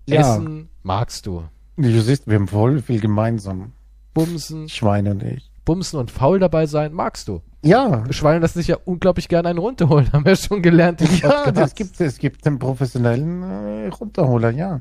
[0.05, 0.19] Ja.
[0.21, 1.45] Essen magst du.
[1.77, 3.71] Du siehst, wir haben voll viel gemeinsam.
[4.13, 5.49] Bumsen, Schweine und ich.
[5.67, 7.41] Bumsen und faul dabei sein magst du.
[7.61, 8.05] Ja.
[8.11, 11.01] Schweine lassen sich ja unglaublich gerne einen runterholen, haben wir schon gelernt.
[11.21, 14.79] Ja, das gibt es gibt den professionellen äh, Runterholer, ja.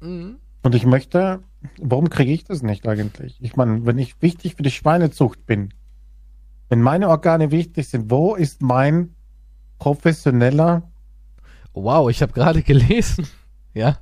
[0.00, 0.38] Mhm.
[0.64, 1.44] Und ich möchte,
[1.80, 3.38] warum kriege ich das nicht eigentlich?
[3.40, 5.72] Ich meine, wenn ich wichtig für die Schweinezucht bin,
[6.68, 9.14] wenn meine Organe wichtig sind, wo ist mein
[9.78, 10.90] professioneller
[11.72, 13.28] Wow, ich habe gerade gelesen,
[13.74, 13.98] ja,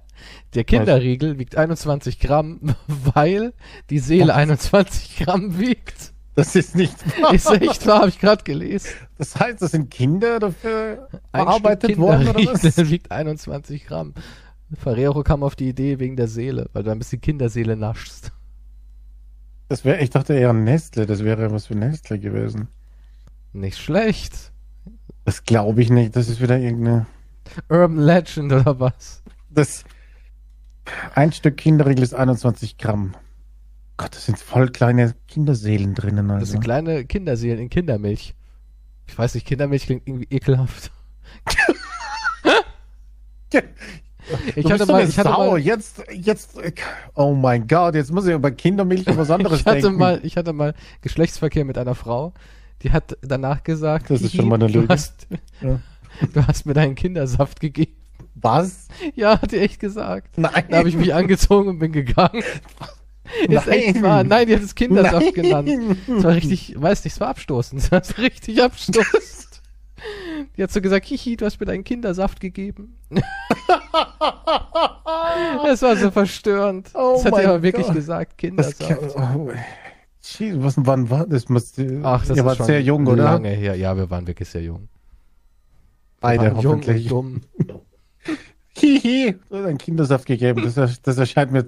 [0.54, 3.52] der Kinderriegel wiegt 21 Gramm, weil
[3.90, 6.12] die Seele 21 Gramm wiegt.
[6.34, 7.34] Das ist nicht wahr.
[7.34, 8.90] Ist echt wahr, habe ich gerade gelesen.
[9.16, 12.76] Das heißt, das sind Kinder dafür Ein worden oder was?
[12.90, 14.14] wiegt 21 Gramm.
[14.72, 18.30] Ferrero kam auf die Idee wegen der Seele, weil du ein bisschen Kinderseele naschst.
[19.68, 22.68] Das wäre, ich dachte eher Nestle, das wäre was für Nestle gewesen.
[23.52, 24.52] Nicht schlecht.
[25.24, 27.06] Das glaube ich nicht, das ist wieder irgendeine.
[27.68, 29.22] Urban Legend oder was?
[29.50, 29.84] Das
[31.14, 33.14] ein Stück Kinderriegel ist 21 Gramm.
[33.96, 36.28] Gott, das sind voll kleine Kinderseelen drinnen.
[36.28, 36.52] Das Also.
[36.52, 38.34] sind kleine Kinderseelen in Kindermilch.
[39.06, 40.90] Ich weiß nicht, Kindermilch klingt irgendwie ekelhaft.
[44.54, 45.52] Ich du hatte mal, ich hatte Sau.
[45.52, 46.58] mal, jetzt, jetzt,
[47.14, 49.98] oh mein Gott, jetzt muss ich über Kindermilch und was anderes ich hatte denken.
[49.98, 52.34] mal, ich hatte mal Geschlechtsverkehr mit einer Frau,
[52.82, 55.26] die hat danach gesagt, Das ist schon "Hihi, mal eine du Lüge." hast,
[55.62, 55.80] Ja.
[56.34, 57.94] du hast mir deinen Kindersaft gegeben.
[58.40, 58.88] Was?
[59.14, 60.38] Ja, hat die echt gesagt.
[60.38, 60.64] Nein.
[60.70, 62.42] Da habe ich mich angezogen und bin gegangen.
[63.48, 64.02] Ist echt Nein.
[64.02, 64.24] wahr.
[64.24, 65.32] Nein, die hat es Kindersaft Nein.
[65.34, 65.98] genannt.
[66.06, 67.86] Das war richtig, weiß nicht, es war abstoßend.
[67.90, 69.48] Das war richtig abstoßend.
[70.56, 72.96] Die hat so gesagt, hihi, du hast mir deinen Kindersaft gegeben.
[75.64, 76.90] Das war so verstörend.
[76.94, 77.94] Oh das hat mein aber wirklich Gott.
[77.96, 79.16] gesagt, Das Kindersaft.
[79.36, 79.50] oh,
[80.22, 81.48] Jesus, was, wann war das?
[81.48, 81.72] Muss,
[82.02, 83.24] Ach, das ihr ist wart sehr jung, oder?
[83.24, 83.74] Lange her.
[83.76, 84.88] Ja, wir waren wirklich sehr jung.
[86.20, 87.08] Beide waren jung und hoffentlich.
[87.08, 87.40] dumm.
[88.76, 90.72] Hihi, du hast einen Kindersaft gegeben.
[90.74, 91.66] Das, das erscheint mir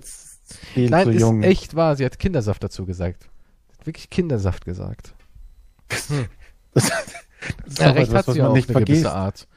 [0.75, 1.43] viel Nein, zu ist jung.
[1.43, 1.97] echt wahr.
[1.97, 3.29] Sie hat Kindersaft dazu gesagt.
[3.79, 5.15] Hat wirklich Kindersaft gesagt.
[5.89, 6.09] Das,
[6.75, 6.85] das
[7.67, 9.07] ist Ja, recht etwas, hat sie auch nicht eine gewisse vergisst.
[9.07, 9.49] Art.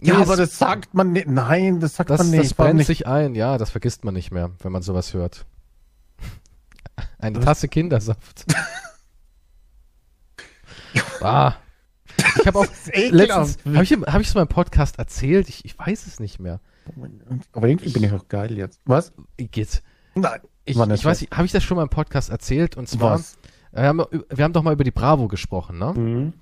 [0.00, 1.26] Ja, Nee, aber das sagt man nicht.
[1.28, 2.44] Nein, das sagt Das, man nicht.
[2.44, 2.86] das brennt nicht?
[2.86, 5.46] sich ein, ja, das vergisst man nicht mehr, wenn man sowas hört.
[7.18, 8.44] Eine Tasse Kindersaft.
[11.20, 11.54] ah.
[12.40, 15.48] Ich habe auch letztens, habe ich, hab ich es mal im Podcast erzählt?
[15.48, 16.60] Ich, ich weiß es nicht mehr.
[17.52, 18.80] Aber irgendwie bin ich auch geil jetzt.
[18.84, 19.12] Was?
[19.36, 19.82] Geht.
[20.14, 20.40] Nein.
[20.64, 22.76] Ich, ich weiß nicht, habe ich das schon mal im Podcast erzählt?
[22.76, 23.36] Und zwar, Was?
[23.72, 25.92] wir haben, wir haben doch mal über die Bravo gesprochen, ne?
[25.94, 26.32] Mhm.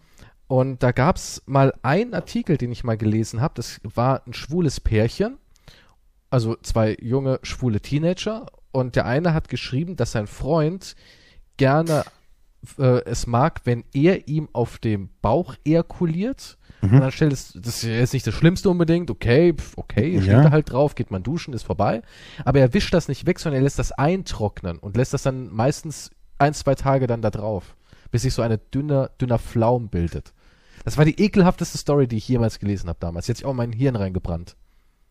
[0.47, 3.55] Und da gab es mal einen Artikel, den ich mal gelesen habe.
[3.57, 5.39] Das war ein schwules Pärchen,
[6.31, 8.47] also zwei junge schwule Teenager.
[8.71, 10.95] Und der eine hat geschrieben, dass sein Freund
[11.57, 12.05] gerne
[12.79, 16.59] äh, es mag, wenn er ihm auf dem Bauch ejakuliert.
[16.81, 16.95] Mhm.
[16.95, 20.43] Und dann stellt es, das ist jetzt nicht das Schlimmste unbedingt, okay, okay, steht Ja.
[20.43, 22.03] er halt drauf, geht man duschen, ist vorbei.
[22.45, 25.53] Aber er wischt das nicht weg, sondern er lässt das eintrocknen und lässt das dann
[25.53, 27.77] meistens ein, zwei Tage dann da drauf,
[28.11, 30.33] bis sich so eine dünne, dünner Flaum bildet.
[30.85, 33.29] Das war die ekelhafteste Story, die ich jemals gelesen habe damals.
[33.29, 34.57] Jetzt auch mein Hirn reingebrannt.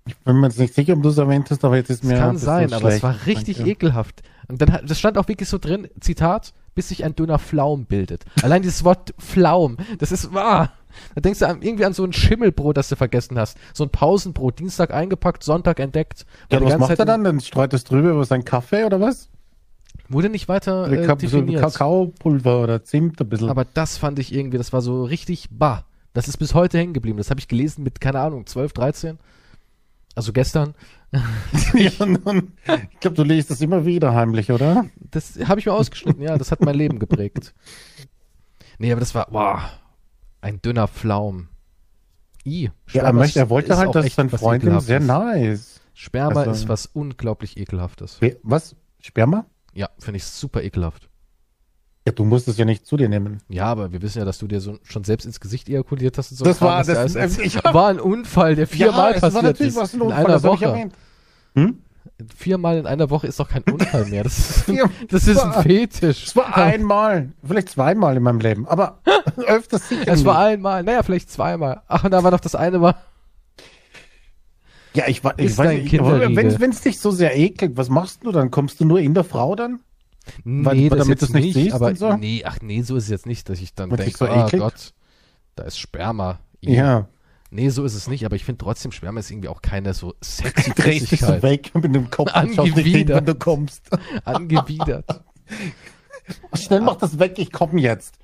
[0.05, 2.15] Ich bin mir jetzt nicht sicher, ob du es erwähnt hast, aber jetzt ist mir.
[2.17, 3.03] kann ein bisschen sein, aber es schlecht.
[3.03, 3.71] war richtig Danke.
[3.71, 4.23] ekelhaft.
[4.49, 8.25] Und dann das stand auch wirklich so drin, Zitat, bis sich ein dünner Flaum bildet.
[8.41, 10.71] Allein dieses Wort Flaum, das ist wahr.
[11.15, 13.57] Da denkst du an, irgendwie an so ein Schimmelbrot, das du vergessen hast.
[13.73, 16.25] So ein Pausenbrot, Dienstag eingepackt, Sonntag entdeckt.
[16.51, 17.23] Ja, was macht Zeit er dann?
[17.23, 19.29] Dann streut es drüber über seinen Kaffee oder was?
[20.09, 21.61] Wurde nicht weiter äh, so definiert.
[21.61, 23.49] Kakaopulver oder Zimt ein bisschen.
[23.49, 25.85] Aber das fand ich irgendwie, das war so richtig bah.
[26.13, 27.17] Das ist bis heute hängen geblieben.
[27.17, 29.19] Das habe ich gelesen mit, keine Ahnung, 12, 13.
[30.15, 30.75] Also gestern,
[31.73, 32.53] ja, nun,
[32.91, 34.85] ich glaube, du liest das immer wieder heimlich, oder?
[34.99, 37.53] das habe ich mir ausgeschnitten, ja, das hat mein Leben geprägt.
[38.77, 39.59] Nee, aber das war, wow,
[40.41, 41.47] ein dünner Pflaum.
[42.45, 42.71] I.
[42.91, 45.79] Ja, er, möchte, er wollte halt, dass echt seine was Freundin sehr nice.
[45.93, 48.19] Sperma Also- ist was unglaublich Ekelhaftes.
[48.41, 48.75] Was?
[48.99, 49.45] Sperma?
[49.73, 51.09] Ja, finde ich super ekelhaft.
[52.05, 53.41] Ja, du musst es ja nicht zu dir nehmen.
[53.47, 56.31] Ja, aber wir wissen ja, dass du dir so schon selbst ins Gesicht ejakuliert hast
[56.31, 56.45] und so.
[56.45, 57.39] Das Kram, war- das- da ist.
[57.39, 59.79] ich- war ein Unfall, der viermal war passiert natürlich ist.
[59.79, 60.89] was ein in Unfall, einer hab ich Woche.
[61.55, 61.77] Hm?
[62.35, 64.23] Viermal in einer Woche ist doch kein Unfall mehr.
[64.23, 66.23] Das ist, Ja, das ist ein war- Fetisch.
[66.25, 68.99] Es war einmal, vielleicht zweimal in meinem Leben, aber
[69.47, 71.81] öfters sicher Es war einmal, naja, vielleicht zweimal.
[71.87, 72.95] Ach, und da war doch das eine Mal.
[74.93, 78.49] Ja, ich, ich weiß nicht, wenn es dich so sehr ekelt, was machst du dann?
[78.51, 79.79] Kommst du nur in der Frau dann?
[80.43, 82.15] Nee, weil das damit jetzt du's nicht siehst aber und so?
[82.15, 84.47] nee, ach nee, so ist es jetzt nicht, dass ich dann denke, so oh?
[84.51, 84.93] Gott,
[85.55, 86.39] da ist Sperma.
[86.59, 87.07] Ja.
[87.49, 90.13] Nee, so ist es nicht, aber ich finde trotzdem, Sperma ist irgendwie auch keine so
[90.21, 91.43] sexy Drehst dich so Flüssigkeit.
[91.43, 93.17] weg mit dem Kopf Angewidert.
[93.17, 93.89] wenn du kommst.
[94.23, 95.23] Angewidert.
[96.53, 98.15] Schnell mach das weg, ich komme jetzt.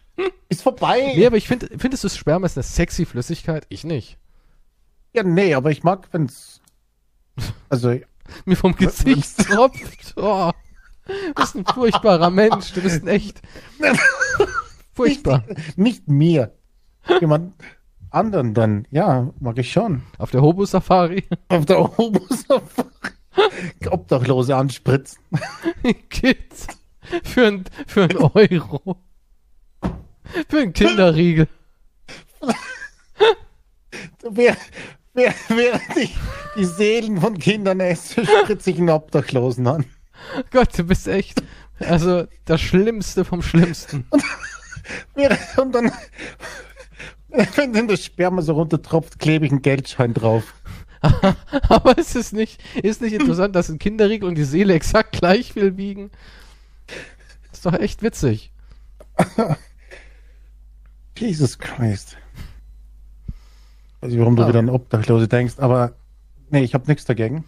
[0.50, 1.14] Ist vorbei.
[1.16, 3.66] Nee, aber ich finde, findest du Sperma ist eine sexy Flüssigkeit?
[3.70, 4.18] Ich nicht.
[5.14, 6.62] Ja, nee, aber ich mag, wenn's.
[7.70, 8.00] Also,
[8.46, 10.14] Mir vom Gesicht tropft.
[10.16, 10.52] Oh.
[11.08, 12.74] Du bist ein furchtbarer Mensch.
[12.74, 13.42] Du bist ein echt
[14.94, 15.44] furchtbar.
[15.76, 16.54] nicht mir.
[17.20, 17.54] Jemand
[18.10, 18.88] anderen dann.
[18.92, 20.04] Ja, mag ich schon.
[20.18, 21.24] Auf der Hobo-Safari.
[21.50, 22.46] Auf der Obus
[23.90, 25.20] Obdachlose anspritzen.
[26.10, 26.68] Kids.
[27.24, 28.98] Für ein, für ein Euro.
[30.50, 31.48] Für einen Kinderriegel.
[34.30, 34.58] Wer,
[35.14, 36.16] wer, während ich
[36.58, 39.86] die Seelen von Kindern esse, spritze ich einen Obdachlosen an.
[40.52, 41.44] Gott, du bist echt.
[41.80, 44.06] Also das Schlimmste vom Schlimmsten.
[45.16, 45.92] Während- Und dann,
[47.56, 50.54] wenn dann das Sperma so runtertropft, klebe ich einen Geldschein drauf.
[51.70, 55.54] Aber ist es nicht, ist nicht interessant, dass ein Kinderriegel und die Seele exakt gleich
[55.54, 56.10] viel wiegen?
[57.52, 58.52] ist doch echt witzig.
[61.18, 62.18] Jesus Christ.
[64.02, 64.50] Weiß nicht, warum du Ja.
[64.50, 65.96] wieder an Obdachlose denkst, aber
[66.50, 67.44] nee, ich habe nichts dagegen.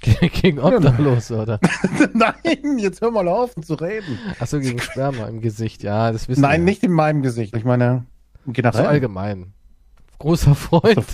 [0.00, 1.60] Gegen Obdachlose, oder?
[2.14, 4.18] Nein, jetzt hör mal auf zu reden.
[4.38, 5.82] Achso, gegen Sperma im Gesicht.
[5.82, 6.64] Ja, das wissen Nein, wir.
[6.64, 7.54] nicht in meinem Gesicht.
[7.54, 8.06] Ich meine,
[8.46, 8.86] So generell.
[8.86, 9.52] allgemein.
[10.18, 11.04] Großer Freund.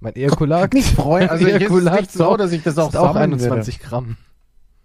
[0.00, 0.72] Mein Ejakulat.
[0.74, 3.34] Nicht Freund, also mein ist Ejakulat nicht so, dass ich das auch ist auch sammeln
[3.34, 4.16] 21 Gramm.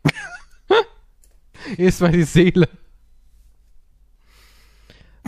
[1.76, 2.68] Hier ist die Seele.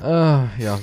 [0.01, 0.79] Ah, ja.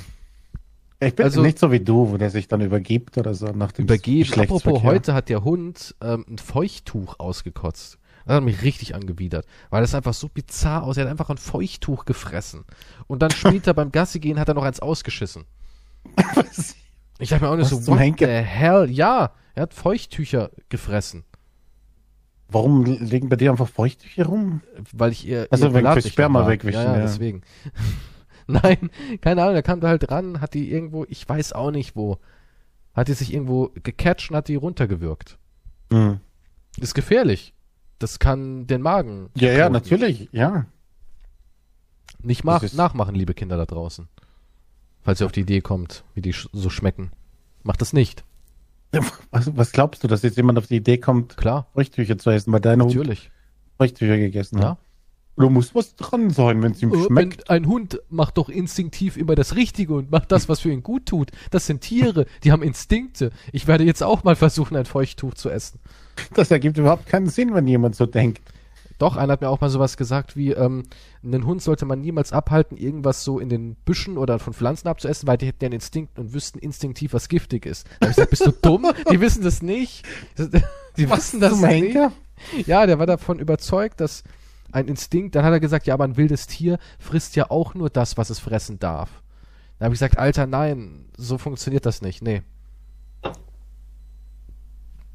[1.07, 3.73] Ich bin Also- nicht so wie du, wo der sich dann übergibt oder so nach
[3.73, 4.33] dem Übergeben.
[4.41, 7.99] Apropos, heute hat der Hund ähm, ein Feuchttuch ausgekotzt.
[8.25, 11.03] Das hat mich richtig angewidert, weil das einfach so bizarr aussieht.
[11.03, 12.65] Er hat einfach ein Feuchttuch gefressen.
[13.09, 15.45] Und dann später beim Gassi gehen hat er noch eins ausgeschissen.
[16.35, 16.77] Was?
[17.19, 18.27] Ich dachte mir auch nicht Was so, what Henker?
[18.27, 18.89] the hell?
[18.91, 21.25] Ja, er hat Feuchttücher gefressen,
[22.49, 24.61] Warum liegen bei dir einfach Feuchttücher rum?
[24.93, 27.03] weil ich ihr Also wegen fürs nicht Sperma wegwischen, Ja, ja, ja.
[27.03, 27.43] deswegen.
[28.63, 28.91] Nein,
[29.21, 32.19] keine Ahnung, er kam da halt dran, hat die irgendwo, ich weiß auch nicht wo,
[32.95, 35.39] hat die sich irgendwo gecatcht und hat die runtergewürgt.
[35.93, 36.21] Hm.
[36.79, 37.55] Ist gefährlich.
[37.99, 39.31] Das kann den Magen.
[39.37, 39.73] Ja, ja, verkoten.
[39.75, 40.67] natürlich, ja.
[42.23, 44.09] Nicht mach, nachmachen, liebe Kinder da draußen.
[45.03, 47.11] Falls ihr auf die Idee kommt, wie die sch so schmecken.
[47.63, 48.25] Macht das nicht.
[49.31, 52.53] Was, was glaubst du, dass jetzt jemand auf die Idee kommt, Klar, Feuchttücher zu essen,
[52.53, 53.31] weil dein Hund natürlich.
[53.79, 54.71] Feuchttücher gegessen Ja.
[54.73, 54.79] hat?
[55.37, 57.49] Da muss was dran sein, wenn es ihm Äh, schmeckt.
[57.49, 61.07] Ein Hund macht doch instinktiv immer das Richtige und macht das, was für ihn gut
[61.07, 61.31] tut.
[61.51, 63.31] Das sind Tiere, die haben Instinkte.
[63.51, 65.81] Ich werde jetzt auch mal versuchen, ein Feuchttuch zu essen.
[66.35, 68.43] Das ergibt überhaupt keinen Sinn, wenn jemand so denkt.
[68.99, 70.85] Doch, einer hat mir auch mal sowas gesagt wie, ähm,
[71.25, 75.27] einen Hund sollte man niemals abhalten, irgendwas so in den Büschen oder von Pflanzen abzuessen,
[75.27, 77.87] weil die hätten ja einen Instinkt und wüssten instinktiv, was giftig ist.
[77.99, 78.87] Da hab ich gesagt, bist du dumm?
[79.11, 80.07] Die wissen das nicht.
[80.97, 81.65] Die wissen das nicht.
[81.71, 82.13] Henker?
[82.67, 84.23] Ja, der war davon überzeugt, dass
[84.73, 87.91] ein Instinkt, dann hat er gesagt, ja, aber ein wildes Tier frisst ja auch nur
[87.91, 89.23] das, was es fressen darf.
[89.79, 92.23] Da habe ich gesagt, Alter, nein, so funktioniert das nicht.
[92.23, 92.43] Nee.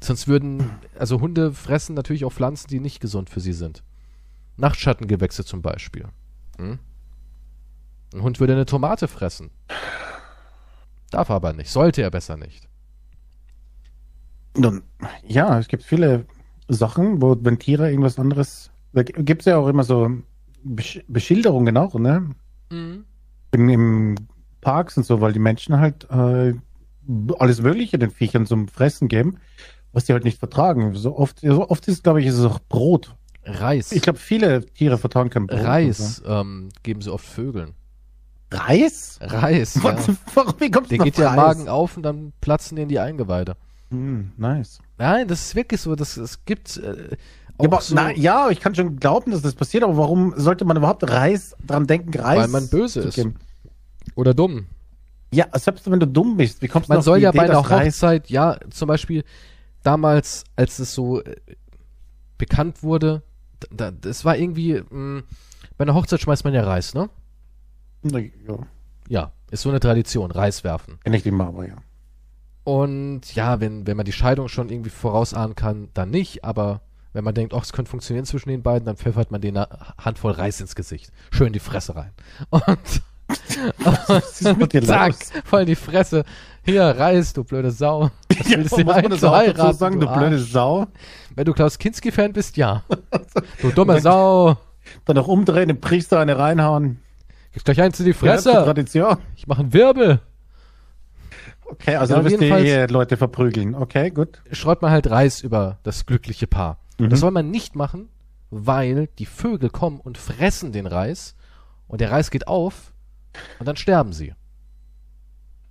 [0.00, 3.82] Sonst würden, also Hunde fressen natürlich auch Pflanzen, die nicht gesund für sie sind.
[4.56, 6.06] Nachtschattengewächse zum Beispiel.
[6.58, 6.78] Hm?
[8.14, 9.50] Ein Hund würde eine Tomate fressen.
[11.10, 12.68] Darf aber nicht, sollte er besser nicht.
[15.26, 16.26] Ja, es gibt viele
[16.68, 20.10] Sachen, wo, wenn Tiere irgendwas anderes, da gibt es ja auch immer so
[20.62, 22.34] Besch Beschilderungen auch, ne?
[23.52, 24.14] In, Im
[24.60, 26.54] Parks und so, weil die Menschen halt äh,
[27.38, 29.38] alles Mögliche den Viechern zum Fressen geben,
[29.92, 30.94] was die halt nicht vertragen.
[30.94, 33.14] So oft, so oft ist, glaube ich, ist es auch Brot.
[33.44, 33.92] Reis.
[33.92, 35.60] Ich glaube, viele Tiere vertragen kein Brot.
[35.60, 37.74] Reis ähm, geben sie oft Vögeln.
[38.50, 38.58] So.
[38.58, 39.18] Reis?
[39.22, 39.74] Reis.
[39.82, 39.84] ja.
[39.84, 41.34] Was, warum, wie kommst Der geht ja?
[41.34, 43.56] Magen auf und dann platzen denen die Eingeweide.
[43.90, 44.80] Hm, nice.
[44.98, 45.94] Nein, das ist wirklich so.
[45.94, 47.16] Das, es gibt äh,
[47.58, 50.32] auch Ja, aber, so, na, ja, ich kann schon glauben, dass das passiert, aber warum
[50.36, 53.14] sollte man überhaupt Reis dran denken, Reis Weil man böse ist.
[53.16, 53.34] geben?
[54.14, 54.66] oder dumm.
[55.32, 57.54] Ja, selbst wenn du dumm bist, wie kommst du Man soll ja Idee, bei einer
[57.54, 59.22] dass Reis Hochzeit, ja, zum Beispiel
[59.82, 61.36] damals, als es so äh,
[62.38, 63.22] bekannt wurde,
[63.70, 65.22] da, das war irgendwie, mh,
[65.76, 67.10] bei einer Hochzeit schmeißt man ja Reis, ne?
[68.02, 68.30] Na, Ja,
[69.08, 70.98] Ja, ist so eine Tradition, Reis werfen.
[71.04, 71.74] kenn ich die mal, aber ja.
[72.64, 76.80] Und ja, wenn, wenn man die Scheidung schon irgendwie vorausahnen kann, dann nicht, aber
[77.18, 79.68] wenn man denkt, oh, es könnte funktionieren zwischen den beiden, dann pfeffert man denen eine
[79.98, 81.10] Handvoll Reis ins Gesicht.
[81.32, 82.12] Schön die Fresse rein.
[82.50, 82.72] Und,
[84.72, 86.22] dir zack, voll in die Fresse.
[86.62, 88.12] Hier, Reis, du blöde Sau.
[88.38, 90.18] Was Ja, willst muss du man ein das heiraten, sagen, du Arsch?
[90.20, 90.86] blöde Sau?
[91.34, 92.84] Wenn du Klaus Kinski-Fan bist, ja.
[93.62, 94.56] Du dumme Sau.
[95.04, 97.00] Dann noch umdrehen, dem Priester eine reinhauen.
[97.52, 98.52] Gib gleich eins in die Ja, Fresse.
[98.52, 99.16] Tradition.
[99.34, 100.20] Ich mache einen Wirbel.
[101.64, 103.74] Okay, also Ja, du wirst die Ehe-Leute verprügeln.
[103.74, 104.40] Okay, gut.
[104.52, 106.78] Streut man halt Reis über das glückliche Paar.
[106.98, 107.10] Mhm.
[107.10, 108.08] Das soll man nicht machen,
[108.50, 111.34] weil die Vögel kommen und fressen den Reis
[111.86, 112.92] und der Reis geht auf
[113.58, 114.34] und dann sterben sie.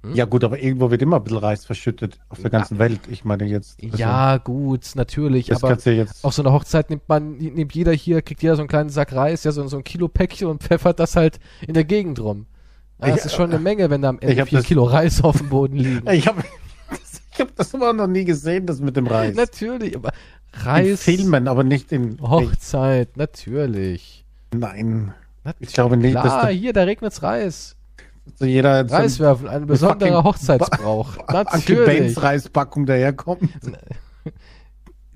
[0.03, 0.13] Hm?
[0.13, 3.01] Ja gut, aber irgendwo wird immer ein bisschen Reis verschüttet auf der ganzen Welt.
[3.09, 3.83] Ich meine jetzt.
[3.83, 6.23] also, ja, gut, natürlich, aber jetzt.
[6.23, 9.13] auf so einer Hochzeit nimmt man, nimmt jeder hier, kriegt jeder so einen kleinen Sack
[9.13, 12.45] Reis, ja, so, so ein Kilo Päckchen und pfeffert das halt in der Gegend rum.
[13.01, 15.21] Ja, das Ich- ist schon eine Menge, wenn da am Ende vier das- Kilo Reis
[15.23, 16.07] auf dem Boden liegen.
[16.11, 16.43] Ich habe
[17.33, 19.35] ich hab das aber noch nie gesehen, das mit dem Reis.
[19.35, 20.11] Natürlich, aber
[20.59, 22.19] in Reis, Filmen, aber nicht in.
[22.21, 24.25] Hochzeit, natürlich.
[24.53, 25.13] Nein.
[25.43, 27.75] Nat- Ich glaube nicht, dass Klar, da hier, da regnet's Reis.
[28.35, 31.17] so jeder so ein besonderer Hochzeitsbrauch.
[31.31, 31.85] Natürlich.
[31.85, 33.49] Benz Reispackung daherkommt.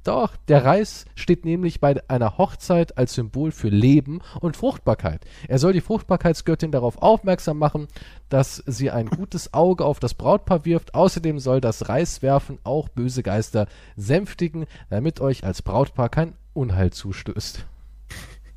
[0.03, 5.26] Doch, der Reis steht nämlich bei einer Hochzeit als Symbol für Leben und Fruchtbarkeit.
[5.48, 7.88] Er soll die Fruchtbarkeitsgöttin darauf aufmerksam machen,
[8.30, 10.95] dass sie ein gutes Auge auf das Brautpaar wirft.
[10.95, 17.64] Außerdem soll das Reiswerfen auch böse Geister sänftigen, damit euch als Brautpaar kein Unheil zustößt.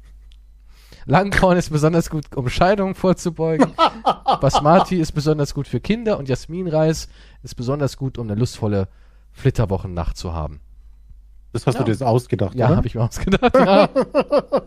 [1.05, 3.75] Langkorn ist besonders gut, um Scheidungen vorzubeugen.
[4.41, 7.09] Basmati ist besonders gut für Kinder und Jasminreis
[7.43, 8.89] ist besonders gut, um eine lustvolle
[9.33, 10.61] Flitterwochennacht zu haben.
[11.55, 11.81] Das hast Ja.
[11.81, 12.77] du dir jetzt ausgedacht, Ja, oder?
[12.77, 13.55] habe ich mir ausgedacht.
[13.55, 13.89] Ja.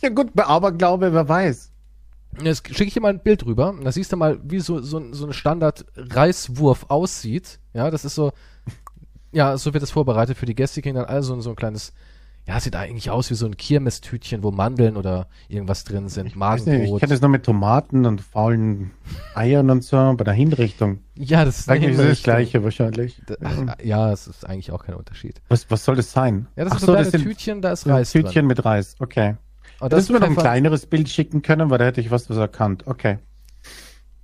[0.00, 1.70] ja gut, bei Aberglaube, wer weiß.
[2.42, 3.74] Jetzt schicke ich dir mal ein Bild rüber.
[3.82, 7.58] Da siehst du mal, wie so, so, so ein Standard-Reiswurf aussieht.
[7.74, 8.32] Ja, das ist so,
[9.32, 10.76] ja, so wird es vorbereitet für die Gäste.
[10.76, 11.92] Die kriegen dann also so ein kleines,
[12.46, 16.34] ja, sieht eigentlich aus wie so ein Kirmestütchen, wo Mandeln oder irgendwas drin sind.
[16.38, 17.00] Weiß nicht, Ich Magenbrot.
[17.00, 18.90] kenne das nur mit Tomaten und faulen
[19.34, 21.00] Eiern und so bei der Hinrichtung.
[21.14, 22.22] ja, das ist Eigentlich das.
[22.22, 23.20] Gleiche wahrscheinlich.
[23.26, 25.40] Da- Ach, ja, es ist eigentlich auch kein Unterschied.
[25.48, 26.46] Was, was soll das sein?
[26.56, 28.46] Ja, das Ach sind so kleine sind Tütchen, da ist so Reis Tütchen drin.
[28.46, 29.36] mit Reis, okay.
[29.78, 32.10] Und Das das, du mir noch ein kleineres Bild schicken können, weil da hätte ich
[32.10, 32.86] was, was erkannt.
[32.86, 33.18] Okay.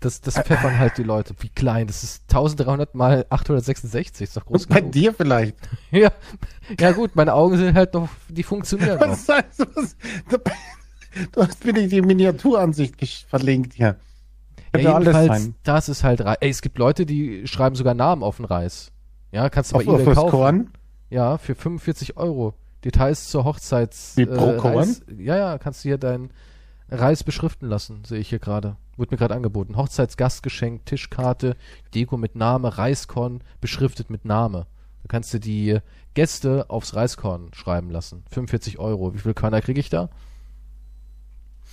[0.06, 1.34] Das, das pfeffern halt die Leute.
[1.40, 4.92] Wie klein, das ist 1300 mal 866, ist doch groß Und bei genug.
[4.92, 5.56] dir vielleicht.
[5.90, 6.10] Ja,
[6.78, 9.08] ja gut, meine Augen sind halt noch, die funktionieren noch.
[9.08, 9.96] Was heißt was?
[10.28, 10.38] Du,
[11.32, 13.96] du hast mir die Miniaturansicht verlinkt hier.
[14.76, 16.36] Ja, jedenfalls, das ist halt Reis.
[16.40, 18.92] Ey, es gibt Leute, die schreiben sogar Namen auf den Reis.
[19.32, 20.30] Ja, kannst du bei Auf, auf eBay kaufen.
[20.30, 20.70] Korn.
[21.08, 22.54] Ja, für 45 Euro.
[22.84, 24.12] Details zur Hochzeits...
[24.16, 24.76] Wie pro Korn?
[24.76, 26.30] Reis, ja, ja, kannst du hier deinen
[26.90, 28.76] Reis beschriften lassen, sehe ich hier gerade.
[28.96, 29.76] Wurde mir gerade angeboten.
[29.76, 31.56] Hochzeitsgastgeschenk, Tischkarte,
[31.94, 34.66] Deko mit Name, Reiskorn, beschriftet mit Name.
[35.02, 35.78] Da kannst du die
[36.14, 38.24] Gäste aufs Reiskorn schreiben lassen.
[38.30, 39.14] 45 Euro.
[39.14, 40.08] Wie viel Körner kriege ich da?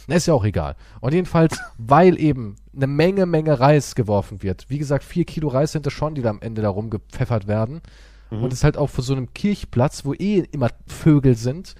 [0.07, 0.75] Na, ist ja auch egal.
[0.99, 4.69] Und jedenfalls, weil eben eine Menge, Menge Reis geworfen wird.
[4.69, 7.81] Wie gesagt, vier Kilo Reis sind es schon, die da am Ende da rumgepfeffert werden.
[8.41, 11.75] Und es ist halt auch für so einem Kirchplatz, wo eh immer Vögel sind.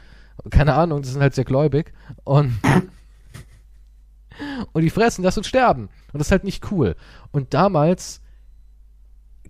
[0.51, 1.93] Keine Ahnung, die sind halt sehr gläubig.
[2.23, 2.53] Und,
[4.71, 5.83] und die fressen das und sterben.
[6.11, 6.95] Und das ist halt nicht cool.
[7.31, 8.21] Und damals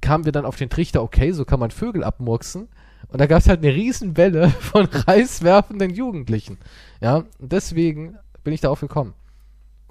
[0.02, 2.68] kamen wir dann auf den Trichter, okay, so kann man Vögel abmurksen.
[3.08, 6.58] Und da gab es halt eine Riesenwelle von reiswerfenden Jugendlichen.
[7.02, 9.14] Ja, und deswegen bin ich darauf gekommen.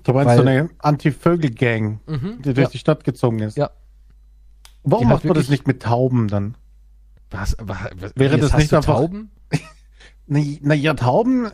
[0.03, 2.43] Du meinst Weil- so eine Anti-Vögel-Gang, Mhm.
[2.43, 2.71] die durch Ja.
[2.71, 3.57] die Stadt gezogen ist.
[3.57, 3.71] Ja.
[4.83, 6.57] Warum macht man das nicht mit Tauben dann?
[7.31, 9.31] Was, was, was, Wäre das nicht einfach- Tauben?
[10.27, 11.49] Naja, Tauben.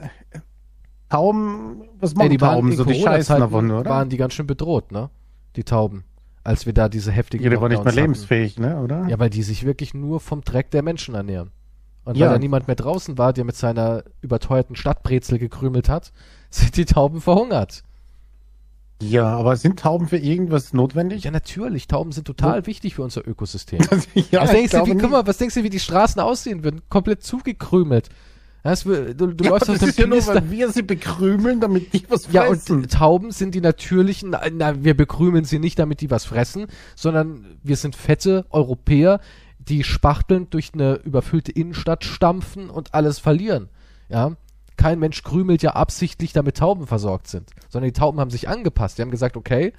[1.09, 2.85] Tauben, was machen Ey, die Tauben so?
[2.85, 3.89] Die scheißen davon, oder?
[3.91, 5.11] waren die ganz schön bedroht, ne?
[5.57, 6.05] Die Tauben.
[6.45, 8.07] Als wir da diese heftigen ja, die waren nicht mehr Lockdowns hatten.
[8.07, 9.07] lebensfähig, ne, oder?
[9.09, 11.51] Ja, weil die sich wirklich nur vom Dreck der Menschen ernähren.
[12.05, 12.27] Und Ja.
[12.27, 16.13] weil da niemand mehr draußen war, der mit seiner überteuerten Stadtbrezel gekrümelt hat,
[16.51, 17.83] sind die Tauben verhungert.
[19.01, 21.25] Ja, aber sind Tauben für irgendwas notwendig?
[21.25, 21.87] Ja, natürlich.
[21.87, 23.79] Tauben sind total wichtig für unser Ökosystem.
[24.31, 26.81] ja, was, denkst du, wie, guck mal, was denkst du, wie die Straßen aussehen würden?
[26.89, 28.09] Komplett zugekrümelt.
[28.69, 31.95] Weißt du, du, Ja, läufst auf das dem ist ja nur, wir sie bekrümeln, damit
[31.95, 32.77] die was Ja, fressen.
[32.77, 36.67] und Tauben sind die natürlichen, na, na, wir bekrümeln sie nicht, damit die was fressen,
[36.95, 39.21] sondern wir sind fette Europäer,
[39.59, 43.71] die spachtelnd durch eine überfüllte Innenstadt stampfen und alles verlieren.
[44.11, 44.37] Ja.
[44.77, 48.99] Kein Mensch krümelt ja absichtlich, damit Tauben versorgt sind, sondern die Tauben haben sich angepasst.
[48.99, 49.73] Die haben gesagt, okay,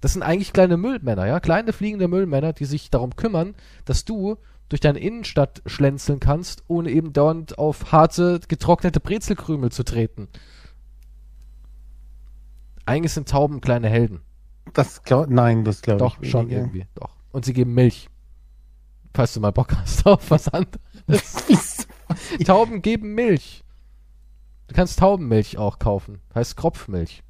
[0.00, 4.36] das sind eigentlich kleine Müllmänner, ja, kleine fliegende Müllmänner, die sich darum kümmern, dass du
[4.68, 10.28] durch deine Innenstadt schlänzeln kannst, ohne eben dauernd auf harte, getrocknete Brezelkrümel zu treten.
[12.86, 14.20] Eigentlich sind Tauben kleine Helden.
[14.74, 16.60] das glaub, nein, das glaube Doch, ich schon weniger.
[16.60, 16.86] irgendwie.
[16.94, 17.10] Doch.
[17.32, 18.08] Und sie geben Milch.
[19.14, 20.78] Falls du mal Bock hast auf was anderes.
[22.44, 23.64] Tauben geben Milch.
[24.68, 26.20] Du kannst Taubenmilch auch kaufen.
[26.34, 27.22] Heißt Kropfmilch.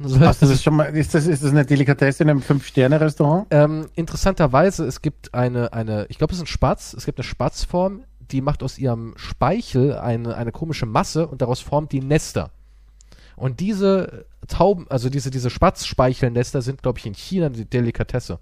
[0.00, 3.48] So Hast du das schon mal, ist das, ist das eine Delikatesse in einem Fünf-Sterne-Restaurant?
[3.50, 7.24] Ähm, interessanterweise, es gibt eine, eine, ich glaube, es ist ein Spatz, es gibt eine
[7.24, 12.50] Spatzform, die macht aus ihrem Speichel eine, eine komische Masse und daraus formt die Nester.
[13.34, 18.38] Und diese Tauben, also diese, diese Spatzspeichelnester sind, glaube ich, in China eine Delikatesse.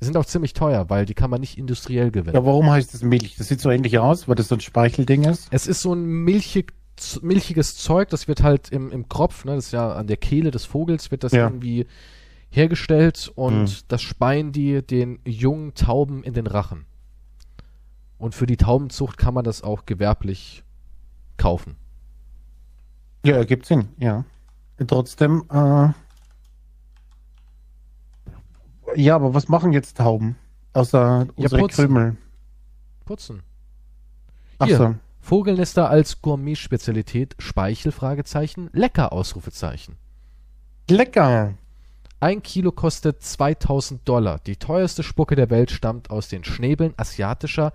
[0.00, 2.34] Die sind auch ziemlich teuer, weil die kann man nicht industriell gewinnen.
[2.34, 3.36] Ja, warum heißt das Milch?
[3.36, 5.48] Das sieht so ähnlich aus, weil das so ein Speichelding ist.
[5.50, 6.72] Es ist so ein milchig,
[7.22, 10.50] milchiges Zeug, das wird halt im, im Kropf, ne, das ist ja an der Kehle
[10.50, 11.44] des Vogels, wird das Ja.
[11.46, 11.86] irgendwie
[12.50, 13.70] hergestellt und Mhm.
[13.88, 16.86] das speien die den jungen Tauben in den Rachen.
[18.18, 20.62] Und für die Taubenzucht kann man das auch gewerblich
[21.36, 21.76] kaufen.
[23.24, 24.24] Ja, ergibt Sinn, ja.
[24.86, 25.88] Trotzdem, äh,
[28.96, 30.36] ja, aber was machen jetzt Tauben?
[30.72, 31.86] Außer unsere putzen.
[31.86, 32.16] Krümel.
[33.04, 33.42] Putzen.
[34.58, 34.76] Ach Hier.
[34.76, 34.94] so.
[35.24, 39.96] Vogelnester als Gourmet-Spezialität, Speichel, Fragezeichen, lecker, Ausrufezeichen.
[40.90, 41.54] Lecker.
[42.20, 44.38] Ein Kilo kostet 2000 Dollar.
[44.40, 47.72] Die teuerste Spucke der Welt stammt aus den Schnäbeln asiatischer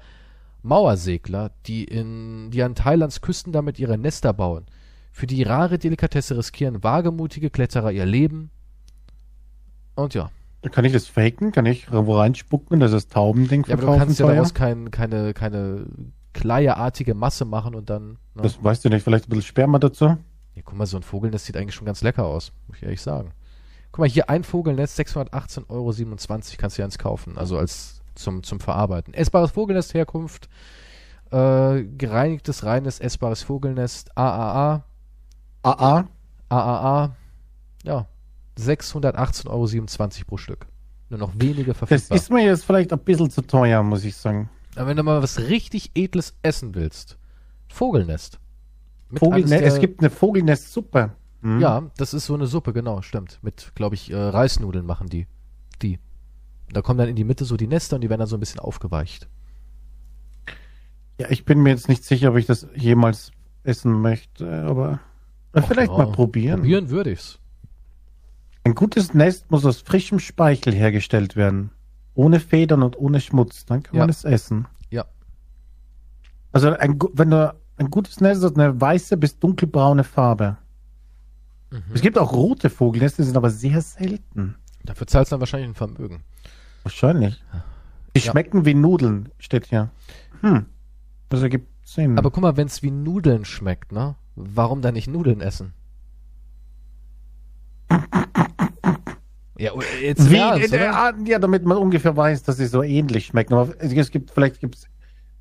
[0.62, 4.68] Mauersegler, die, in, die an Thailands Küsten damit ihre Nester bauen.
[5.12, 8.52] Für die rare Delikatesse riskieren wagemutige Kletterer ihr Leben.
[9.96, 10.30] Und ja,
[10.72, 11.52] Kann ich das faken?
[11.52, 14.06] Kann ich wo reinspucken und das ist Taubending ja aber du verkaufen?
[14.06, 15.88] kannst ja daraus kein, keine, keine
[16.34, 18.12] kleierartige Masse machen und dann.
[18.36, 18.44] Ne?
[18.44, 20.18] Das weißt du nicht, vielleicht ein bisschen Sperma dazu?
[20.56, 23.02] Ja, guck mal, so ein Vogelnest sieht eigentlich schon ganz lecker aus, muss ich ehrlich
[23.02, 23.32] sagen.
[23.92, 25.94] Guck mal, hier ein Vogelnest, 618,27 Euro
[26.58, 29.14] kannst du ja eins kaufen, also als zum, zum Verarbeiten.
[29.14, 30.50] Essbares Vogelnest, Herkunft,
[31.32, 34.84] äh, gereinigtes, reines, essbares Vogelnest, AAA,
[35.64, 36.08] AA?
[36.50, 37.16] AAA,
[37.84, 38.08] ja,
[38.58, 40.68] 618,27 Euro pro Stück.
[41.10, 42.16] Nur noch wenige Das verfügbar.
[42.18, 44.50] ist mir jetzt vielleicht ein bisschen zu teuer, muss ich sagen.
[44.80, 47.18] Aber wenn du mal was richtig Edles essen willst,
[47.68, 48.40] Vogelnest.
[49.10, 51.12] Mit Vogelnest, der- es gibt eine Vogelnestsuppe.
[51.42, 51.60] Hm?
[51.60, 53.40] Ja, das ist so eine Suppe, genau, stimmt.
[53.42, 55.28] Mit, glaube ich, äh, Reisnudeln machen die.
[55.82, 56.00] Die.
[56.72, 58.40] Da kommen dann in die Mitte so die Nester und die werden dann so ein
[58.40, 59.28] bisschen aufgeweicht.
[61.20, 63.32] Ja, ich bin mir jetzt nicht sicher, ob ich das jemals
[63.64, 65.02] essen möchte, aber
[65.52, 66.62] Ach vielleicht ja, mal probieren.
[66.62, 67.38] Probieren würde ich's.
[68.64, 71.72] Ein gutes Nest muss aus frischem Speichel hergestellt werden.
[72.20, 73.66] Ohne Federn und ohne Schmutz.
[73.66, 74.02] Dann kann Ja.
[74.02, 74.68] man es essen.
[74.90, 75.06] Ja.
[76.52, 80.58] Also ein, wenn du ein gutes Nest hat eine weiße bis dunkelbraune Farbe.
[81.72, 81.82] Mhm.
[81.94, 84.56] Es gibt auch rote Vogelnester, die sind aber sehr selten.
[84.84, 86.24] Dafür zahlst du dann wahrscheinlich ein Vermögen.
[86.84, 87.42] Wahrscheinlich.
[88.18, 88.32] Die Ja.
[88.32, 89.90] schmecken wie Nudeln, steht hier.
[90.42, 90.66] Hm.
[91.30, 92.18] Das ergibt Sinn.
[92.18, 94.16] Aber guck mal, wenn's wie Nudeln schmeckt, ne?
[94.36, 95.74] Warum dann nicht Nudeln essen?
[99.60, 100.86] ja, oder- jetzt Wie, Ernst, äh,
[101.26, 103.54] ja, damit man ungefähr weiß, dass sie so ähnlich schmecken.
[103.54, 104.86] Aber es gibt, vielleicht gibt's,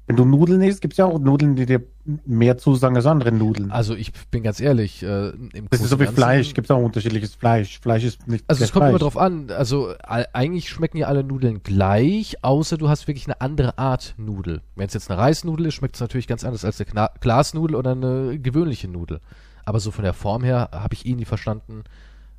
[0.07, 1.83] wenn du Nudeln isst, gibt's ja auch Nudeln, die dir
[2.25, 3.71] mehr zusagen als andere Nudeln.
[3.71, 6.79] Also ich bin ganz ehrlich, äh, im das ist so wie Fleisch, Ganzen- gibt's auch
[6.83, 7.79] unterschiedliches Fleisch.
[7.79, 9.51] Fleisch ist nicht Also es kommt immer drauf an.
[9.51, 14.63] Also eigentlich schmecken ja alle Nudeln gleich, außer du hast wirklich eine andere Art Nudel.
[14.77, 17.93] Wenn es jetzt eine Reisnudel ist, schmeckt es natürlich ganz anders als eine Glasnudel oder
[17.93, 19.21] eine gewöhnliche Nudel.
[19.67, 21.85] Aber so von der Form her habe ich eh nie verstanden,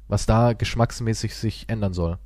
[0.09, 2.17] was da geschmacksmäßig sich ändern soll.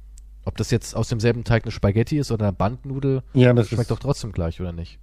[0.46, 3.92] Ob das jetzt aus demselben Teig eine Spaghetti ist oder eine Bandnudel, Ja, das schmeckt
[3.92, 5.00] doch trotzdem gleich, oder nicht?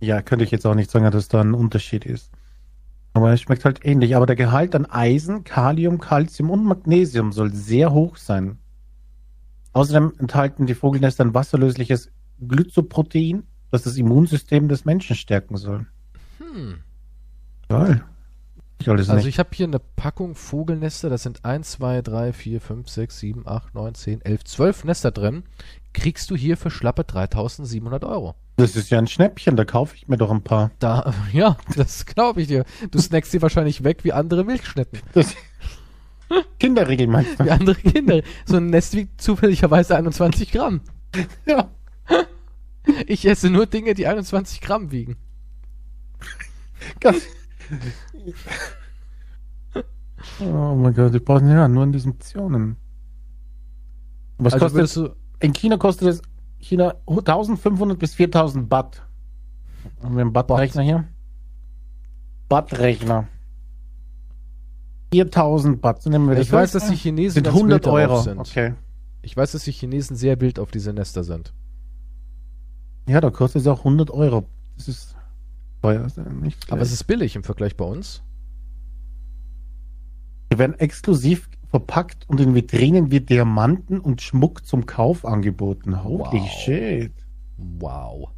[0.00, 2.30] ja, könnte ich jetzt auch nicht sagen, dass da ein Unterschied ist.
[3.14, 4.16] Aber es schmeckt halt ähnlich.
[4.16, 8.58] Aber der Gehalt an Eisen, Kalium, Calcium und Magnesium soll sehr hoch sein.
[9.72, 12.10] Außerdem enthalten die Vogelnester ein wasserlösliches
[12.46, 15.86] Glycoprotein, das das Immunsystem des Menschen stärken soll.
[16.38, 16.80] Hm.
[17.68, 18.04] Geil.
[18.84, 19.34] Ich alles Also nicht.
[19.34, 23.48] ich habe hier eine Packung Vogelnester, das sind 1, 2, 3, 4, 5, 6, 7,
[23.48, 25.44] 8, 9, 10, 11, 12 Nester drin.
[25.94, 28.34] Kriegst du hier für schlappe 3700 Euro.
[28.56, 30.70] Das ist ja ein Schnäppchen, da kaufe ich mir doch ein paar.
[30.80, 32.66] Da, ja, das glaube ich dir.
[32.90, 35.00] Du snackst die wahrscheinlich weg wie andere Milchschnitten.
[35.14, 35.34] Das
[36.60, 37.46] Kinderriegel meinst du?
[37.46, 38.20] Wie andere Kinder.
[38.44, 40.82] So ein Nest wiegt zufälligerweise 21 Gramm.
[41.46, 41.70] Ja.
[43.06, 45.16] Ich esse nur Dinge, die 21 Gramm wiegen.
[47.00, 47.22] Ganz,
[50.40, 52.76] Oh mein Gott, die brauchen ja nur Investitionen.
[54.38, 56.22] Was also kostet du, In China kostet es
[56.58, 59.02] China 1500 bis 4000 Baht.
[60.02, 61.04] Haben wir einen Baht-Rechner hier?
[62.48, 63.28] Baht-Rechner.
[65.12, 66.02] 4000 Baht.
[66.02, 68.20] So nehmen wir das ich weiß, dass die Chinesen sind ganz 100 wild darauf Euro.
[68.22, 68.38] sind.
[68.38, 68.74] Okay.
[69.22, 71.52] Ich weiß, dass die Chinesen sehr wild auf diese Nester sind.
[73.08, 74.44] Ja, da kostet es auch 100 Euro.
[74.76, 75.13] Das ist
[75.84, 76.06] teuer.
[76.16, 78.22] Ja nicht Aber es ist billig im Vergleich bei uns.
[80.52, 86.04] Die werden exklusiv verpackt und in Vitrinen wie Diamanten und Schmuck zum Kauf angeboten.
[86.04, 86.50] Holy Wow.
[86.50, 87.12] shit.
[87.56, 88.30] Wow.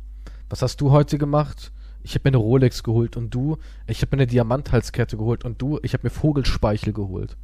[0.49, 1.73] Was hast du heute gemacht?
[2.03, 5.61] Ich habe mir eine Rolex geholt und du, ich habe mir eine Diamanthalskette geholt und
[5.61, 7.37] du, ich habe mir Vogelspeichel geholt.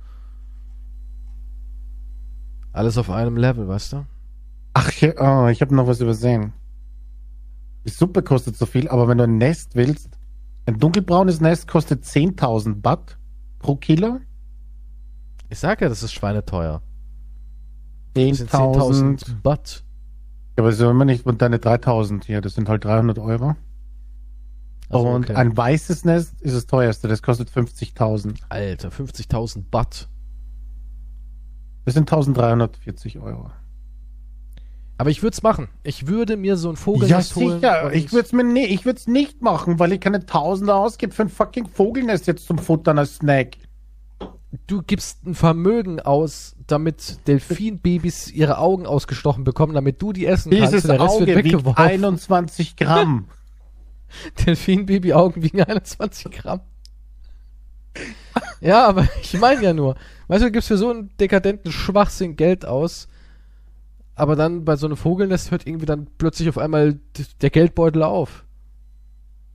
[2.73, 4.07] Alles auf einem Level, weißt du?
[4.73, 6.53] Ach, ja, oh, ich habe noch was übersehen.
[7.85, 10.19] Die Suppe kostet so viel, aber wenn du ein Nest willst,
[10.67, 13.19] ein dunkelbraunes Nest kostet 10.000 Baht
[13.59, 14.21] pro Kilo.
[15.51, 16.83] Ich sag ja, das ist schweineteuer.
[18.15, 19.25] Das sind 10.000.
[19.25, 19.85] 10.000 Baht.
[20.57, 23.57] Aber so immer nicht und deine 3.000 hier, das sind halt 300 Euro.
[24.91, 25.35] Also, und okay.
[25.35, 28.37] ein weißes Nest ist das teuerste, das kostet 50.000.
[28.51, 30.09] Alter, 50.000 Baht.
[31.85, 33.51] Das sind 1.340 Euro.
[35.03, 35.67] Aber ich würde es machen.
[35.83, 37.57] Ich würde mir so ein Ja, Vogelnest holen.
[37.61, 37.87] sicher.
[37.87, 41.29] und- Ich würde es mir ich nicht machen, weil ich keine Tausende ausgebe für ein
[41.29, 43.57] fucking Vogelnest jetzt zum Futtern als Snack.
[44.69, 50.53] du gibst ein Vermögen aus, damit Delfinbabys ihre Augen ausgestochen bekommen, damit du die essen
[50.53, 50.73] kannst.
[50.73, 51.85] Dieses der Rest Auge wiegt weggeworfen.
[51.85, 53.27] 21 Gramm.
[54.47, 56.61] Delfinbaby-Augen wiegen 21 Gramm.
[58.61, 59.97] ja, aber ich meine ja nur.
[60.29, 63.09] Weißt du, du gibst für so einen dekadenten Schwachsinn Geld aus,
[64.15, 66.99] aber dann bei so einem Vogelnest hört irgendwie dann plötzlich auf einmal
[67.41, 68.45] der Geldbeutel auf.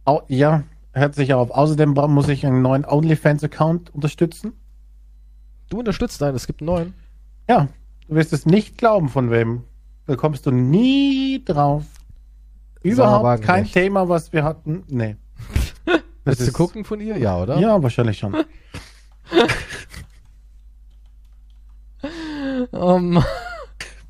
[0.05, 0.63] Au, ja,
[0.93, 1.51] hört sich auf.
[1.51, 4.53] Außerdem muss ich einen neuen OnlyFans-Account unterstützen.
[5.69, 6.93] Du unterstützt einen, es gibt einen neuen.
[7.49, 7.67] Ja,
[8.07, 9.63] du wirst es nicht glauben, von wem.
[10.05, 11.83] Da kommst du nie drauf.
[12.81, 14.83] Überhaupt kein Thema, was wir hatten.
[14.87, 15.17] Nee.
[16.23, 17.17] Das Willst du gucken von ihr?
[17.17, 17.57] Ja, oder?
[17.57, 18.35] Ja, wahrscheinlich schon.
[22.71, 23.23] Oh Mann.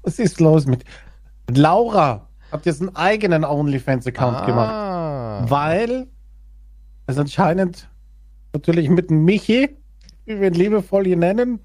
[0.07, 0.85] Was ist los mit
[1.53, 2.29] Laura?
[2.49, 4.71] Habt jetzt einen eigenen OnlyFans-Account gemacht?
[4.71, 5.45] Ah.
[5.49, 6.07] Weil
[7.07, 7.89] es anscheinend
[8.53, 9.75] natürlich mit Michi,
[10.25, 11.59] wie wir ihn liebevoll hier nennen,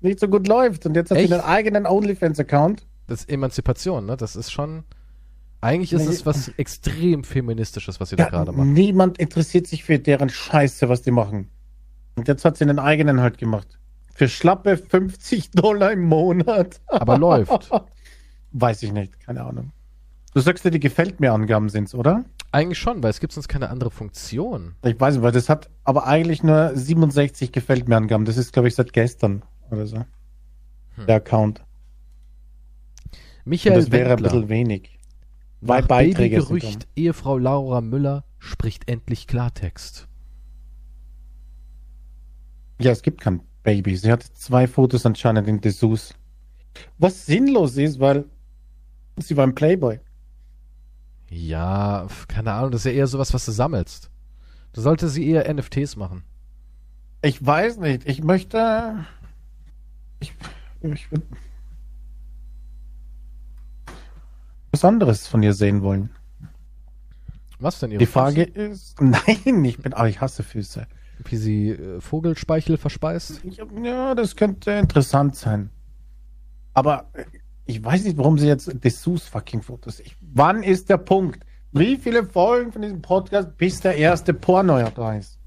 [0.00, 0.86] nicht so gut läuft.
[0.86, 1.28] Und jetzt hat Echt?
[1.28, 2.86] sie einen eigenen OnlyFans-Account.
[3.08, 4.16] Das ist Emanzipation, ne?
[4.16, 4.84] Das ist schon.
[5.60, 6.14] Eigentlich ist Nee.
[6.14, 8.66] es was extrem feministisches, was sie da Ja, gerade macht.
[8.68, 11.50] niemand interessiert sich für deren Scheiße, was die machen.
[12.16, 13.78] Und jetzt hat sie einen eigenen halt gemacht.
[14.22, 16.80] Für schlappe 50 Dollar im Monat.
[16.86, 17.68] Aber läuft.
[18.52, 19.72] Weiß ich nicht, keine Ahnung.
[20.32, 22.24] Du sagst dir, die gefällt mir Angaben sind's, oder?
[22.52, 24.76] Eigentlich schon, weil es gibt sonst keine andere Funktion.
[24.84, 28.24] Ich weiß nicht, weil das hat aber eigentlich nur 67 gefällt mir Angaben.
[28.24, 29.42] Das ist, glaube ich, seit gestern
[29.72, 29.96] oder so.
[29.96, 31.06] Hm.
[31.08, 31.64] Der Account.
[33.10, 34.28] Und Michael das wäre ein Wendler.
[34.28, 35.00] bisschen wenig.
[35.64, 40.06] Zwei Nach Beiträge sind Babygerücht, Ehefrau Laura Müller spricht endlich Klartext.
[42.80, 43.96] Ja, es gibt kein Baby.
[43.96, 46.14] Sie hat zwei Fotos anscheinend in Dessous.
[46.98, 48.24] Was sinnlos ist, weil
[49.18, 50.00] sie war ein Playboy.
[51.28, 54.10] Ja, keine Ahnung, das ist ja eher sowas, was du sammelst.
[54.72, 56.24] Du solltest sie eher NFTs machen.
[57.22, 58.06] Ich weiß nicht.
[58.08, 59.06] Ich möchte.
[60.20, 60.34] Ich,
[60.82, 61.26] ich würde
[64.72, 66.10] was anderes von ihr sehen wollen.
[67.60, 69.00] Was denn ihre Die Frage ist.
[69.00, 69.92] Nein, ich bin.
[69.92, 70.86] Aber ich hasse Füße.
[71.24, 73.42] Wie sie äh, Vogelspeichel verspeist?
[73.82, 75.70] Ja, das könnte interessant sein.
[76.74, 77.24] Aber äh,
[77.64, 80.00] ich weiß nicht, warum sie jetzt Dessous fucking Fotos.
[80.00, 81.44] Ich, wann ist der Punkt?
[81.72, 85.38] Wie viele Folgen von diesem Podcast, bis der erste Porno da ist?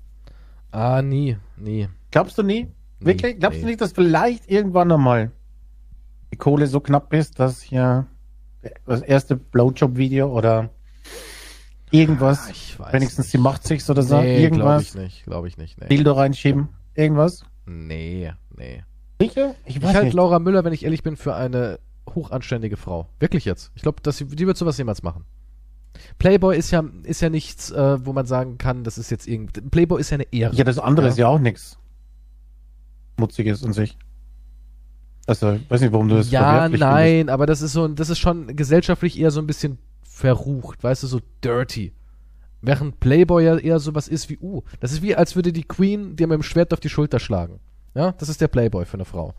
[0.71, 1.87] Ah, nie, nie.
[2.11, 2.63] Glaubst du nie?
[2.99, 3.39] Nee, Wirklich?
[3.39, 3.71] Glaubst du nee.
[3.71, 5.31] nicht, dass vielleicht irgendwann einmal
[6.31, 8.07] die Kohle so knapp ist, dass hier
[8.85, 10.69] das erste Blowjob-Video oder
[11.91, 13.31] irgendwas, Ah, ich weiß wenigstens nicht.
[13.31, 15.79] sie macht sich's oder so, Nee, glaube irgendwas, ich nicht, glaube ich nicht.
[15.81, 15.87] Nee.
[15.87, 17.43] Dildo reinschieben, irgendwas?
[17.65, 18.83] nee, nee.
[19.21, 19.55] Sicher?
[19.65, 20.15] Ich Ich halte.
[20.15, 21.79] Laura Müller, wenn ich ehrlich bin, für eine
[22.13, 23.07] hochanständige Frau.
[23.19, 23.71] Wirklich jetzt.
[23.75, 25.23] Ich glaube, die wird sowas jemals machen.
[26.19, 29.71] Playboy ist ja, ist ja nichts, äh, wo man sagen kann, das ist jetzt irgend.
[29.71, 30.53] Playboy ist ja eine Ehre.
[30.53, 31.11] Ja, das andere Ja.
[31.11, 31.77] ist ja auch nichts
[33.17, 33.97] Mutziges in sich.
[35.27, 38.09] Also, ich weiß nicht, warum du das ja, nein, aber das ist so, ein- das
[38.09, 39.77] ist schon gesellschaftlich eher so ein bisschen
[40.15, 41.91] verrucht, weißt du, so dirty.
[42.61, 46.15] Während Playboy ja eher sowas ist wie, uh, das ist wie, als würde die Queen
[46.15, 47.59] dir mit dem Schwert auf die Schulter schlagen.
[47.93, 49.33] Ja, das ist der Playboy für eine Frau.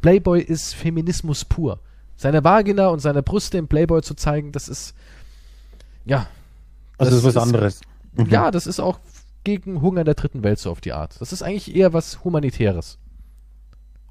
[0.00, 1.78] Playboy ist Feminismus pur.
[2.16, 4.94] Seine Vagina und seine Brüste im Playboy zu zeigen, das ist,
[6.04, 6.26] ja,
[6.98, 7.80] Also, das ist was anderes.
[8.14, 8.26] Mhm.
[8.28, 8.98] ja, das ist auch
[9.44, 11.20] gegen Hunger in der dritten Welt so auf die Art.
[11.20, 12.98] Das ist eigentlich eher was Humanitäres.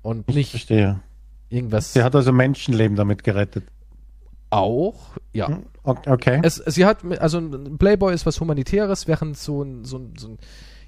[0.02, 1.02] Und Ich nicht verstehe.
[1.50, 3.66] irgendwas Sie hat also Menschenleben damit gerettet.
[4.50, 5.18] auch.
[5.34, 5.50] Ja.
[5.50, 6.40] Hm, Okay.
[6.44, 10.30] Es, sie hat, also ein Playboy ist was Humanitäres, während so ein, so ein, so
[10.30, 10.38] ein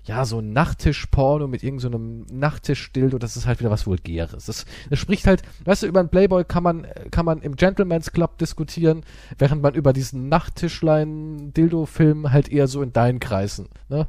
[0.08, 4.46] ja, so ein Nachttisch-Porno mit irgendeinem so Nachttisch-Dildo, das ist halt wieder was Vulgäres.
[4.46, 8.14] Das, das spricht halt, weißt du, über einen Playboy kann man, kann man im Gentleman's
[8.14, 9.04] Club diskutieren,
[9.38, 14.08] während man über diesen Nachttischlein-Dildo-Film halt eher so in deinen Kreisen, ne,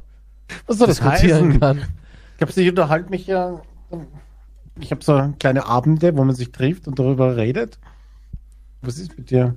[0.67, 1.59] Was soll das diskutieren heißen?
[1.59, 1.81] kann.
[2.37, 3.61] Ich habe ich unterhalte mich ja.
[4.79, 7.77] Ich habe so kleine Abende, wo man sich trifft und darüber redet.
[8.81, 9.55] Was ist mit dir?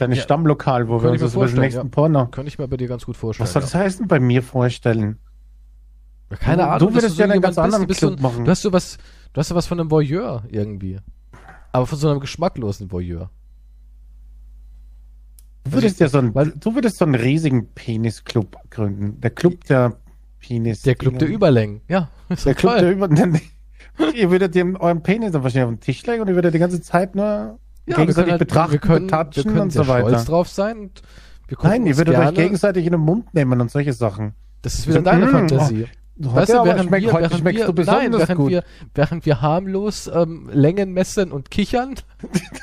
[0.00, 1.88] Kleines Ja, Stammlokal, wo wir uns über den nächsten ja.
[1.90, 2.26] Porno.
[2.28, 3.44] Könnte ich mir bei dir ganz gut vorstellen.
[3.44, 5.18] Was soll das heißen, bei mir vorstellen?
[6.30, 6.36] ja.
[6.38, 6.88] Keine Ahnung.
[6.88, 8.44] du würdest ja einen jemand ganz anderen bist so Club ein, machen.
[8.46, 8.96] Du hast so was,
[9.34, 11.00] du hast so was von einem Voyeur irgendwie.
[11.72, 13.28] Aber von so einem geschmacklosen Voyeur.
[15.64, 19.20] Du würdest ja so einen, Weil- du würdest so einen riesigen Penis-Club gründen.
[19.20, 19.98] Der Club der
[20.38, 20.80] Penis.
[20.80, 22.08] Der Club der Überlängen, ja.
[22.30, 22.80] Ist Der Club toll.
[22.80, 23.10] der Über.
[24.14, 26.58] ihr würdet dem euren Penis dann wahrscheinlich auf den Tisch legen und ihr würdet die
[26.58, 29.88] ganze Zeit nur Ja, wir gegenseitig können, halt, betrachten, wir können, wir können und so
[29.88, 30.08] weiter.
[30.08, 30.78] stolz drauf sein.
[30.78, 31.02] Und
[31.48, 34.34] wir gucken Nein, ihr würdet euch gegenseitig in den Mund nehmen und solche Sachen.
[34.62, 35.86] Das ist wieder deine Fantasie.
[36.22, 38.50] Heute Weißt du, während wir, heute während schmeckst wir, du besonders nein, während gut.
[38.50, 41.94] wir, während wir harmlos ähm, Längen messen und kichern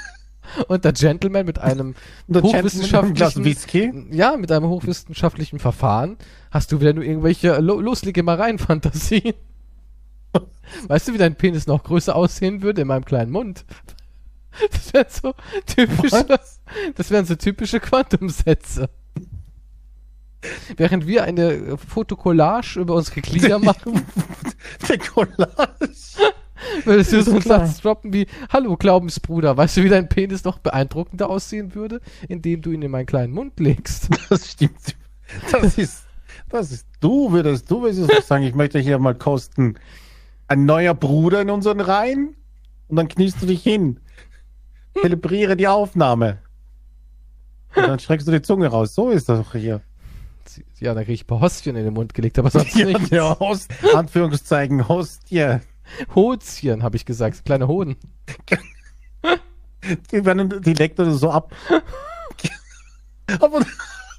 [0.67, 1.95] und der Gentleman mit einem
[2.31, 3.91] hochwissenschaftlichen, Whisky.
[4.11, 6.17] ja, mit einem hochwissenschaftlichen Verfahren
[6.51, 9.33] hast du wieder nur irgendwelche Lo Loslegemereien-Fantasien.
[10.87, 13.65] Weißt du, wie dein Penis noch größer aussehen würde in meinem kleinen Mund?
[14.71, 15.33] Das wären so
[15.65, 16.59] typische, Was?
[16.95, 18.89] das wären so typische Quantumsätze.
[20.77, 24.05] Während wir eine Fotokollage über unsere Glieder machen,
[24.87, 25.57] Der Collage.
[26.85, 27.65] würdest du so einen klar.
[27.67, 32.61] Satz droppen wie, hallo Glaubensbruder, weißt du, wie dein Penis noch beeindruckender aussehen würde, indem
[32.61, 34.09] du ihn in meinen kleinen Mund legst?
[34.29, 34.95] Das stimmt.
[35.51, 36.03] Das ist,
[36.49, 39.75] das ist, du würdest, du würdest doch sagen, ich möchte hier mal kosten.
[40.47, 42.35] Ein neuer Bruder in unseren Reihen?
[42.87, 43.99] Und dann kniest du dich hin.
[45.01, 46.37] Zelebriere die Aufnahme.
[47.75, 48.95] Und dann streckst du die Zunge raus.
[48.95, 49.81] So ist das doch hier.
[50.79, 53.11] Ja, da krieg ich ein paar Hostien in den Mund gelegt, aber sonst Ja, nicht.
[53.11, 55.57] der Host, Anführungszeichen, Hostie.
[56.15, 57.95] Hozien, habe ich gesagt, kleine Hoden.
[60.11, 61.53] Die, werden, die leckt er so ab.
[63.39, 63.59] aber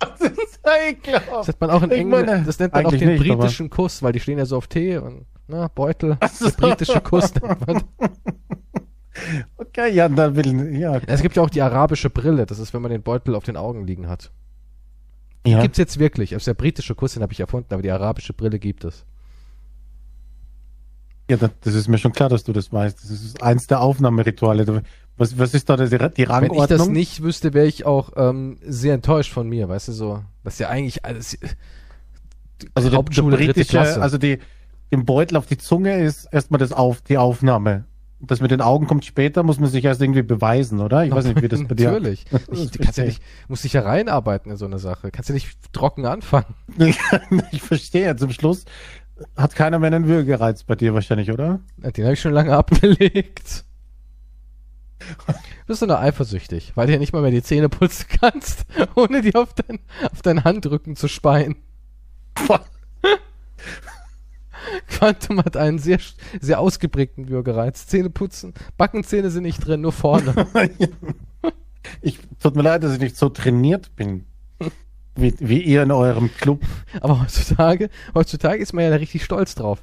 [0.01, 1.31] das ist ekelhaft.
[1.31, 3.69] Das nennt man auch in Englisch, meine, das nennt man auch den nicht, aber- britischen
[3.69, 6.17] Kuss, weil die stehen ja so auf Tee und, na, Beutel.
[6.33, 6.49] so.
[6.49, 7.83] Der britische Kuss nennt man.
[9.57, 11.01] Okay, ja, dann will, ja.
[11.07, 13.57] Es gibt ja auch die arabische Brille, das ist, wenn man den Beutel auf den
[13.57, 14.31] Augen liegen hat.
[15.47, 15.61] ja.
[15.61, 16.35] Gibt's jetzt wirklich.
[16.35, 19.05] Also der britische Kuss, den habe ich erfunden, aber die arabische Brille gibt es.
[21.31, 23.03] Ja, das, das ist mir schon klar, dass du das weißt.
[23.03, 24.83] Das ist eins der Aufnahmerituale.
[25.19, 26.67] Was, was ist da die, die Wenn ich Rangordnung?
[26.69, 30.23] das nicht wüsste, wäre ich auch ähm, sehr enttäuscht von mir, weißt du so.
[30.45, 31.37] Das ist ja eigentlich alles.
[32.75, 34.39] also der, Hauptschule, der britische, also die,
[34.91, 37.85] den Beutel auf die Zunge ist erstmal das auf, die Aufnahme.
[38.21, 41.05] Das mit den Augen kommt später, muss man sich erst irgendwie beweisen, oder?
[41.05, 41.93] Ich weiß nicht, wie das bei dir.
[41.93, 42.25] Natürlich.
[42.51, 45.11] Ich, du kannst ja nicht, musst dich ja reinarbeiten in so eine Sache.
[45.11, 46.55] Kannst ja nicht trocken anfangen.
[47.53, 48.17] ich verstehe.
[48.17, 48.65] Zum Schluss
[49.37, 51.61] hat keiner mehr einen Würgereiz bei dir wahrscheinlich, oder?
[51.77, 53.65] Den habe ich schon lange abgelegt.
[54.99, 55.35] Du
[55.69, 58.67] bist doch nur eifersüchtig, weil du ja nicht mal mehr die Zähne putzen kannst,
[58.97, 59.79] ohne die auf, dein,
[60.11, 61.57] auf deinen Handrücken zu speien.
[64.89, 65.99] Quantum hat einen sehr,
[66.41, 67.87] sehr ausgeprägten Würgereiz.
[67.87, 70.35] Zähne putzen, Backenzähne sind nicht drin, nur vorne.
[72.01, 74.25] ich, tut mir leid, dass ich nicht so trainiert bin.
[75.15, 76.63] Wie, wie ihr in eurem Club.
[77.01, 79.83] Aber heutzutage, heutzutage ist man ja richtig stolz drauf.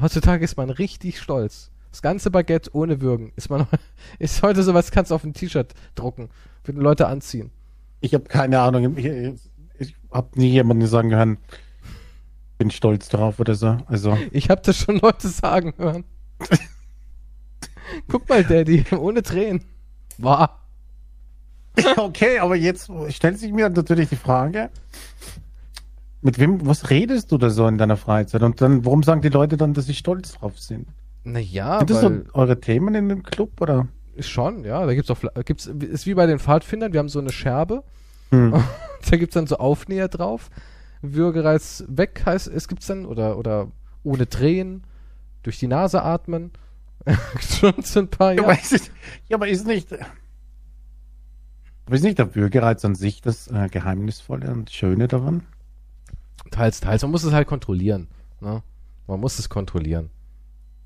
[0.00, 1.70] Heutzutage ist man richtig stolz.
[1.90, 3.66] Das ganze Baguette ohne Würgen ist man
[4.18, 6.28] ist heute sowas, kannst du auf ein T-Shirt drucken,
[6.64, 7.50] würden Leute anziehen.
[8.00, 8.96] Ich habe keine Ahnung.
[8.96, 9.06] Ich,
[9.78, 11.38] ich habe nie jemanden sagen hören,
[12.58, 13.78] bin stolz drauf oder so.
[13.86, 16.04] Also, Ich habe das schon Leute sagen hören.
[18.08, 19.62] Guck mal, Daddy, ohne Tränen.
[20.18, 20.62] War.
[21.96, 24.70] okay, aber jetzt stellt sich mir natürlich die Frage,
[26.22, 28.42] mit wem, was redest du da so in deiner Freizeit?
[28.42, 30.88] Und dann, warum sagen die Leute dann, dass sie stolz drauf sind?
[31.24, 33.88] Naja, Sind das so eure Themen in dem Club oder?
[34.18, 37.30] schon, ja, da gibt's auch, gibt's, ist wie bei den Pfadfindern, wir haben so eine
[37.32, 37.82] Scherbe,
[38.30, 38.54] Hm.
[39.10, 40.50] da gibt's dann so Aufnäher drauf.
[41.02, 43.70] Würgereiz weg heißt, es gibt's dann, oder, oder
[44.02, 44.84] ohne Tränen,
[45.42, 46.52] durch die Nase atmen.
[47.40, 48.42] schon so ein paar, Ja, ja.
[48.44, 48.90] aber ist,
[49.28, 54.70] ja, aber ist nicht, aber ist nicht der Würgereiz an sich das äh, Geheimnisvolle und
[54.70, 55.44] Schöne daran?
[56.50, 57.02] Teils, teils.
[57.02, 58.08] Man muss es halt kontrollieren.
[58.40, 58.62] Ne?
[59.06, 60.10] Man muss es kontrollieren.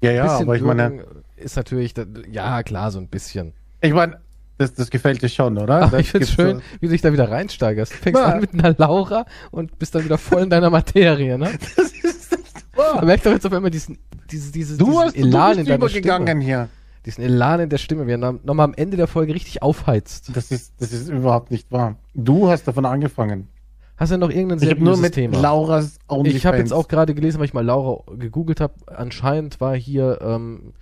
[0.03, 1.05] Ja, ja, aber ich meine,
[1.37, 1.95] ist natürlich,
[2.31, 3.53] ja klar, so ein bisschen.
[3.81, 4.21] ich meine,
[4.61, 5.89] Das, das gefällt dir schon, oder?
[5.91, 7.93] Das ich find's schön, so- wie du dich da wieder reinsteigerst.
[7.93, 8.33] Du fängst Na.
[8.35, 11.51] an mit einer Laura und bist dann wieder voll in deiner Materie, ne?
[11.77, 12.97] Das ist nicht wahr.
[12.97, 13.99] Man merkt doch jetzt auf einmal diesen,
[14.31, 16.45] diese, diese, Du diesen hast du Elan in bist deiner übergegangen Stimme.
[16.45, 16.69] hier.
[17.07, 20.31] Diesen Elan in der Stimme, wie er noch- nochmal am Ende der Folge richtig aufheizt.
[20.37, 21.97] Das ist, das ist überhaupt nicht wahr.
[22.15, 23.49] Du hast davon angefangen.
[23.97, 25.39] Hast du noch irgendein Ich habe nur mit Thema?
[25.41, 26.37] Lauras OnlyFans.
[26.37, 28.75] Ich habe jetzt auch gerade gelesen, weil ich mal Laura gegoogelt habe.
[28.87, 30.73] Anscheinend war hier, ähm,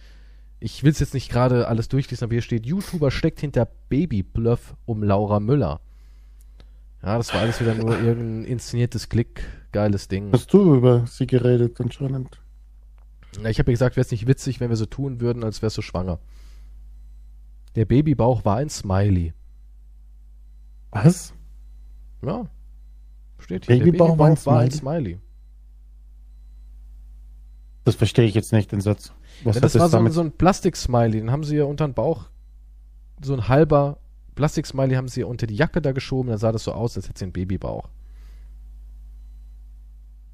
[0.61, 4.75] ich will es jetzt nicht gerade alles durchlesen, aber hier steht, YouTuber steckt hinter Babybluff
[4.87, 5.81] um Laura Müller.
[7.03, 10.33] Ja, das war alles wieder nur irgendein inszeniertes Klick, geiles Ding.
[10.33, 12.41] Hast du über sie geredet anscheinend?
[13.41, 15.63] Ja, Ich habe ja gesagt, wäre es nicht witzig, wenn wir so tun würden, als
[15.63, 16.19] wärst du schwanger.
[17.77, 19.35] Der Babybauch war ein Smiley.
[20.91, 21.35] Was?
[22.23, 22.49] Ja.
[23.39, 23.79] Steht hier.
[23.79, 25.13] Babybauch war ein war ein Smiley?
[25.13, 25.19] Smiley.
[27.85, 29.13] Das verstehe ich jetzt nicht, den Satz.
[29.45, 31.21] Was Ja, das war so so ein Plastik-Smiley.
[31.21, 32.25] Den haben sie ja unter den Bauch,
[33.23, 33.99] so ein halber
[34.35, 36.31] Plastik-Smiley haben sie unter die Jacke da geschoben.
[36.31, 37.89] Dann sah das so aus, als hätte sie einen Babybauch.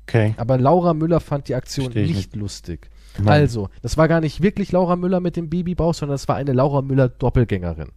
[0.02, 0.34] okay.
[0.36, 2.90] Aber Laura Müller fand die Aktion ich nicht, lustig.
[3.18, 3.28] Nein.
[3.28, 6.52] Also, das war gar nicht wirklich Laura Müller mit dem Babybauch, sondern es war eine
[6.52, 7.90] Laura Müller Doppelgängerin.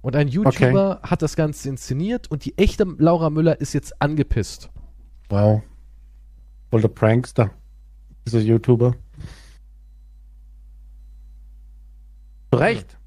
[0.00, 4.70] Und ein YouTuber hat das Ganze inszeniert und die echte Laura Müller ist jetzt angepisst.
[5.28, 5.62] Wow.
[6.70, 7.50] Voll der Prankster.
[8.26, 8.94] Dieser YouTuber.
[12.52, 12.98] Zu Recht.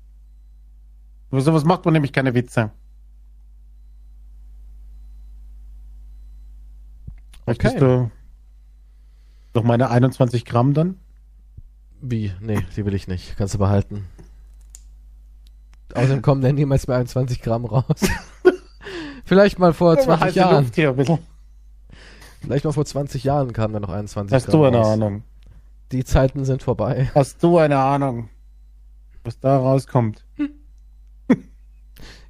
[1.30, 2.72] Über sowas macht man nämlich keine Witze.
[7.46, 8.10] Möchtest du
[9.54, 10.98] noch meine 21 Gramm dann?
[12.02, 12.34] Wie?
[12.40, 13.38] Nee, die will ich nicht.
[13.38, 14.08] Kannst du behalten.
[15.94, 17.86] Außerdem kommen dann niemals mehr 21 Gramm raus.
[19.26, 20.64] Vielleicht mal vor 20 Heiße Jahren.
[20.64, 21.20] Luft hier ein bisschen.
[22.42, 24.88] Vielleicht mal vor 20 Jahren kamen da noch 21 Hast Gramm du eine raus.
[24.88, 25.24] Ahnung?
[25.92, 27.12] Die Zeiten sind vorbei.
[27.14, 28.30] Hast du eine Ahnung,
[29.26, 30.26] was da rauskommt?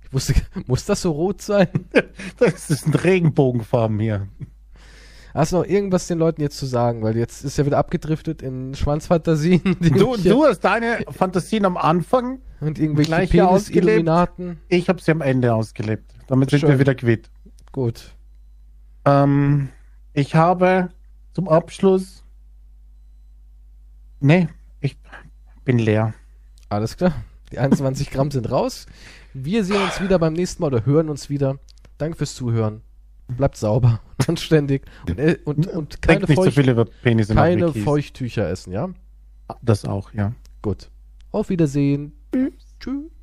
[0.08, 0.36] Ich wusste,
[0.68, 1.68] muss das so rot sein?
[2.38, 4.28] Das ist ein Regenbogenfarben hier.
[5.34, 7.02] Hast du noch irgendwas den Leuten jetzt zu sagen?
[7.02, 9.62] Weil jetzt ist ja wieder abgedriftet in Schwanzfantasien.
[9.82, 13.28] Du, du hast deine Fantasien am Anfang, und irgendwelche.
[13.28, 14.60] Penis-Illuminaten.
[14.70, 16.14] ich habe sie am Ende ausgelebt.
[16.28, 16.70] Damit sind Schön.
[16.70, 17.30] wir wieder quitt.
[17.72, 18.16] Gut.
[19.06, 19.70] Ähm,
[20.14, 20.90] ich habe
[21.34, 22.24] zum Abschluss.
[24.20, 24.48] Nee,
[24.80, 24.98] ich
[25.64, 26.14] bin leer.
[26.70, 27.14] Alles klar.
[27.52, 28.86] Die 21 Gramm sind raus.
[29.34, 31.60] Wir sehen uns wieder beim nächsten Mal oder hören uns wieder.
[31.98, 32.82] Danke fürs Zuhören.
[33.28, 34.86] Bleibt sauber und anständig.
[35.08, 37.74] Und, äh, und, und keine, so Feucht, nach keine.
[37.74, 38.90] Feuchttücher essen, ja?
[39.62, 40.34] Das auch, ja.
[40.62, 40.90] Gut.
[41.32, 42.14] Auf Wiedersehen.
[42.80, 43.15] Tschüss.